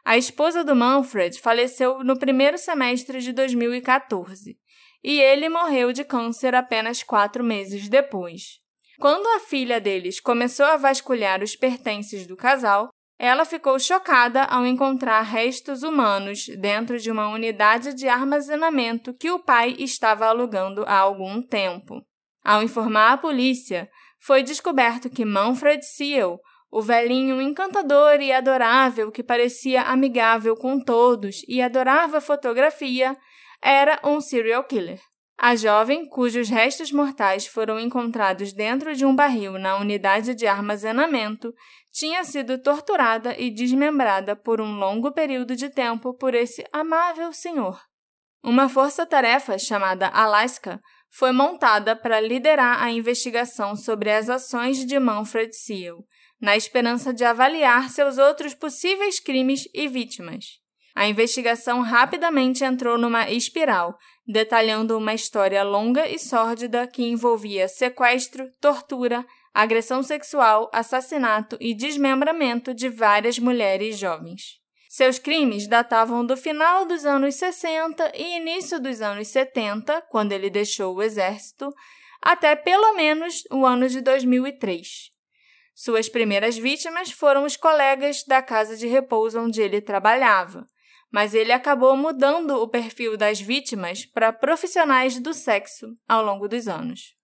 A 0.03 0.17
esposa 0.17 0.65
do 0.65 0.75
Manfred 0.75 1.39
faleceu 1.39 2.03
no 2.03 2.19
primeiro 2.19 2.57
semestre 2.57 3.21
de 3.21 3.31
2014 3.31 4.57
e 5.07 5.21
ele 5.21 5.47
morreu 5.47 5.93
de 5.93 6.03
câncer 6.03 6.53
apenas 6.53 7.01
quatro 7.01 7.41
meses 7.41 7.87
depois. 7.87 8.59
Quando 8.99 9.25
a 9.25 9.39
filha 9.39 9.79
deles 9.79 10.19
começou 10.19 10.65
a 10.65 10.75
vasculhar 10.75 11.41
os 11.41 11.55
pertences 11.55 12.27
do 12.27 12.35
casal, 12.35 12.89
ela 13.17 13.45
ficou 13.45 13.79
chocada 13.79 14.43
ao 14.43 14.65
encontrar 14.65 15.21
restos 15.21 15.81
humanos 15.81 16.47
dentro 16.59 16.99
de 16.99 17.09
uma 17.09 17.29
unidade 17.29 17.93
de 17.93 18.05
armazenamento 18.09 19.13
que 19.13 19.31
o 19.31 19.39
pai 19.39 19.77
estava 19.79 20.25
alugando 20.25 20.83
há 20.85 20.97
algum 20.97 21.41
tempo. 21.41 22.01
Ao 22.43 22.61
informar 22.61 23.13
a 23.13 23.17
polícia, 23.17 23.89
foi 24.19 24.43
descoberto 24.43 25.09
que 25.09 25.23
Manfred 25.23 25.85
Seal, 25.85 26.37
o 26.69 26.81
velhinho 26.81 27.41
encantador 27.41 28.19
e 28.19 28.33
adorável 28.33 29.09
que 29.09 29.23
parecia 29.23 29.83
amigável 29.83 30.57
com 30.57 30.77
todos 30.81 31.43
e 31.47 31.61
adorava 31.61 32.19
fotografia, 32.19 33.15
era 33.61 33.99
um 34.03 34.21
serial 34.21 34.63
killer. 34.63 34.99
A 35.39 35.55
jovem, 35.55 36.07
cujos 36.09 36.49
restos 36.49 36.91
mortais 36.91 37.45
foram 37.45 37.79
encontrados 37.79 38.51
dentro 38.51 38.95
de 38.95 39.05
um 39.05 39.15
barril 39.15 39.59
na 39.59 39.77
unidade 39.77 40.33
de 40.33 40.47
armazenamento, 40.47 41.53
tinha 41.91 42.23
sido 42.23 42.57
torturada 42.57 43.35
e 43.39 43.51
desmembrada 43.51 44.35
por 44.35 44.59
um 44.59 44.79
longo 44.79 45.11
período 45.11 45.55
de 45.55 45.69
tempo 45.69 46.15
por 46.15 46.33
esse 46.33 46.65
amável 46.73 47.31
senhor. 47.31 47.79
Uma 48.43 48.67
força-tarefa 48.67 49.59
chamada 49.59 50.07
Alaska 50.07 50.81
foi 51.09 51.31
montada 51.31 51.95
para 51.95 52.19
liderar 52.19 52.81
a 52.81 52.91
investigação 52.91 53.75
sobre 53.75 54.11
as 54.11 54.29
ações 54.29 54.85
de 54.85 54.99
Manfred 54.99 55.55
Seal, 55.55 56.03
na 56.39 56.55
esperança 56.55 57.13
de 57.13 57.23
avaliar 57.23 57.89
seus 57.89 58.17
outros 58.17 58.53
possíveis 58.53 59.19
crimes 59.19 59.67
e 59.73 59.87
vítimas. 59.87 60.45
A 60.97 61.07
investigação 61.07 61.81
rapidamente 61.81 62.63
entrou 62.63 62.97
numa 62.97 63.29
espiral, 63.29 63.99
detalhando 64.27 64.97
uma 64.97 65.13
história 65.13 65.61
longa 65.61 66.09
e 66.09 66.17
sórdida 66.17 66.87
que 66.87 67.03
envolvia 67.03 67.67
sequestro, 67.67 68.49
tortura, 68.59 69.23
agressão 69.53 70.01
sexual, 70.01 70.71
assassinato 70.73 71.55
e 71.61 71.75
desmembramento 71.75 72.73
de 72.73 72.89
várias 72.89 73.37
mulheres 73.37 73.99
jovens. 73.99 74.59
Seus 74.89 75.19
crimes 75.19 75.67
datavam 75.67 76.25
do 76.25 76.35
final 76.35 76.83
dos 76.87 77.05
anos 77.05 77.35
60 77.35 78.13
e 78.15 78.37
início 78.37 78.79
dos 78.81 78.99
anos 78.99 79.27
70, 79.27 80.01
quando 80.09 80.31
ele 80.31 80.49
deixou 80.49 80.95
o 80.95 81.03
exército, 81.03 81.71
até 82.19 82.55
pelo 82.55 82.95
menos 82.95 83.43
o 83.51 83.67
ano 83.67 83.87
de 83.87 84.01
2003. 84.01 85.11
Suas 85.75 86.09
primeiras 86.09 86.57
vítimas 86.57 87.11
foram 87.11 87.43
os 87.43 87.55
colegas 87.55 88.23
da 88.23 88.41
casa 88.41 88.75
de 88.75 88.87
repouso 88.87 89.39
onde 89.39 89.61
ele 89.61 89.79
trabalhava 89.79 90.65
mas 91.11 91.33
ele 91.33 91.51
acabou 91.51 91.95
mudando 91.95 92.61
o 92.61 92.67
perfil 92.67 93.17
das 93.17 93.39
vítimas 93.39 94.05
para 94.05 94.33
profissionais 94.33 95.19
do 95.19 95.33
sexo 95.33 95.87
ao 96.07 96.23
longo 96.23 96.47
dos 96.47 96.67
anos. 96.67 97.15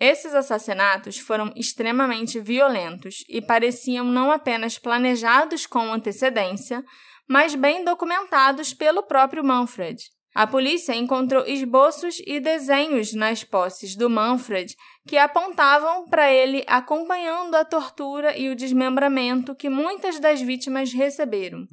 Esses 0.00 0.34
assassinatos 0.34 1.18
foram 1.18 1.52
extremamente 1.56 2.38
violentos 2.38 3.24
e 3.28 3.42
pareciam 3.42 4.04
não 4.04 4.30
apenas 4.30 4.78
planejados 4.78 5.66
com 5.66 5.92
antecedência, 5.92 6.84
mas 7.28 7.54
bem 7.54 7.84
documentados 7.84 8.72
pelo 8.72 9.02
próprio 9.02 9.44
Manfred. 9.44 9.98
A 10.34 10.46
polícia 10.46 10.94
encontrou 10.94 11.44
esboços 11.46 12.22
e 12.24 12.38
desenhos 12.38 13.12
nas 13.12 13.42
posses 13.42 13.96
do 13.96 14.08
Manfred 14.08 14.72
que 15.06 15.18
apontavam 15.18 16.06
para 16.06 16.32
ele 16.32 16.62
acompanhando 16.68 17.56
a 17.56 17.64
tortura 17.64 18.38
e 18.38 18.48
o 18.48 18.54
desmembramento 18.54 19.54
que 19.54 19.68
muitas 19.68 20.20
das 20.20 20.40
vítimas 20.40 20.92
receberam. 20.92 21.66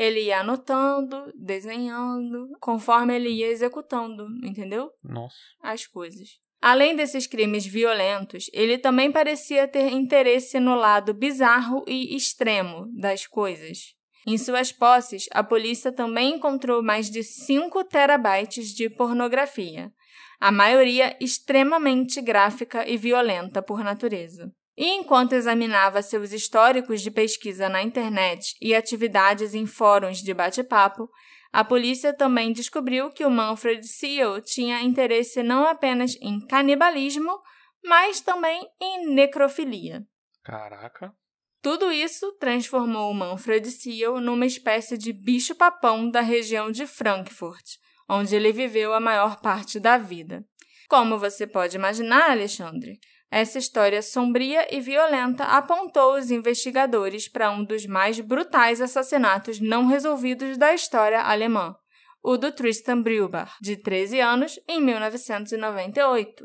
Ele 0.00 0.20
ia 0.22 0.40
anotando, 0.40 1.30
desenhando, 1.34 2.48
conforme 2.58 3.14
ele 3.14 3.28
ia 3.28 3.48
executando, 3.48 4.26
entendeu? 4.42 4.90
Nossa. 5.04 5.36
As 5.62 5.86
coisas. 5.86 6.38
Além 6.58 6.96
desses 6.96 7.26
crimes 7.26 7.66
violentos, 7.66 8.46
ele 8.54 8.78
também 8.78 9.12
parecia 9.12 9.68
ter 9.68 9.92
interesse 9.92 10.58
no 10.58 10.74
lado 10.74 11.12
bizarro 11.12 11.84
e 11.86 12.16
extremo 12.16 12.86
das 12.98 13.26
coisas. 13.26 13.94
Em 14.26 14.38
suas 14.38 14.72
posses, 14.72 15.26
a 15.32 15.44
polícia 15.44 15.92
também 15.92 16.36
encontrou 16.36 16.82
mais 16.82 17.10
de 17.10 17.22
5 17.22 17.84
terabytes 17.84 18.68
de 18.68 18.88
pornografia, 18.88 19.92
a 20.40 20.50
maioria 20.50 21.14
extremamente 21.20 22.22
gráfica 22.22 22.88
e 22.88 22.96
violenta 22.96 23.60
por 23.60 23.84
natureza. 23.84 24.50
E 24.80 24.94
enquanto 24.94 25.34
examinava 25.34 26.00
seus 26.00 26.32
históricos 26.32 27.02
de 27.02 27.10
pesquisa 27.10 27.68
na 27.68 27.82
internet 27.82 28.56
e 28.62 28.74
atividades 28.74 29.52
em 29.54 29.66
fóruns 29.66 30.22
de 30.22 30.32
bate-papo, 30.32 31.06
a 31.52 31.62
polícia 31.62 32.14
também 32.14 32.50
descobriu 32.50 33.10
que 33.10 33.22
o 33.22 33.30
Manfred 33.30 33.86
Seal 33.86 34.40
tinha 34.40 34.80
interesse 34.80 35.42
não 35.42 35.66
apenas 35.66 36.16
em 36.22 36.40
canibalismo, 36.46 37.38
mas 37.84 38.22
também 38.22 38.66
em 38.80 39.12
necrofilia. 39.12 40.02
Caraca. 40.42 41.12
Tudo 41.60 41.92
isso 41.92 42.32
transformou 42.38 43.10
o 43.10 43.14
Manfred 43.14 43.70
Seal 43.70 44.18
numa 44.18 44.46
espécie 44.46 44.96
de 44.96 45.12
bicho-papão 45.12 46.10
da 46.10 46.22
região 46.22 46.70
de 46.70 46.86
Frankfurt, 46.86 47.76
onde 48.08 48.34
ele 48.34 48.50
viveu 48.50 48.94
a 48.94 49.00
maior 49.00 49.42
parte 49.42 49.78
da 49.78 49.98
vida. 49.98 50.42
Como 50.88 51.18
você 51.18 51.46
pode 51.46 51.76
imaginar, 51.76 52.30
Alexandre, 52.30 52.98
essa 53.30 53.58
história 53.58 54.02
sombria 54.02 54.66
e 54.74 54.80
violenta 54.80 55.44
apontou 55.44 56.18
os 56.18 56.32
investigadores 56.32 57.28
para 57.28 57.50
um 57.50 57.64
dos 57.64 57.86
mais 57.86 58.18
brutais 58.18 58.80
assassinatos 58.80 59.60
não 59.60 59.86
resolvidos 59.86 60.58
da 60.58 60.74
história 60.74 61.22
alemã, 61.22 61.76
o 62.22 62.36
do 62.36 62.50
Tristan 62.50 63.00
Brüber, 63.00 63.48
de 63.60 63.76
13 63.76 64.20
anos, 64.20 64.58
em 64.68 64.80
1998, 64.80 66.44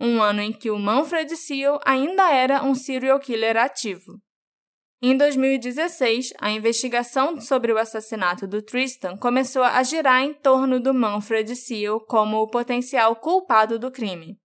um 0.00 0.20
ano 0.20 0.40
em 0.40 0.52
que 0.52 0.70
o 0.70 0.78
Manfred 0.78 1.36
Seal 1.36 1.78
ainda 1.84 2.30
era 2.30 2.64
um 2.64 2.74
serial 2.74 3.20
killer 3.20 3.56
ativo. 3.56 4.20
Em 5.00 5.16
2016, 5.16 6.32
a 6.40 6.50
investigação 6.50 7.40
sobre 7.40 7.72
o 7.72 7.78
assassinato 7.78 8.46
do 8.46 8.60
Tristan 8.60 9.16
começou 9.16 9.62
a 9.62 9.82
girar 9.82 10.22
em 10.22 10.34
torno 10.34 10.80
do 10.80 10.92
Manfred 10.92 11.54
Seal 11.54 12.00
como 12.00 12.38
o 12.38 12.48
potencial 12.48 13.14
culpado 13.14 13.78
do 13.78 13.92
crime. 13.92 14.36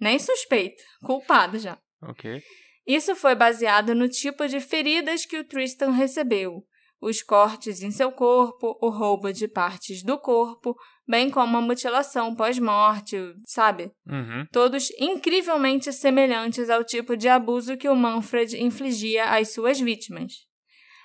Nem 0.00 0.18
suspeito, 0.18 0.82
culpado 1.02 1.58
já. 1.58 1.78
Ok. 2.02 2.42
Isso 2.86 3.16
foi 3.16 3.34
baseado 3.34 3.94
no 3.94 4.08
tipo 4.08 4.46
de 4.46 4.60
feridas 4.60 5.26
que 5.26 5.38
o 5.38 5.44
Tristan 5.44 5.90
recebeu, 5.90 6.62
os 7.00 7.22
cortes 7.22 7.82
em 7.82 7.90
seu 7.90 8.10
corpo, 8.10 8.78
o 8.80 8.88
roubo 8.88 9.32
de 9.32 9.48
partes 9.48 10.02
do 10.02 10.18
corpo, 10.18 10.76
bem 11.06 11.30
como 11.30 11.56
a 11.56 11.60
mutilação 11.60 12.34
pós-morte, 12.34 13.16
sabe? 13.44 13.90
Uhum. 14.06 14.46
Todos 14.52 14.90
incrivelmente 14.98 15.92
semelhantes 15.92 16.70
ao 16.70 16.84
tipo 16.84 17.16
de 17.16 17.28
abuso 17.28 17.76
que 17.76 17.88
o 17.88 17.96
Manfred 17.96 18.62
infligia 18.62 19.24
às 19.24 19.52
suas 19.52 19.78
vítimas. 19.80 20.32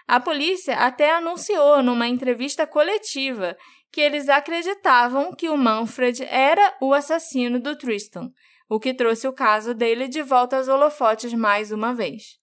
A 0.08 0.20
polícia 0.20 0.76
até 0.76 1.12
anunciou 1.14 1.84
numa 1.84 2.08
entrevista 2.08 2.66
coletiva 2.66 3.56
que 3.92 4.02
eles 4.02 4.30
acreditavam 4.30 5.34
que 5.34 5.50
o 5.50 5.58
Manfred 5.58 6.24
era 6.24 6.78
o 6.82 6.94
assassino 6.94 7.60
do 7.60 7.78
Tristan, 7.78 8.30
o 8.74 8.80
que 8.80 8.94
trouxe 8.94 9.28
o 9.28 9.34
caso 9.34 9.74
dele 9.74 10.08
de 10.08 10.22
volta 10.22 10.56
aos 10.56 10.70
holofotes 10.70 11.34
mais 11.34 11.74
uma 11.74 11.94
vez. 11.94 12.38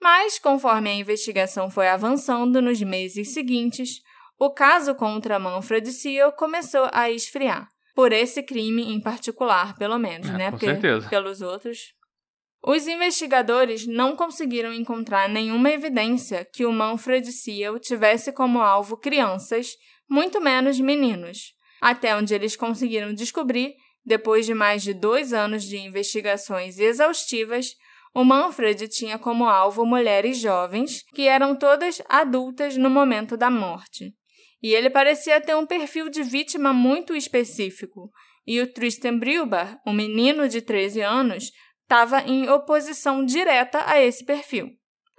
Mas, 0.00 0.38
conforme 0.38 0.88
a 0.88 0.94
investigação 0.94 1.70
foi 1.70 1.86
avançando 1.86 2.62
nos 2.62 2.80
meses 2.80 3.34
seguintes, 3.34 4.00
o 4.38 4.48
caso 4.50 4.94
contra 4.94 5.38
Manfred 5.38 5.92
Seal 5.92 6.32
começou 6.32 6.88
a 6.94 7.10
esfriar. 7.10 7.68
Por 7.94 8.10
esse 8.10 8.42
crime 8.42 8.90
em 8.90 8.98
particular, 9.02 9.76
pelo 9.76 9.98
menos, 9.98 10.30
É, 10.30 10.32
né? 10.32 10.44
com 10.46 10.52
Porque 10.52 10.64
certeza. 10.64 11.06
pelos 11.10 11.42
outros. 11.42 11.92
Os 12.64 12.86
investigadores 12.86 13.86
não 13.86 14.16
conseguiram 14.16 14.72
encontrar 14.72 15.28
nenhuma 15.28 15.70
evidência 15.70 16.42
que 16.54 16.64
o 16.64 16.72
Manfred 16.72 17.30
Seal 17.30 17.78
tivesse 17.78 18.32
como 18.32 18.62
alvo 18.62 18.96
crianças, 18.96 19.76
muito 20.08 20.40
menos 20.40 20.80
meninos. 20.80 21.52
Até 21.82 22.16
onde 22.16 22.34
eles 22.34 22.56
conseguiram 22.56 23.12
descobrir, 23.12 23.74
depois 24.04 24.46
de 24.46 24.54
mais 24.54 24.82
de 24.82 24.94
dois 24.94 25.32
anos 25.32 25.64
de 25.64 25.76
investigações 25.76 26.78
exaustivas, 26.78 27.74
o 28.14 28.24
Manfred 28.24 28.88
tinha 28.88 29.18
como 29.18 29.46
alvo 29.46 29.86
mulheres 29.86 30.38
jovens, 30.38 31.04
que 31.14 31.28
eram 31.28 31.54
todas 31.54 32.02
adultas 32.08 32.76
no 32.76 32.90
momento 32.90 33.36
da 33.36 33.50
morte. 33.50 34.12
E 34.62 34.74
ele 34.74 34.90
parecia 34.90 35.40
ter 35.40 35.54
um 35.54 35.66
perfil 35.66 36.08
de 36.08 36.22
vítima 36.22 36.72
muito 36.72 37.14
específico. 37.14 38.10
E 38.46 38.60
o 38.60 38.72
Tristan 38.72 39.18
Brüber, 39.18 39.78
um 39.86 39.92
menino 39.92 40.48
de 40.48 40.60
13 40.60 41.00
anos, 41.02 41.52
estava 41.82 42.20
em 42.22 42.48
oposição 42.48 43.24
direta 43.24 43.82
a 43.86 44.00
esse 44.00 44.24
perfil. 44.24 44.70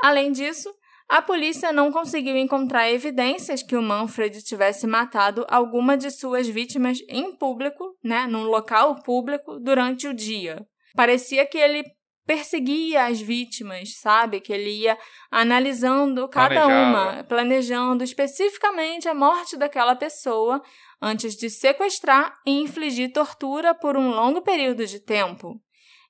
Além 0.01 0.31
disso, 0.31 0.73
a 1.11 1.21
polícia 1.21 1.73
não 1.73 1.91
conseguiu 1.91 2.37
encontrar 2.37 2.89
evidências 2.89 3.61
que 3.61 3.75
o 3.75 3.81
Manfred 3.81 4.41
tivesse 4.41 4.87
matado 4.87 5.45
alguma 5.49 5.97
de 5.97 6.09
suas 6.09 6.47
vítimas 6.47 6.99
em 7.09 7.35
público, 7.35 7.97
né, 8.01 8.25
num 8.27 8.43
local 8.43 8.95
público, 9.03 9.59
durante 9.59 10.07
o 10.07 10.13
dia. 10.13 10.65
Parecia 10.95 11.45
que 11.45 11.57
ele 11.57 11.83
perseguia 12.25 13.07
as 13.07 13.19
vítimas, 13.19 13.99
sabe? 13.99 14.39
Que 14.39 14.53
ele 14.53 14.69
ia 14.69 14.97
analisando 15.29 16.29
cada 16.29 16.61
Planejava. 16.61 16.89
uma, 16.89 17.23
planejando 17.25 18.05
especificamente 18.05 19.09
a 19.09 19.13
morte 19.13 19.57
daquela 19.57 19.97
pessoa 19.97 20.61
antes 21.01 21.35
de 21.35 21.49
sequestrar 21.49 22.39
e 22.47 22.51
infligir 22.61 23.11
tortura 23.11 23.75
por 23.75 23.97
um 23.97 24.11
longo 24.11 24.41
período 24.41 24.85
de 24.85 25.01
tempo. 25.01 25.59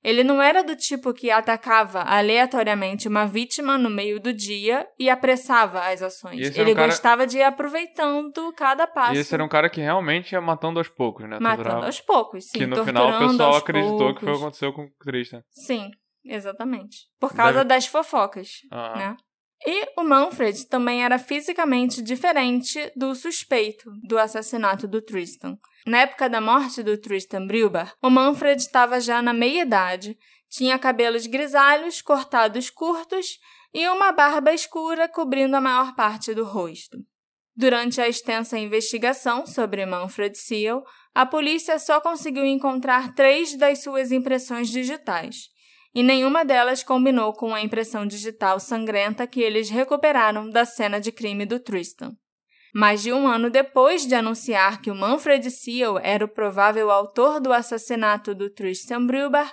Ele 0.03 0.23
não 0.23 0.41
era 0.41 0.63
do 0.63 0.75
tipo 0.75 1.13
que 1.13 1.29
atacava 1.29 2.01
aleatoriamente 2.01 3.07
uma 3.07 3.25
vítima 3.25 3.77
no 3.77 3.89
meio 3.89 4.19
do 4.19 4.33
dia 4.33 4.87
e 4.97 5.09
apressava 5.09 5.79
as 5.81 6.01
ações. 6.01 6.39
Esse 6.39 6.59
Ele 6.59 6.71
um 6.71 6.75
cara- 6.75 6.87
gostava 6.87 7.27
de 7.27 7.37
ir 7.37 7.43
aproveitando 7.43 8.51
cada 8.53 8.87
passo. 8.87 9.13
E 9.13 9.17
esse 9.19 9.33
era 9.33 9.43
um 9.43 9.47
cara 9.49 9.69
que 9.69 9.79
realmente 9.81 10.31
ia 10.31 10.41
matando 10.41 10.79
aos 10.79 10.87
poucos, 10.89 11.23
né? 11.29 11.37
Matando 11.39 11.55
Torturava- 11.63 11.85
aos 11.85 12.01
poucos, 12.01 12.45
sim. 12.45 12.57
que 12.59 12.65
no 12.65 12.83
final 12.83 13.09
o 13.09 13.27
pessoal 13.29 13.55
acreditou 13.55 13.97
que 13.97 14.03
foi 14.03 14.11
o 14.11 14.15
que 14.15 14.25
poucos. 14.25 14.41
aconteceu 14.41 14.73
com 14.73 14.83
o 14.85 14.89
Tristan. 15.03 15.43
Sim, 15.51 15.91
exatamente. 16.25 16.97
Por 17.19 17.33
causa 17.35 17.59
Deve- 17.59 17.65
das 17.69 17.85
fofocas, 17.85 18.49
Aham. 18.71 18.95
né? 18.97 19.17
E 19.65 19.87
o 19.95 20.03
Manfred 20.03 20.65
também 20.65 21.03
era 21.03 21.19
fisicamente 21.19 22.01
diferente 22.01 22.91
do 22.95 23.13
suspeito 23.13 23.91
do 24.03 24.17
assassinato 24.17 24.87
do 24.87 25.01
Tristan. 25.01 25.57
Na 25.85 25.99
época 25.99 26.27
da 26.27 26.41
morte 26.41 26.81
do 26.81 26.97
Tristan 26.97 27.45
Brüber, 27.45 27.93
o 28.01 28.09
Manfred 28.09 28.59
estava 28.59 28.99
já 28.99 29.21
na 29.21 29.33
meia-idade, 29.33 30.17
tinha 30.49 30.79
cabelos 30.79 31.27
grisalhos, 31.27 32.01
cortados 32.01 32.69
curtos 32.69 33.39
e 33.73 33.87
uma 33.87 34.11
barba 34.11 34.51
escura 34.51 35.07
cobrindo 35.07 35.55
a 35.55 35.61
maior 35.61 35.95
parte 35.95 36.33
do 36.33 36.43
rosto. 36.43 36.97
Durante 37.55 38.01
a 38.01 38.07
extensa 38.07 38.57
investigação 38.57 39.45
sobre 39.45 39.85
Manfred 39.85 40.37
Seal, 40.37 40.83
a 41.13 41.25
polícia 41.25 41.77
só 41.77 42.01
conseguiu 42.01 42.45
encontrar 42.45 43.13
três 43.13 43.55
das 43.55 43.83
suas 43.83 44.11
impressões 44.11 44.69
digitais, 44.69 45.49
e 45.93 46.01
nenhuma 46.01 46.45
delas 46.45 46.83
combinou 46.83 47.33
com 47.33 47.53
a 47.53 47.61
impressão 47.61 48.05
digital 48.05 48.59
sangrenta 48.59 49.27
que 49.27 49.41
eles 49.41 49.69
recuperaram 49.69 50.49
da 50.49 50.65
cena 50.65 50.99
de 50.99 51.11
crime 51.11 51.45
do 51.45 51.59
Tristan. 51.59 52.11
Mais 52.73 53.01
de 53.01 53.11
um 53.11 53.27
ano 53.27 53.49
depois 53.49 54.07
de 54.07 54.15
anunciar 54.15 54.81
que 54.81 54.89
o 54.89 54.95
Manfred 54.95 55.51
Seal 55.51 55.99
era 55.99 56.23
o 56.23 56.29
provável 56.29 56.89
autor 56.89 57.41
do 57.41 57.51
assassinato 57.51 58.33
do 58.33 58.49
Tristan 58.49 59.05
Brüber, 59.05 59.51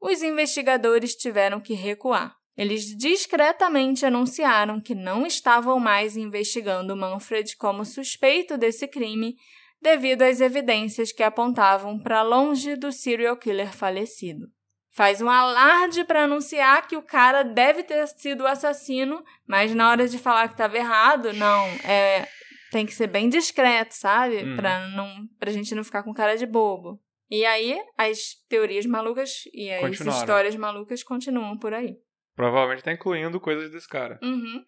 os 0.00 0.22
investigadores 0.22 1.14
tiveram 1.14 1.60
que 1.60 1.74
recuar. 1.74 2.34
Eles 2.56 2.86
discretamente 2.96 4.04
anunciaram 4.04 4.80
que 4.80 4.94
não 4.94 5.26
estavam 5.26 5.78
mais 5.78 6.16
investigando 6.16 6.96
Manfred 6.96 7.56
como 7.56 7.84
suspeito 7.84 8.56
desse 8.56 8.88
crime 8.88 9.36
devido 9.80 10.22
às 10.22 10.40
evidências 10.40 11.12
que 11.12 11.22
apontavam 11.22 11.98
para 11.98 12.22
longe 12.22 12.74
do 12.74 12.90
serial 12.90 13.36
killer 13.36 13.72
falecido. 13.76 14.55
Faz 14.96 15.20
um 15.20 15.28
alarde 15.28 16.04
para 16.04 16.24
anunciar 16.24 16.88
que 16.88 16.96
o 16.96 17.02
cara 17.02 17.42
deve 17.42 17.82
ter 17.82 18.06
sido 18.08 18.44
o 18.44 18.46
assassino, 18.46 19.22
mas 19.46 19.74
na 19.74 19.90
hora 19.90 20.08
de 20.08 20.16
falar 20.16 20.48
que 20.48 20.54
estava 20.54 20.74
errado, 20.74 21.34
não, 21.34 21.66
é, 21.84 22.26
tem 22.70 22.86
que 22.86 22.94
ser 22.94 23.06
bem 23.06 23.28
discreto, 23.28 23.92
sabe? 23.94 24.38
Uhum. 24.38 24.56
Pra 24.56 24.88
não, 24.88 25.28
pra 25.38 25.52
gente 25.52 25.74
não 25.74 25.84
ficar 25.84 26.02
com 26.02 26.14
cara 26.14 26.34
de 26.34 26.46
bobo. 26.46 26.98
E 27.30 27.44
aí, 27.44 27.78
as 27.98 28.36
teorias 28.48 28.86
malucas 28.86 29.42
e 29.52 29.70
as 29.70 30.00
histórias 30.00 30.56
malucas 30.56 31.02
continuam 31.02 31.58
por 31.58 31.74
aí. 31.74 31.96
Provavelmente 32.34 32.82
tá 32.82 32.92
incluindo 32.92 33.38
coisas 33.38 33.70
desse 33.70 33.86
cara. 33.86 34.18
Uhum. 34.22 34.64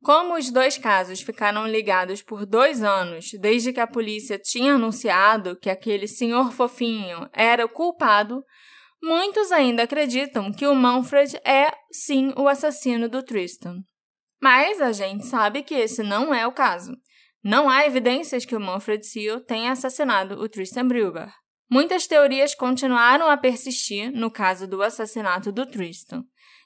Como 0.00 0.36
os 0.36 0.48
dois 0.52 0.78
casos 0.78 1.22
ficaram 1.22 1.66
ligados 1.66 2.22
por 2.22 2.46
dois 2.46 2.84
anos, 2.84 3.30
desde 3.40 3.72
que 3.72 3.80
a 3.80 3.86
polícia 3.88 4.38
tinha 4.38 4.74
anunciado 4.74 5.58
que 5.58 5.68
aquele 5.68 6.06
senhor 6.06 6.52
fofinho 6.52 7.28
era 7.32 7.64
o 7.64 7.68
culpado, 7.68 8.44
muitos 9.02 9.52
ainda 9.52 9.84
acreditam 9.84 10.52
que 10.52 10.66
o 10.66 10.74
Manfred 10.74 11.36
é, 11.44 11.72
sim, 11.90 12.32
o 12.36 12.48
assassino 12.48 13.08
do 13.08 13.22
Tristan. 13.22 13.82
Mas 14.40 14.80
a 14.80 14.92
gente 14.92 15.26
sabe 15.26 15.62
que 15.62 15.74
esse 15.74 16.02
não 16.02 16.34
é 16.34 16.46
o 16.46 16.52
caso. 16.52 16.92
Não 17.42 17.70
há 17.70 17.86
evidências 17.86 18.44
que 18.44 18.56
o 18.56 18.60
Manfred 18.60 19.06
Seal 19.06 19.40
tenha 19.40 19.72
assassinado 19.72 20.40
o 20.40 20.48
Tristan 20.48 20.88
Brugger. 20.88 21.32
Muitas 21.70 22.06
teorias 22.06 22.54
continuaram 22.54 23.28
a 23.28 23.36
persistir 23.36 24.10
no 24.12 24.30
caso 24.30 24.66
do 24.66 24.82
assassinato 24.82 25.50
do 25.50 25.66
Tristan. 25.66 26.22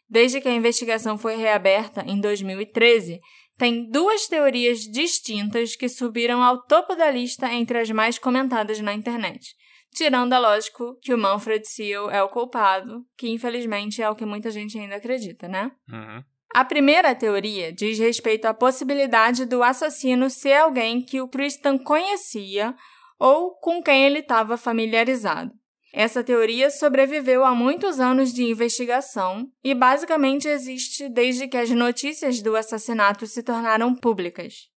Desde 0.08 0.40
que 0.40 0.48
a 0.48 0.54
investigação 0.54 1.16
foi 1.16 1.36
reaberta 1.36 2.02
em 2.06 2.20
2013, 2.20 3.20
tem 3.56 3.88
duas 3.90 4.26
teorias 4.26 4.80
distintas 4.80 5.76
que 5.76 5.88
subiram 5.88 6.42
ao 6.42 6.66
topo 6.66 6.94
da 6.94 7.10
lista 7.10 7.52
entre 7.52 7.78
as 7.78 7.90
mais 7.90 8.18
comentadas 8.18 8.80
na 8.80 8.92
internet. 8.92 9.54
Tirando, 9.94 10.34
é 10.34 10.38
lógico, 10.38 10.96
que 11.02 11.12
o 11.12 11.18
Manfred 11.18 11.66
Seal 11.66 12.10
é 12.10 12.22
o 12.22 12.28
culpado, 12.28 13.04
que 13.16 13.28
infelizmente 13.28 14.00
é 14.00 14.08
o 14.08 14.14
que 14.14 14.24
muita 14.24 14.50
gente 14.50 14.78
ainda 14.78 14.96
acredita, 14.96 15.48
né? 15.48 15.72
Uhum. 15.88 16.22
A 16.54 16.64
primeira 16.64 17.14
teoria 17.14 17.72
diz 17.72 17.98
respeito 17.98 18.46
à 18.46 18.54
possibilidade 18.54 19.44
do 19.44 19.62
assassino 19.62 20.28
ser 20.28 20.54
alguém 20.54 21.00
que 21.00 21.20
o 21.20 21.28
Tristan 21.28 21.78
conhecia 21.78 22.74
ou 23.18 23.52
com 23.60 23.82
quem 23.82 24.04
ele 24.04 24.18
estava 24.18 24.56
familiarizado. 24.56 25.52
Essa 25.92 26.22
teoria 26.22 26.70
sobreviveu 26.70 27.44
a 27.44 27.54
muitos 27.54 27.98
anos 27.98 28.32
de 28.32 28.44
investigação 28.44 29.48
e 29.62 29.74
basicamente 29.74 30.48
existe 30.48 31.08
desde 31.08 31.48
que 31.48 31.56
as 31.56 31.70
notícias 31.70 32.40
do 32.40 32.56
assassinato 32.56 33.26
se 33.26 33.42
tornaram 33.42 33.94
públicas. 33.94 34.70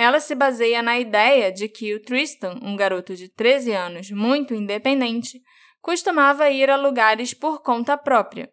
Ela 0.00 0.20
se 0.20 0.34
baseia 0.34 0.80
na 0.82 0.98
ideia 0.98 1.52
de 1.52 1.68
que 1.68 1.94
o 1.94 2.00
Tristan, 2.00 2.58
um 2.62 2.74
garoto 2.74 3.14
de 3.14 3.28
13 3.28 3.72
anos 3.72 4.10
muito 4.10 4.54
independente, 4.54 5.42
costumava 5.82 6.48
ir 6.48 6.70
a 6.70 6.76
lugares 6.76 7.34
por 7.34 7.62
conta 7.62 7.98
própria. 7.98 8.50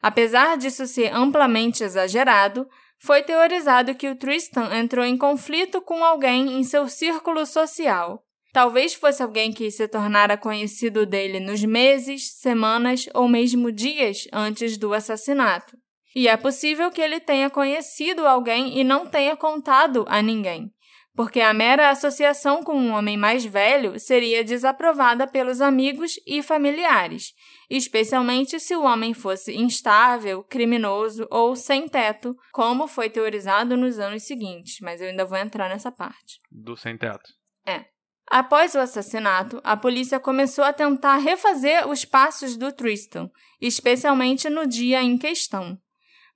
Apesar 0.00 0.56
disso 0.56 0.86
ser 0.86 1.12
amplamente 1.12 1.84
exagerado, 1.84 2.66
foi 2.98 3.22
teorizado 3.22 3.94
que 3.94 4.08
o 4.08 4.16
Tristan 4.16 4.74
entrou 4.78 5.04
em 5.04 5.18
conflito 5.18 5.82
com 5.82 6.02
alguém 6.02 6.58
em 6.58 6.64
seu 6.64 6.88
círculo 6.88 7.44
social 7.44 8.24
Talvez 8.52 8.94
fosse 8.94 9.22
alguém 9.22 9.52
que 9.52 9.70
se 9.70 9.86
tornara 9.86 10.36
conhecido 10.36 11.04
dele 11.04 11.38
nos 11.38 11.62
meses, 11.62 12.32
semanas 12.40 13.06
ou 13.14 13.28
mesmo 13.28 13.70
dias 13.70 14.26
antes 14.32 14.76
do 14.78 14.94
assassinato. 14.94 15.76
E 16.14 16.26
é 16.26 16.36
possível 16.36 16.90
que 16.90 17.00
ele 17.00 17.20
tenha 17.20 17.50
conhecido 17.50 18.26
alguém 18.26 18.78
e 18.78 18.82
não 18.82 19.06
tenha 19.06 19.36
contado 19.36 20.04
a 20.08 20.22
ninguém, 20.22 20.72
porque 21.18 21.40
a 21.40 21.52
mera 21.52 21.90
associação 21.90 22.62
com 22.62 22.76
um 22.76 22.92
homem 22.92 23.16
mais 23.16 23.44
velho 23.44 23.98
seria 23.98 24.44
desaprovada 24.44 25.26
pelos 25.26 25.60
amigos 25.60 26.12
e 26.24 26.44
familiares, 26.44 27.34
especialmente 27.68 28.60
se 28.60 28.76
o 28.76 28.84
homem 28.84 29.12
fosse 29.12 29.52
instável, 29.52 30.44
criminoso 30.44 31.26
ou 31.28 31.56
sem 31.56 31.88
teto, 31.88 32.36
como 32.52 32.86
foi 32.86 33.10
teorizado 33.10 33.76
nos 33.76 33.98
anos 33.98 34.22
seguintes, 34.22 34.76
mas 34.80 35.00
eu 35.00 35.08
ainda 35.08 35.24
vou 35.24 35.36
entrar 35.36 35.68
nessa 35.68 35.90
parte. 35.90 36.38
Do 36.52 36.76
sem 36.76 36.96
teto. 36.96 37.28
É. 37.66 37.86
Após 38.30 38.76
o 38.76 38.78
assassinato, 38.78 39.60
a 39.64 39.76
polícia 39.76 40.20
começou 40.20 40.62
a 40.62 40.72
tentar 40.72 41.16
refazer 41.16 41.88
os 41.88 42.04
passos 42.04 42.56
do 42.56 42.70
Tristan, 42.70 43.28
especialmente 43.60 44.48
no 44.48 44.68
dia 44.68 45.02
em 45.02 45.18
questão. 45.18 45.76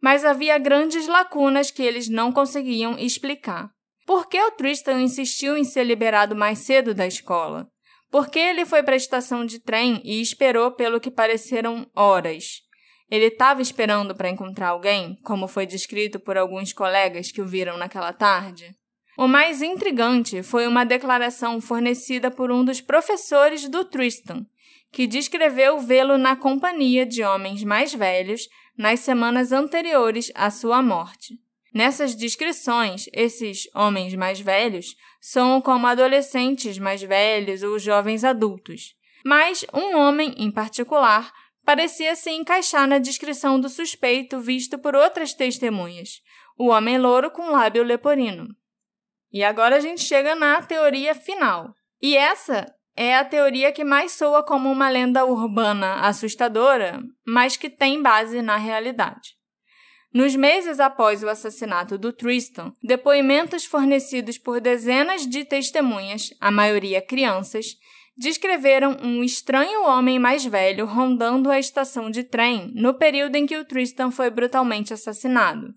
Mas 0.01 0.25
havia 0.25 0.59
grandes 0.59 1.07
lacunas 1.07 1.71
que 1.71 1.85
eles 1.85 2.09
não 2.09 2.33
conseguiam 2.33 2.99
explicar. 2.99 3.71
Por 4.07 4.29
que 4.29 4.41
o 4.41 4.51
Tristan 4.53 5.01
insistiu 5.01 5.57
em 5.57 5.65
ser 5.65 5.85
liberado 5.85 6.35
mais 6.35 6.59
cedo 6.59 6.95
da 6.95 7.07
escola? 7.07 7.69
Por 8.11 8.29
que 8.29 8.39
ele 8.39 8.67
foi 8.67 8.83
para 8.83 8.95
a 8.95 8.97
estação 8.97 9.47
de 9.47 9.59
trem 9.59 10.01
e 10.05 10.21
esperou 10.21 10.73
pelo 10.73 11.01
que 11.01 11.11
pareceram 11.11 11.87
horas? 11.95 12.61
Ele 13.11 13.27
estava 13.27 13.63
esperando 13.63 14.15
para 14.15 14.29
encontrar 14.29 14.69
alguém, 14.69 15.19
como 15.23 15.47
foi 15.47 15.67
descrito 15.67 16.19
por 16.19 16.37
alguns 16.37 16.73
colegas 16.73 17.31
que 17.31 17.41
o 17.41 17.47
viram 17.47 17.77
naquela 17.77 18.13
tarde? 18.13 18.75
O 19.17 19.29
mais 19.29 19.61
intrigante 19.61 20.43
foi 20.43 20.67
uma 20.67 20.85
declaração 20.85 21.61
fornecida 21.61 22.31
por 22.31 22.51
um 22.51 22.65
dos 22.65 22.81
professores 22.81 23.69
do 23.69 23.85
Tristan, 23.85 24.47
que 24.91 25.07
descreveu 25.07 25.79
vê-lo 25.79 26.17
na 26.17 26.35
companhia 26.35 27.05
de 27.05 27.23
homens 27.23 27.63
mais 27.63 27.95
velhos 27.95 28.49
nas 28.77 29.01
semanas 29.01 29.53
anteriores 29.53 30.33
à 30.35 30.51
sua 30.51 30.83
morte. 30.83 31.42
Nessas 31.73 32.15
descrições, 32.15 33.07
esses 33.13 33.69
homens 33.75 34.15
mais 34.15 34.41
velhos 34.41 34.95
são 35.21 35.61
como 35.61 35.87
adolescentes 35.87 36.79
mais 36.79 37.03
velhos 37.03 37.63
ou 37.63 37.79
jovens 37.79 38.25
adultos. 38.25 38.95
Mas 39.25 39.65
um 39.73 39.97
homem, 39.97 40.35
em 40.37 40.51
particular, 40.51 41.33
parecia 41.65 42.15
se 42.15 42.31
encaixar 42.31 42.87
na 42.87 42.99
descrição 42.99 43.59
do 43.59 43.69
suspeito 43.69 44.41
visto 44.41 44.79
por 44.79 44.95
outras 44.95 45.33
testemunhas, 45.33 46.21
o 46.59 46.69
homem 46.69 46.99
louro 46.99 47.31
com 47.31 47.51
lábio 47.51 47.83
leporino. 47.83 48.49
E 49.33 49.43
agora 49.43 49.77
a 49.77 49.81
gente 49.81 50.03
chega 50.03 50.35
na 50.35 50.61
teoria 50.61 51.15
final. 51.15 51.75
E 52.03 52.17
essa 52.17 52.67
é 52.95 53.17
a 53.17 53.25
teoria 53.25 53.73
que 53.73 53.85
mais 53.85 54.13
soa 54.13 54.43
como 54.43 54.71
uma 54.71 54.91
lenda 54.91 55.25
urbana 55.25 56.01
assustadora, 56.01 57.01
mas 57.27 57.57
que 57.57 57.71
tem 57.71 58.03
base 58.03 58.43
na 58.43 58.57
realidade. 58.57 59.42
Nos 60.13 60.37
meses 60.37 60.79
após 60.79 61.23
o 61.23 61.29
assassinato 61.29 61.97
do 61.97 62.13
Tristan, 62.13 62.73
depoimentos 62.83 63.65
fornecidos 63.65 64.37
por 64.39 64.61
dezenas 64.61 65.27
de 65.27 65.45
testemunhas, 65.45 66.31
a 66.41 66.51
maioria 66.51 67.01
crianças, 67.01 67.77
descreveram 68.17 68.99
um 69.03 69.25
estranho 69.25 69.85
homem 69.85 70.19
mais 70.19 70.45
velho 70.45 70.85
rondando 70.85 71.51
a 71.51 71.59
estação 71.59 72.11
de 72.11 72.25
trem 72.25 72.71
no 72.75 72.95
período 72.95 73.37
em 73.37 73.47
que 73.47 73.57
o 73.57 73.65
Tristan 73.65 74.11
foi 74.11 74.29
brutalmente 74.29 74.93
assassinado. 74.93 75.73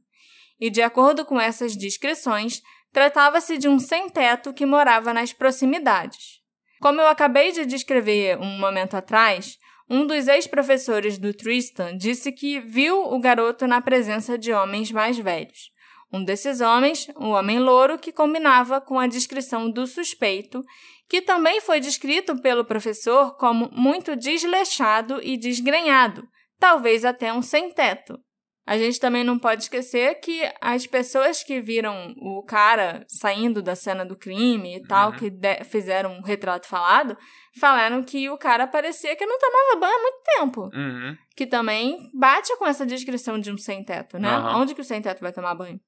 E 0.59 0.69
de 0.69 0.81
acordo 0.81 1.25
com 1.25 1.39
essas 1.39 1.75
descrições, 1.75 2.61
Tratava-se 2.95 3.57
de 3.57 3.67
um 3.67 3.77
sem-teto 3.77 4.53
que 4.53 4.65
morava 4.65 5.13
nas 5.13 5.33
proximidades. 5.33 6.39
Como 6.79 7.01
eu 7.01 7.07
acabei 7.07 7.51
de 7.51 7.65
descrever 7.65 8.39
um 8.39 8.57
momento 8.57 8.95
atrás, 8.95 9.57
um 9.89 10.05
dos 10.05 10.27
ex-professores 10.27 11.17
do 11.17 11.33
Tristan 11.33 11.95
disse 11.95 12.31
que 12.31 12.59
viu 12.59 13.13
o 13.13 13.19
garoto 13.19 13.67
na 13.67 13.81
presença 13.81 14.38
de 14.38 14.51
homens 14.51 14.91
mais 14.91 15.17
velhos. 15.17 15.69
Um 16.11 16.23
desses 16.23 16.61
homens, 16.61 17.07
um 17.19 17.29
homem 17.29 17.59
louro 17.59 17.99
que 17.99 18.11
combinava 18.11 18.79
com 18.79 18.99
a 18.99 19.07
descrição 19.07 19.69
do 19.69 19.86
suspeito, 19.86 20.61
que 21.09 21.21
também 21.21 21.61
foi 21.61 21.79
descrito 21.79 22.41
pelo 22.41 22.65
professor 22.65 23.36
como 23.38 23.69
muito 23.71 24.15
desleixado 24.15 25.19
e 25.21 25.38
desgrenhado, 25.38 26.27
talvez 26.59 27.05
até 27.05 27.31
um 27.33 27.41
sem-teto. 27.41 28.19
A 28.66 28.80
gente 28.80 28.99
também 28.99 29.24
não 29.24 29.38
pode 29.38 29.63
esquecer 29.63 30.16
que 30.16 30.41
as 30.59 30.88
pessoas 30.88 31.43
que 31.43 31.61
viram 31.61 32.16
o 32.18 32.43
cara 32.43 33.05
saindo 33.07 33.61
da 33.61 33.76
cena 33.76 34.03
do 34.03 34.18
crime 34.18 34.78
e 34.78 34.88
tal, 34.88 35.11
uhum. 35.11 35.18
que 35.18 35.32
fizeram 35.66 36.13
um 36.13 36.22
retrato 36.22 36.68
falado, 36.68 37.16
falaram 37.59 38.01
que 38.01 38.28
o 38.28 38.38
cara 38.38 38.66
parecia 38.66 39.16
que 39.16 39.26
não 39.26 39.38
tomava 39.38 39.80
banho 39.80 39.95
há 39.95 40.01
muito 40.01 40.22
tempo. 40.36 40.61
Uhum. 40.74 41.16
Que 41.36 41.45
também 41.45 42.09
bate 42.11 42.57
com 42.57 42.66
essa 42.66 42.86
descrição 42.88 43.38
de 43.38 43.51
um 43.51 43.57
sem-teto, 43.57 44.18
né? 44.18 44.36
Uhum. 44.36 44.61
Onde 44.61 44.74
que 44.74 44.82
o 44.82 44.86
sem-teto 44.86 45.22
vai 45.22 45.32
tomar 45.32 45.53
banho? 45.53 45.80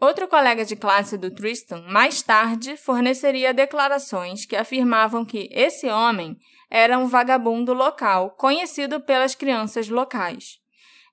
Outro 0.00 0.28
colega 0.28 0.64
de 0.64 0.76
classe 0.76 1.16
do 1.16 1.34
Tristan, 1.34 1.82
mais 1.88 2.22
tarde, 2.22 2.76
forneceria 2.76 3.54
declarações 3.54 4.44
que 4.44 4.54
afirmavam 4.54 5.24
que 5.24 5.48
esse 5.50 5.88
homem 5.88 6.36
era 6.70 6.98
um 6.98 7.06
vagabundo 7.06 7.72
local, 7.72 8.30
conhecido 8.36 9.00
pelas 9.00 9.34
crianças 9.34 9.88
locais. 9.88 10.58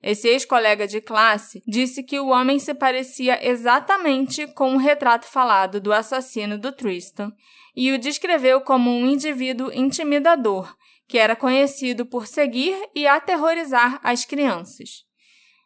Esse 0.04 0.28
ex-colega 0.28 0.86
de 0.86 0.99
classe 0.99 1.64
disse 1.66 2.04
que 2.04 2.20
o 2.20 2.28
homem 2.28 2.60
se 2.60 2.74
parecia 2.74 3.39
exatamente 3.47 4.45
com 4.47 4.76
o 4.76 4.78
retrato 4.78 5.26
falado 5.26 5.80
do 5.80 5.93
assassino 5.93 6.58
do 6.58 6.74
Tristan 6.74 7.32
e 7.74 7.89
o 7.93 7.97
descreveu 7.97 8.60
como 8.60 8.91
um 8.91 9.08
indivíduo 9.08 9.72
intimidador 9.72 10.76
que 11.08 11.18
era 11.18 11.36
conhecido 11.36 12.06
por 12.06 12.28
seguir 12.28 12.76
e 12.93 13.08
aterrorizar 13.08 13.99
as 14.04 14.26
crianças. 14.26 15.06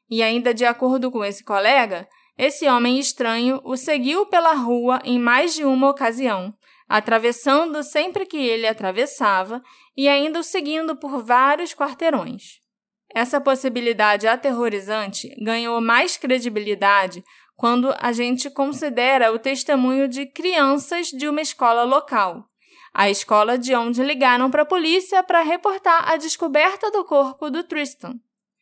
E 0.10 0.22
ainda 0.22 0.54
de 0.54 0.66
acordo 0.66 1.10
com 1.10 1.24
esse 1.24 1.44
colega, 1.44 2.08
esse 2.38 2.68
homem 2.68 3.00
estranho 3.00 3.60
o 3.64 3.76
seguiu 3.76 4.28
pela 4.28 4.54
rua 4.54 5.02
em 5.04 5.18
mais 5.18 5.56
de 5.56 5.66
uma 5.66 5.90
ocasião, 5.90 6.54
atravessando 6.88 7.82
sempre 7.82 8.26
que 8.26 8.38
ele 8.38 8.68
atravessava 8.68 9.62
e 9.96 10.08
ainda 10.08 10.40
o 10.40 10.44
seguindo 10.44 10.96
por 10.96 11.24
vários 11.24 11.74
quarteirões. 11.74 12.67
Essa 13.14 13.42
possibilidade 13.42 14.28
aterrorizante 14.28 15.34
ganhou 15.42 15.80
mais 15.82 16.18
credibilidade 16.18 17.24
quando 17.56 17.94
a 18.00 18.12
gente 18.12 18.50
considera 18.50 19.32
o 19.32 19.40
testemunho 19.40 20.08
de 20.08 20.26
crianças 20.26 21.08
de 21.08 21.28
uma 21.28 21.42
escola 21.42 21.84
local, 21.84 22.46
a 22.94 23.10
escola 23.10 23.58
de 23.58 23.74
onde 23.76 24.04
ligaram 24.04 24.52
para 24.52 24.62
a 24.62 24.66
polícia 24.66 25.24
para 25.24 25.42
reportar 25.42 26.10
a 26.10 26.18
descoberta 26.18 26.92
do 26.92 27.04
corpo 27.04 27.50
do 27.50 27.64
Tristan. 27.64 28.16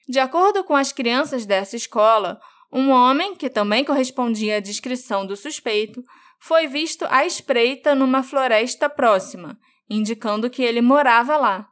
De 0.08 0.20
acordo 0.20 0.64
com 0.64 0.76
as 0.76 0.92
crianças 0.92 1.46
dessa 1.46 1.76
escola, 1.76 2.40
Um 2.72 2.90
homem, 2.90 3.36
que 3.36 3.50
também 3.50 3.86
correspondia 3.86 4.58
à 4.58 4.60
descrição 4.60 5.26
do 5.26 5.38
suspeito, 5.38 6.04
foi 6.40 6.68
visto 6.68 7.06
à 7.10 7.26
espreita 7.26 7.96
numa 7.96 8.22
floresta 8.22 8.90
próxima, 8.90 9.58
indicando 9.90 10.50
que 10.50 10.62
ele 10.62 10.82
morava 10.82 11.38
lá. 11.38 11.70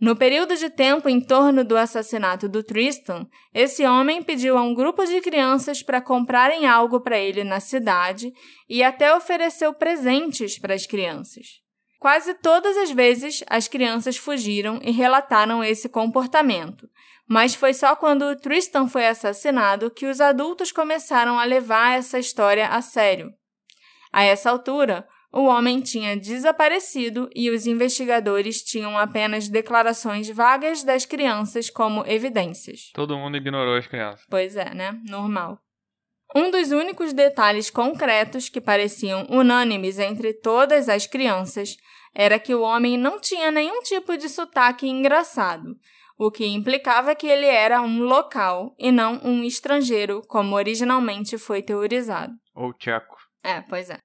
No 0.00 0.16
período 0.16 0.56
de 0.56 0.68
tempo 0.68 1.08
em 1.08 1.20
torno 1.20 1.64
do 1.64 1.76
assassinato 1.76 2.48
do 2.48 2.62
Tristan, 2.62 3.26
esse 3.54 3.86
homem 3.86 4.22
pediu 4.22 4.58
a 4.58 4.62
um 4.62 4.74
grupo 4.74 5.04
de 5.04 5.20
crianças 5.20 5.82
para 5.82 6.00
comprarem 6.00 6.66
algo 6.66 7.00
para 7.00 7.18
ele 7.18 7.44
na 7.44 7.60
cidade 7.60 8.32
e 8.68 8.82
até 8.82 9.14
ofereceu 9.14 9.72
presentes 9.72 10.58
para 10.58 10.74
as 10.74 10.84
crianças. 10.84 11.62
Quase 12.00 12.34
todas 12.34 12.76
as 12.76 12.90
vezes 12.90 13.42
as 13.48 13.66
crianças 13.66 14.16
fugiram 14.16 14.78
e 14.82 14.90
relataram 14.90 15.64
esse 15.64 15.88
comportamento, 15.88 16.86
mas 17.26 17.54
foi 17.54 17.72
só 17.72 17.96
quando 17.96 18.36
Tristan 18.36 18.88
foi 18.88 19.06
assassinado 19.06 19.90
que 19.90 20.04
os 20.04 20.20
adultos 20.20 20.70
começaram 20.70 21.38
a 21.38 21.44
levar 21.44 21.96
essa 21.96 22.18
história 22.18 22.68
a 22.68 22.82
sério. 22.82 23.32
A 24.12 24.22
essa 24.22 24.50
altura, 24.50 25.08
o 25.34 25.46
homem 25.46 25.80
tinha 25.80 26.16
desaparecido 26.16 27.28
e 27.34 27.50
os 27.50 27.66
investigadores 27.66 28.62
tinham 28.62 28.96
apenas 28.96 29.48
declarações 29.48 30.30
vagas 30.30 30.84
das 30.84 31.04
crianças 31.04 31.68
como 31.68 32.06
evidências. 32.06 32.92
Todo 32.94 33.18
mundo 33.18 33.36
ignorou 33.36 33.76
as 33.76 33.88
crianças. 33.88 34.24
Pois 34.30 34.54
é, 34.54 34.72
né? 34.72 34.96
Normal. 35.08 35.58
Um 36.36 36.52
dos 36.52 36.70
únicos 36.70 37.12
detalhes 37.12 37.68
concretos 37.68 38.48
que 38.48 38.60
pareciam 38.60 39.26
unânimes 39.28 39.98
entre 39.98 40.32
todas 40.32 40.88
as 40.88 41.04
crianças 41.06 41.76
era 42.14 42.38
que 42.38 42.54
o 42.54 42.62
homem 42.62 42.96
não 42.96 43.20
tinha 43.20 43.50
nenhum 43.50 43.82
tipo 43.82 44.16
de 44.16 44.28
sotaque 44.28 44.86
engraçado, 44.86 45.74
o 46.16 46.30
que 46.30 46.46
implicava 46.46 47.14
que 47.16 47.26
ele 47.26 47.46
era 47.46 47.82
um 47.82 48.04
local 48.04 48.72
e 48.78 48.92
não 48.92 49.20
um 49.24 49.42
estrangeiro, 49.42 50.22
como 50.28 50.54
originalmente 50.54 51.36
foi 51.38 51.60
teorizado. 51.60 52.32
Ou 52.54 52.72
tcheco. 52.72 53.16
É, 53.42 53.60
pois 53.62 53.90
é. 53.90 53.98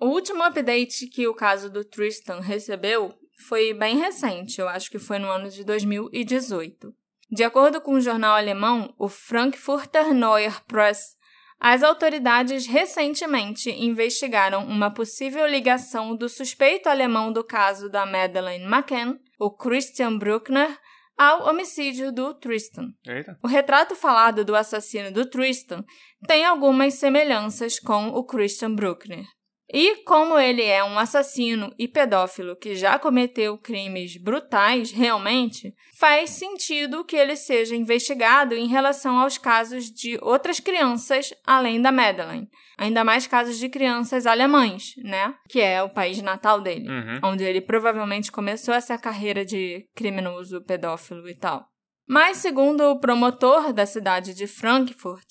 O 0.00 0.06
último 0.06 0.44
update 0.44 1.08
que 1.08 1.26
o 1.26 1.34
caso 1.34 1.68
do 1.68 1.84
Tristan 1.84 2.40
recebeu 2.40 3.12
foi 3.48 3.72
bem 3.74 3.98
recente, 3.98 4.60
eu 4.60 4.68
acho 4.68 4.90
que 4.90 4.98
foi 4.98 5.18
no 5.18 5.28
ano 5.28 5.48
de 5.48 5.64
2018. 5.64 6.94
De 7.30 7.44
acordo 7.44 7.80
com 7.80 7.94
o 7.94 8.00
jornal 8.00 8.36
alemão, 8.36 8.94
o 8.98 9.08
Frankfurter 9.08 10.14
Neuer 10.14 10.64
Press, 10.66 11.16
as 11.60 11.82
autoridades 11.82 12.66
recentemente 12.66 13.70
investigaram 13.70 14.64
uma 14.64 14.92
possível 14.92 15.44
ligação 15.46 16.16
do 16.16 16.28
suspeito 16.28 16.88
alemão 16.88 17.32
do 17.32 17.42
caso 17.42 17.90
da 17.90 18.06
Madeleine 18.06 18.64
McCann, 18.64 19.18
o 19.38 19.50
Christian 19.50 20.16
Bruckner, 20.16 20.78
ao 21.16 21.48
homicídio 21.48 22.12
do 22.12 22.32
Tristan. 22.34 22.92
Eita. 23.04 23.36
O 23.42 23.48
retrato 23.48 23.96
falado 23.96 24.44
do 24.44 24.54
assassino 24.54 25.10
do 25.10 25.28
Tristan 25.28 25.84
tem 26.28 26.44
algumas 26.44 26.94
semelhanças 26.94 27.80
com 27.80 28.08
o 28.10 28.24
Christian 28.24 28.76
Bruckner. 28.76 29.26
E 29.70 29.96
como 30.04 30.38
ele 30.38 30.62
é 30.62 30.82
um 30.82 30.98
assassino 30.98 31.70
e 31.78 31.86
pedófilo 31.86 32.56
que 32.56 32.74
já 32.74 32.98
cometeu 32.98 33.58
crimes 33.58 34.16
brutais 34.16 34.90
realmente, 34.90 35.74
faz 35.94 36.30
sentido 36.30 37.04
que 37.04 37.14
ele 37.14 37.36
seja 37.36 37.76
investigado 37.76 38.54
em 38.54 38.66
relação 38.66 39.18
aos 39.18 39.36
casos 39.36 39.90
de 39.90 40.18
outras 40.22 40.58
crianças 40.58 41.34
além 41.46 41.82
da 41.82 41.92
Madeleine. 41.92 42.48
Ainda 42.78 43.04
mais 43.04 43.26
casos 43.26 43.58
de 43.58 43.68
crianças 43.68 44.24
alemães, 44.26 44.94
né? 45.04 45.34
Que 45.48 45.60
é 45.60 45.82
o 45.82 45.90
país 45.90 46.22
natal 46.22 46.62
dele, 46.62 46.88
Uhum. 46.88 47.20
onde 47.24 47.44
ele 47.44 47.60
provavelmente 47.60 48.32
começou 48.32 48.72
essa 48.72 48.96
carreira 48.96 49.44
de 49.44 49.84
criminoso 49.94 50.64
pedófilo 50.64 51.28
e 51.28 51.34
tal. 51.34 51.66
Mas, 52.08 52.38
segundo 52.38 52.84
o 52.84 52.98
promotor 52.98 53.70
da 53.70 53.84
cidade 53.84 54.32
de 54.32 54.46
Frankfurt, 54.46 55.26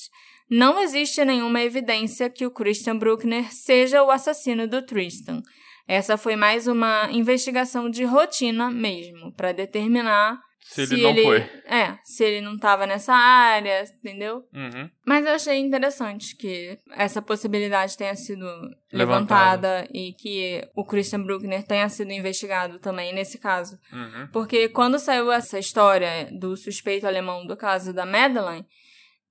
não 0.50 0.80
existe 0.80 1.24
nenhuma 1.26 1.62
evidência 1.62 2.30
que 2.30 2.46
o 2.46 2.52
Christian 2.52 2.98
Bruckner 2.98 3.52
seja 3.54 4.04
o 4.04 4.12
assassino 4.12 4.68
do 4.68 4.82
Tristan. 4.82 5.42
Essa 5.88 6.18
foi 6.18 6.36
mais 6.36 6.68
uma 6.68 7.10
investigação 7.12 7.90
de 7.90 8.04
rotina 8.04 8.70
mesmo, 8.70 9.32
para 9.34 9.54
determinar 9.54 10.38
Se 10.60 10.82
ele 10.82 11.02
não 11.02 11.24
foi. 11.24 11.40
É, 11.66 11.98
se 12.04 12.26
ele 12.26 12.42
não 12.42 12.56
estava 12.56 12.86
nessa 12.86 13.14
área, 13.14 13.86
entendeu? 14.00 14.44
Uhum. 14.54 14.90
Mas 15.06 15.26
eu 15.26 15.32
achei 15.32 15.58
interessante 15.60 16.36
que 16.36 16.78
essa 16.92 17.22
possibilidade 17.22 17.96
tenha 17.96 18.16
sido 18.16 18.46
Levantada. 18.92 19.80
levantada 19.80 19.88
e 19.94 20.12
que 20.12 20.62
o 20.76 20.84
Christian 20.84 21.24
Bruckner 21.24 21.64
tenha 21.64 21.88
sido 21.88 22.12
investigado 22.12 22.80
também 22.80 23.14
nesse 23.14 23.38
caso. 23.38 23.80
Uhum. 23.92 24.28
Porque 24.34 24.68
quando 24.68 25.00
saiu 25.00 25.32
essa 25.32 25.58
história 25.58 26.30
do 26.38 26.58
suspeito 26.58 27.08
alemão 27.08 27.46
do 27.46 27.56
caso 27.56 27.94
da 27.94 28.06
Madeleine, 28.06 28.66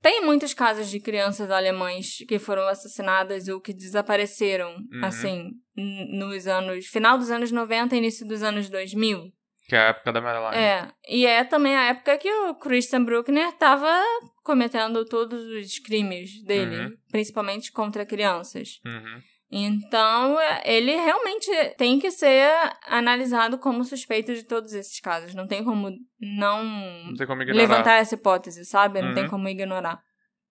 tem 0.03 0.25
muitos 0.25 0.55
casos 0.55 0.89
de 0.89 1.01
crianças 1.01 1.51
alemães 1.51 2.19
que 2.29 2.39
foram 2.39 2.67
assassinadas 2.69 3.49
ou 3.49 3.61
que 3.61 3.73
desapareceram, 3.73 4.71
Uhum. 4.93 5.05
assim, 5.05 5.51
nos 5.77 6.47
anos. 6.47 6.87
final 6.87 7.19
dos 7.19 7.31
anos 7.31 7.51
90 7.53 7.95
e 7.95 7.99
início 7.99 8.27
dos 8.27 8.43
anos 8.43 8.69
2000. 8.69 9.33
Que 9.69 9.75
é 9.75 9.79
a 9.81 9.89
época 9.89 10.13
da 10.13 10.21
Madeline. 10.21 10.63
É, 10.63 10.89
e 11.09 11.27
é 11.27 11.43
também 11.43 11.75
a 11.77 11.89
época 11.89 12.17
que 12.19 12.31
o 12.31 12.55
Christian 12.55 13.03
Bruckner 13.05 13.49
estava 13.49 14.01
cometendo 14.45 15.05
todos 15.05 15.41
os 15.45 15.79
crimes 15.81 16.41
dele, 16.45 16.77
Uhum. 16.85 16.93
principalmente 17.11 17.73
contra 17.73 18.07
crianças. 18.07 18.79
Uhum. 18.87 19.21
Então, 19.51 20.41
é, 20.41 20.63
ele 20.65 20.95
realmente 20.97 21.49
tem 21.79 21.99
que 22.01 22.11
ser 22.11 22.51
analisado 22.87 23.59
como 23.59 23.85
suspeito 23.85 24.35
de 24.35 24.43
todos 24.43 24.73
esses 24.73 24.99
casos. 25.01 25.35
Não 25.35 25.47
tem 25.47 25.63
como 25.65 25.91
não 26.21 26.65
Não 26.65 27.15
tem 27.15 27.27
como 27.27 27.43
levantar 27.43 28.01
essa 28.01 28.15
hipótese, 28.17 28.65
sabe? 28.65 29.01
Não 29.01 29.15
tem 29.15 29.25
Uhum. 29.25 29.31
como 29.31 29.49
ignorar. 29.49 30.01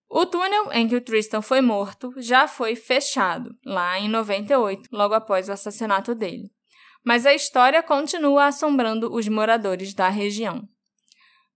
O 0.09 0.25
túnel 0.25 0.71
em 0.71 0.87
que 0.87 0.95
o 0.95 1.01
Tristan 1.01 1.41
foi 1.41 1.59
morto 1.61 2.13
já 2.17 2.47
foi 2.47 2.75
fechado, 2.75 3.53
lá 3.65 3.99
em 3.99 4.07
98, 4.07 4.87
logo 4.91 5.13
após 5.13 5.49
o 5.49 5.51
assassinato 5.51 6.15
dele. 6.15 6.49
Mas 7.03 7.25
a 7.25 7.33
história 7.33 7.83
continua 7.83 8.45
assombrando 8.45 9.13
os 9.13 9.27
moradores 9.27 9.93
da 9.93 10.07
região. 10.07 10.63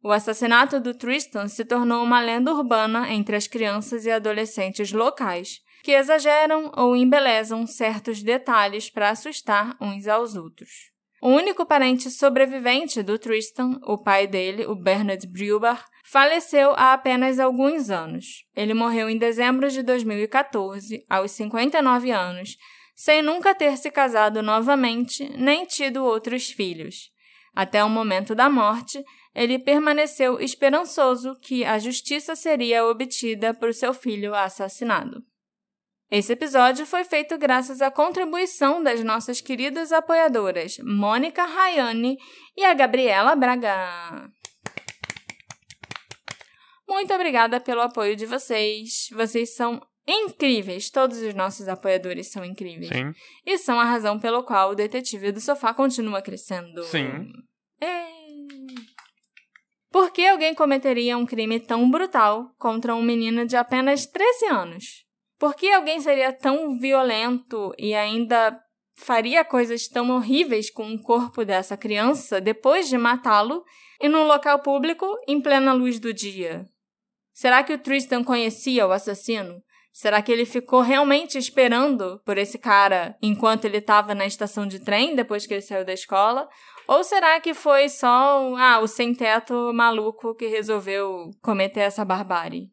O 0.03 0.11
assassinato 0.11 0.79
do 0.79 0.93
Tristan 0.93 1.47
se 1.47 1.63
tornou 1.65 2.03
uma 2.03 2.19
lenda 2.19 2.53
urbana 2.53 3.11
entre 3.11 3.35
as 3.35 3.47
crianças 3.47 4.05
e 4.05 4.11
adolescentes 4.11 4.91
locais, 4.91 5.59
que 5.83 5.91
exageram 5.91 6.71
ou 6.75 6.95
embelezam 6.95 7.65
certos 7.65 8.21
detalhes 8.23 8.89
para 8.89 9.09
assustar 9.09 9.77
uns 9.81 10.07
aos 10.07 10.35
outros. 10.35 10.69
O 11.21 11.29
único 11.29 11.65
parente 11.65 12.09
sobrevivente 12.09 13.03
do 13.03 13.19
Tristan, 13.19 13.77
o 13.83 13.97
pai 13.97 14.25
dele, 14.25 14.65
o 14.65 14.73
Bernard 14.73 15.27
Breuber, 15.27 15.83
faleceu 16.05 16.71
há 16.77 16.93
apenas 16.93 17.39
alguns 17.39 17.89
anos. 17.89 18.45
Ele 18.55 18.73
morreu 18.73 19.09
em 19.09 19.17
dezembro 19.17 19.69
de 19.69 19.83
2014, 19.83 21.05
aos 21.09 21.31
59 21.31 22.11
anos, 22.11 22.55
sem 22.95 23.21
nunca 23.21 23.53
ter 23.53 23.77
se 23.77 23.91
casado 23.91 24.41
novamente 24.41 25.29
nem 25.37 25.65
tido 25.65 26.05
outros 26.05 26.51
filhos. 26.51 27.11
Até 27.53 27.83
o 27.83 27.89
momento 27.89 28.33
da 28.33 28.49
morte, 28.49 29.03
ele 29.35 29.59
permaneceu 29.59 30.39
esperançoso 30.39 31.35
que 31.41 31.65
a 31.65 31.77
justiça 31.77 32.35
seria 32.35 32.85
obtida 32.85 33.53
por 33.53 33.73
seu 33.73 33.93
filho 33.93 34.33
assassinado. 34.33 35.21
Esse 36.11 36.33
episódio 36.33 36.87
foi 36.87 37.03
feito 37.03 37.37
graças 37.37 37.83
à 37.83 37.91
contribuição 37.91 38.81
das 38.81 39.03
nossas 39.03 39.39
queridas 39.41 39.91
apoiadoras 39.91 40.77
Mônica 40.83 41.45
Rayane 41.45 42.17
e 42.57 42.65
a 42.65 42.73
Gabriela 42.73 43.35
Braga. 43.35 44.27
Muito 46.87 47.13
obrigada 47.13 47.59
pelo 47.59 47.81
apoio 47.81 48.15
de 48.15 48.25
vocês. 48.25 49.09
Vocês 49.11 49.53
são 49.53 49.79
incríveis. 50.07 50.89
Todos 50.89 51.19
os 51.21 51.35
nossos 51.35 51.67
apoiadores 51.67 52.31
são 52.31 52.43
incríveis. 52.43 52.89
Sim. 52.89 53.13
E 53.45 53.59
são 53.59 53.79
a 53.79 53.83
razão 53.83 54.19
pelo 54.19 54.43
qual 54.43 54.71
o 54.71 54.75
Detetive 54.75 55.31
do 55.31 55.39
Sofá 55.39 55.75
continua 55.75 56.23
crescendo. 56.23 56.83
Sim. 56.85 57.31
É. 57.79 58.09
Por 59.91 60.11
que 60.11 60.25
alguém 60.25 60.55
cometeria 60.55 61.15
um 61.15 61.25
crime 61.27 61.59
tão 61.59 61.89
brutal 61.89 62.51
contra 62.57 62.95
um 62.95 63.03
menino 63.03 63.45
de 63.45 63.55
apenas 63.55 64.07
13 64.07 64.45
anos? 64.47 65.08
Por 65.39 65.55
que 65.55 65.71
alguém 65.71 66.01
seria 66.01 66.33
tão 66.33 66.77
violento 66.77 67.73
e 67.77 67.95
ainda 67.95 68.59
faria 68.97 69.45
coisas 69.45 69.87
tão 69.87 70.09
horríveis 70.09 70.69
com 70.69 70.93
o 70.93 71.01
corpo 71.01 71.45
dessa 71.45 71.77
criança 71.77 72.41
depois 72.41 72.89
de 72.89 72.97
matá-lo 72.97 73.63
e 74.01 74.09
num 74.09 74.27
local 74.27 74.59
público 74.59 75.07
em 75.25 75.39
plena 75.39 75.71
luz 75.71 75.97
do 75.97 76.13
dia? 76.13 76.65
Será 77.33 77.63
que 77.63 77.71
o 77.71 77.77
Tristan 77.77 78.21
conhecia 78.21 78.85
o 78.85 78.91
assassino? 78.91 79.63
Será 79.93 80.21
que 80.21 80.29
ele 80.29 80.45
ficou 80.45 80.81
realmente 80.81 81.37
esperando 81.37 82.21
por 82.25 82.37
esse 82.37 82.57
cara 82.57 83.17
enquanto 83.21 83.63
ele 83.63 83.77
estava 83.77 84.13
na 84.13 84.25
estação 84.25 84.67
de 84.67 84.83
trem 84.83 85.15
depois 85.15 85.47
que 85.47 85.53
ele 85.53 85.61
saiu 85.61 85.85
da 85.85 85.93
escola? 85.93 86.49
Ou 86.85 87.01
será 87.01 87.39
que 87.39 87.53
foi 87.53 87.87
só 87.87 88.55
ah, 88.57 88.79
o 88.79 88.87
sem-teto 88.87 89.71
maluco 89.73 90.35
que 90.35 90.47
resolveu 90.47 91.31
cometer 91.41 91.81
essa 91.81 92.03
barbárie? 92.03 92.69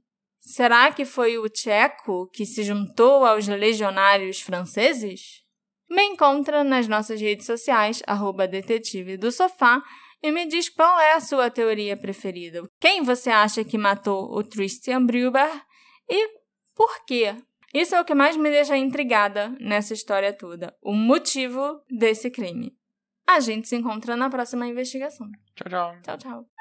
Será 0.47 0.93
que 0.93 1.05
foi 1.05 1.37
o 1.39 1.49
tcheco 1.49 2.31
que 2.33 2.47
se 2.47 2.63
juntou 2.63 3.25
aos 3.25 3.49
legionários 3.49 4.41
franceses? 4.41 5.43
Me 5.91 6.05
encontra 6.05 6.63
nas 6.63 6.87
nossas 6.87 7.21
redes 7.21 7.45
sociais, 7.45 8.01
arroba 8.07 8.47
detetive 8.47 9.17
do 9.17 9.33
sofá, 9.33 9.83
e 10.23 10.31
me 10.31 10.47
diz 10.47 10.69
qual 10.69 11.01
é 11.01 11.15
a 11.15 11.21
sua 11.21 11.51
teoria 11.51 11.97
preferida. 11.97 12.63
Quem 12.79 13.03
você 13.03 13.29
acha 13.29 13.65
que 13.65 13.77
matou 13.77 14.39
o 14.39 14.45
Christian 14.45 15.05
Breuber 15.05 15.51
E 16.09 16.29
por 16.77 17.05
quê? 17.05 17.35
Isso 17.75 17.97
é 17.97 18.01
o 18.01 18.05
que 18.05 18.15
mais 18.15 18.37
me 18.37 18.49
deixa 18.49 18.77
intrigada 18.77 19.49
nessa 19.59 19.95
história 19.95 20.33
toda. 20.33 20.73
O 20.81 20.93
motivo 20.93 21.83
desse 21.91 22.31
crime. 22.31 22.73
A 23.27 23.41
gente 23.41 23.67
se 23.67 23.75
encontra 23.75 24.17
na 24.17 24.31
próxima 24.31 24.69
investigação. 24.69 25.29
Tchau, 25.57 25.69
tchau. 25.69 25.97
Tchau, 26.03 26.19
tchau. 26.19 26.56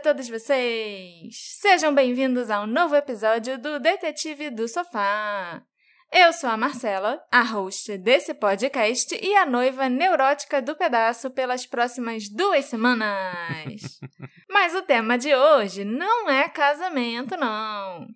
Para 0.00 0.14
todos 0.14 0.30
vocês! 0.30 1.58
Sejam 1.60 1.94
bem-vindos 1.94 2.50
a 2.50 2.62
um 2.62 2.66
novo 2.66 2.96
episódio 2.96 3.58
do 3.58 3.78
Detetive 3.78 4.48
do 4.48 4.66
Sofá. 4.66 5.62
Eu 6.10 6.32
sou 6.32 6.48
a 6.48 6.56
Marcela, 6.56 7.20
a 7.30 7.42
host 7.42 7.98
desse 7.98 8.32
podcast 8.32 9.14
e 9.20 9.36
a 9.36 9.44
noiva 9.44 9.90
neurótica 9.90 10.62
do 10.62 10.74
pedaço 10.74 11.30
pelas 11.30 11.66
próximas 11.66 12.30
duas 12.30 12.64
semanas. 12.64 14.00
Mas 14.48 14.74
o 14.74 14.80
tema 14.80 15.18
de 15.18 15.34
hoje 15.34 15.84
não 15.84 16.30
é 16.30 16.48
casamento, 16.48 17.36
não. 17.36 18.06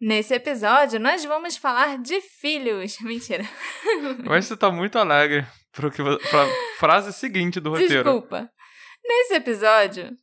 Nesse 0.00 0.34
episódio, 0.34 0.98
nós 0.98 1.24
vamos 1.24 1.56
falar 1.56 1.98
de 1.98 2.20
filhos. 2.20 2.98
Mentira. 3.02 3.44
Mas 4.26 4.46
você 4.46 4.56
tá 4.56 4.72
muito 4.72 4.98
alegre 4.98 5.46
que, 5.72 6.02
pra 6.02 6.46
frase 6.80 7.12
seguinte 7.12 7.60
do 7.60 7.70
roteiro. 7.70 8.02
Desculpa. 8.02 8.50
Nesse 9.04 9.34
episódio. 9.34 10.16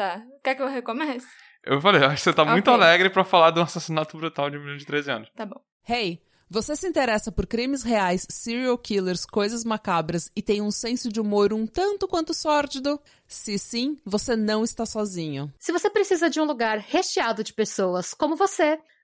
Tá. 0.00 0.22
Quer 0.42 0.54
que 0.54 0.62
eu 0.62 0.66
recomece? 0.66 1.26
Eu 1.62 1.78
falei, 1.78 2.02
acho 2.02 2.14
que 2.16 2.22
você 2.22 2.32
tá 2.32 2.42
muito 2.42 2.68
Ok. 2.68 2.72
alegre 2.72 3.10
pra 3.10 3.22
falar 3.22 3.50
de 3.50 3.60
um 3.60 3.62
assassinato 3.62 4.16
brutal 4.16 4.48
de 4.48 4.56
um 4.56 4.60
menino 4.60 4.78
de 4.78 4.86
13 4.86 5.10
anos. 5.10 5.28
Tá 5.36 5.44
bom. 5.44 5.60
Hey, 5.86 6.22
você 6.48 6.74
se 6.74 6.88
interessa 6.88 7.30
por 7.30 7.46
crimes 7.46 7.82
reais, 7.82 8.26
serial 8.30 8.78
killers, 8.78 9.26
coisas 9.26 9.62
macabras 9.62 10.32
e 10.34 10.40
tem 10.40 10.62
um 10.62 10.70
senso 10.70 11.10
de 11.10 11.20
humor 11.20 11.52
um 11.52 11.66
tanto 11.66 12.08
quanto 12.08 12.32
sórdido? 12.32 12.98
Se 13.28 13.58
sim, 13.58 13.98
você 14.06 14.34
não 14.34 14.64
está 14.64 14.86
sozinho. 14.86 15.52
Se 15.58 15.70
você 15.70 15.90
precisa 15.90 16.30
de 16.30 16.40
um 16.40 16.44
lugar 16.44 16.78
recheado 16.78 17.44
de 17.44 17.52
pessoas 17.52 18.14
como 18.14 18.36
você, 18.36 18.78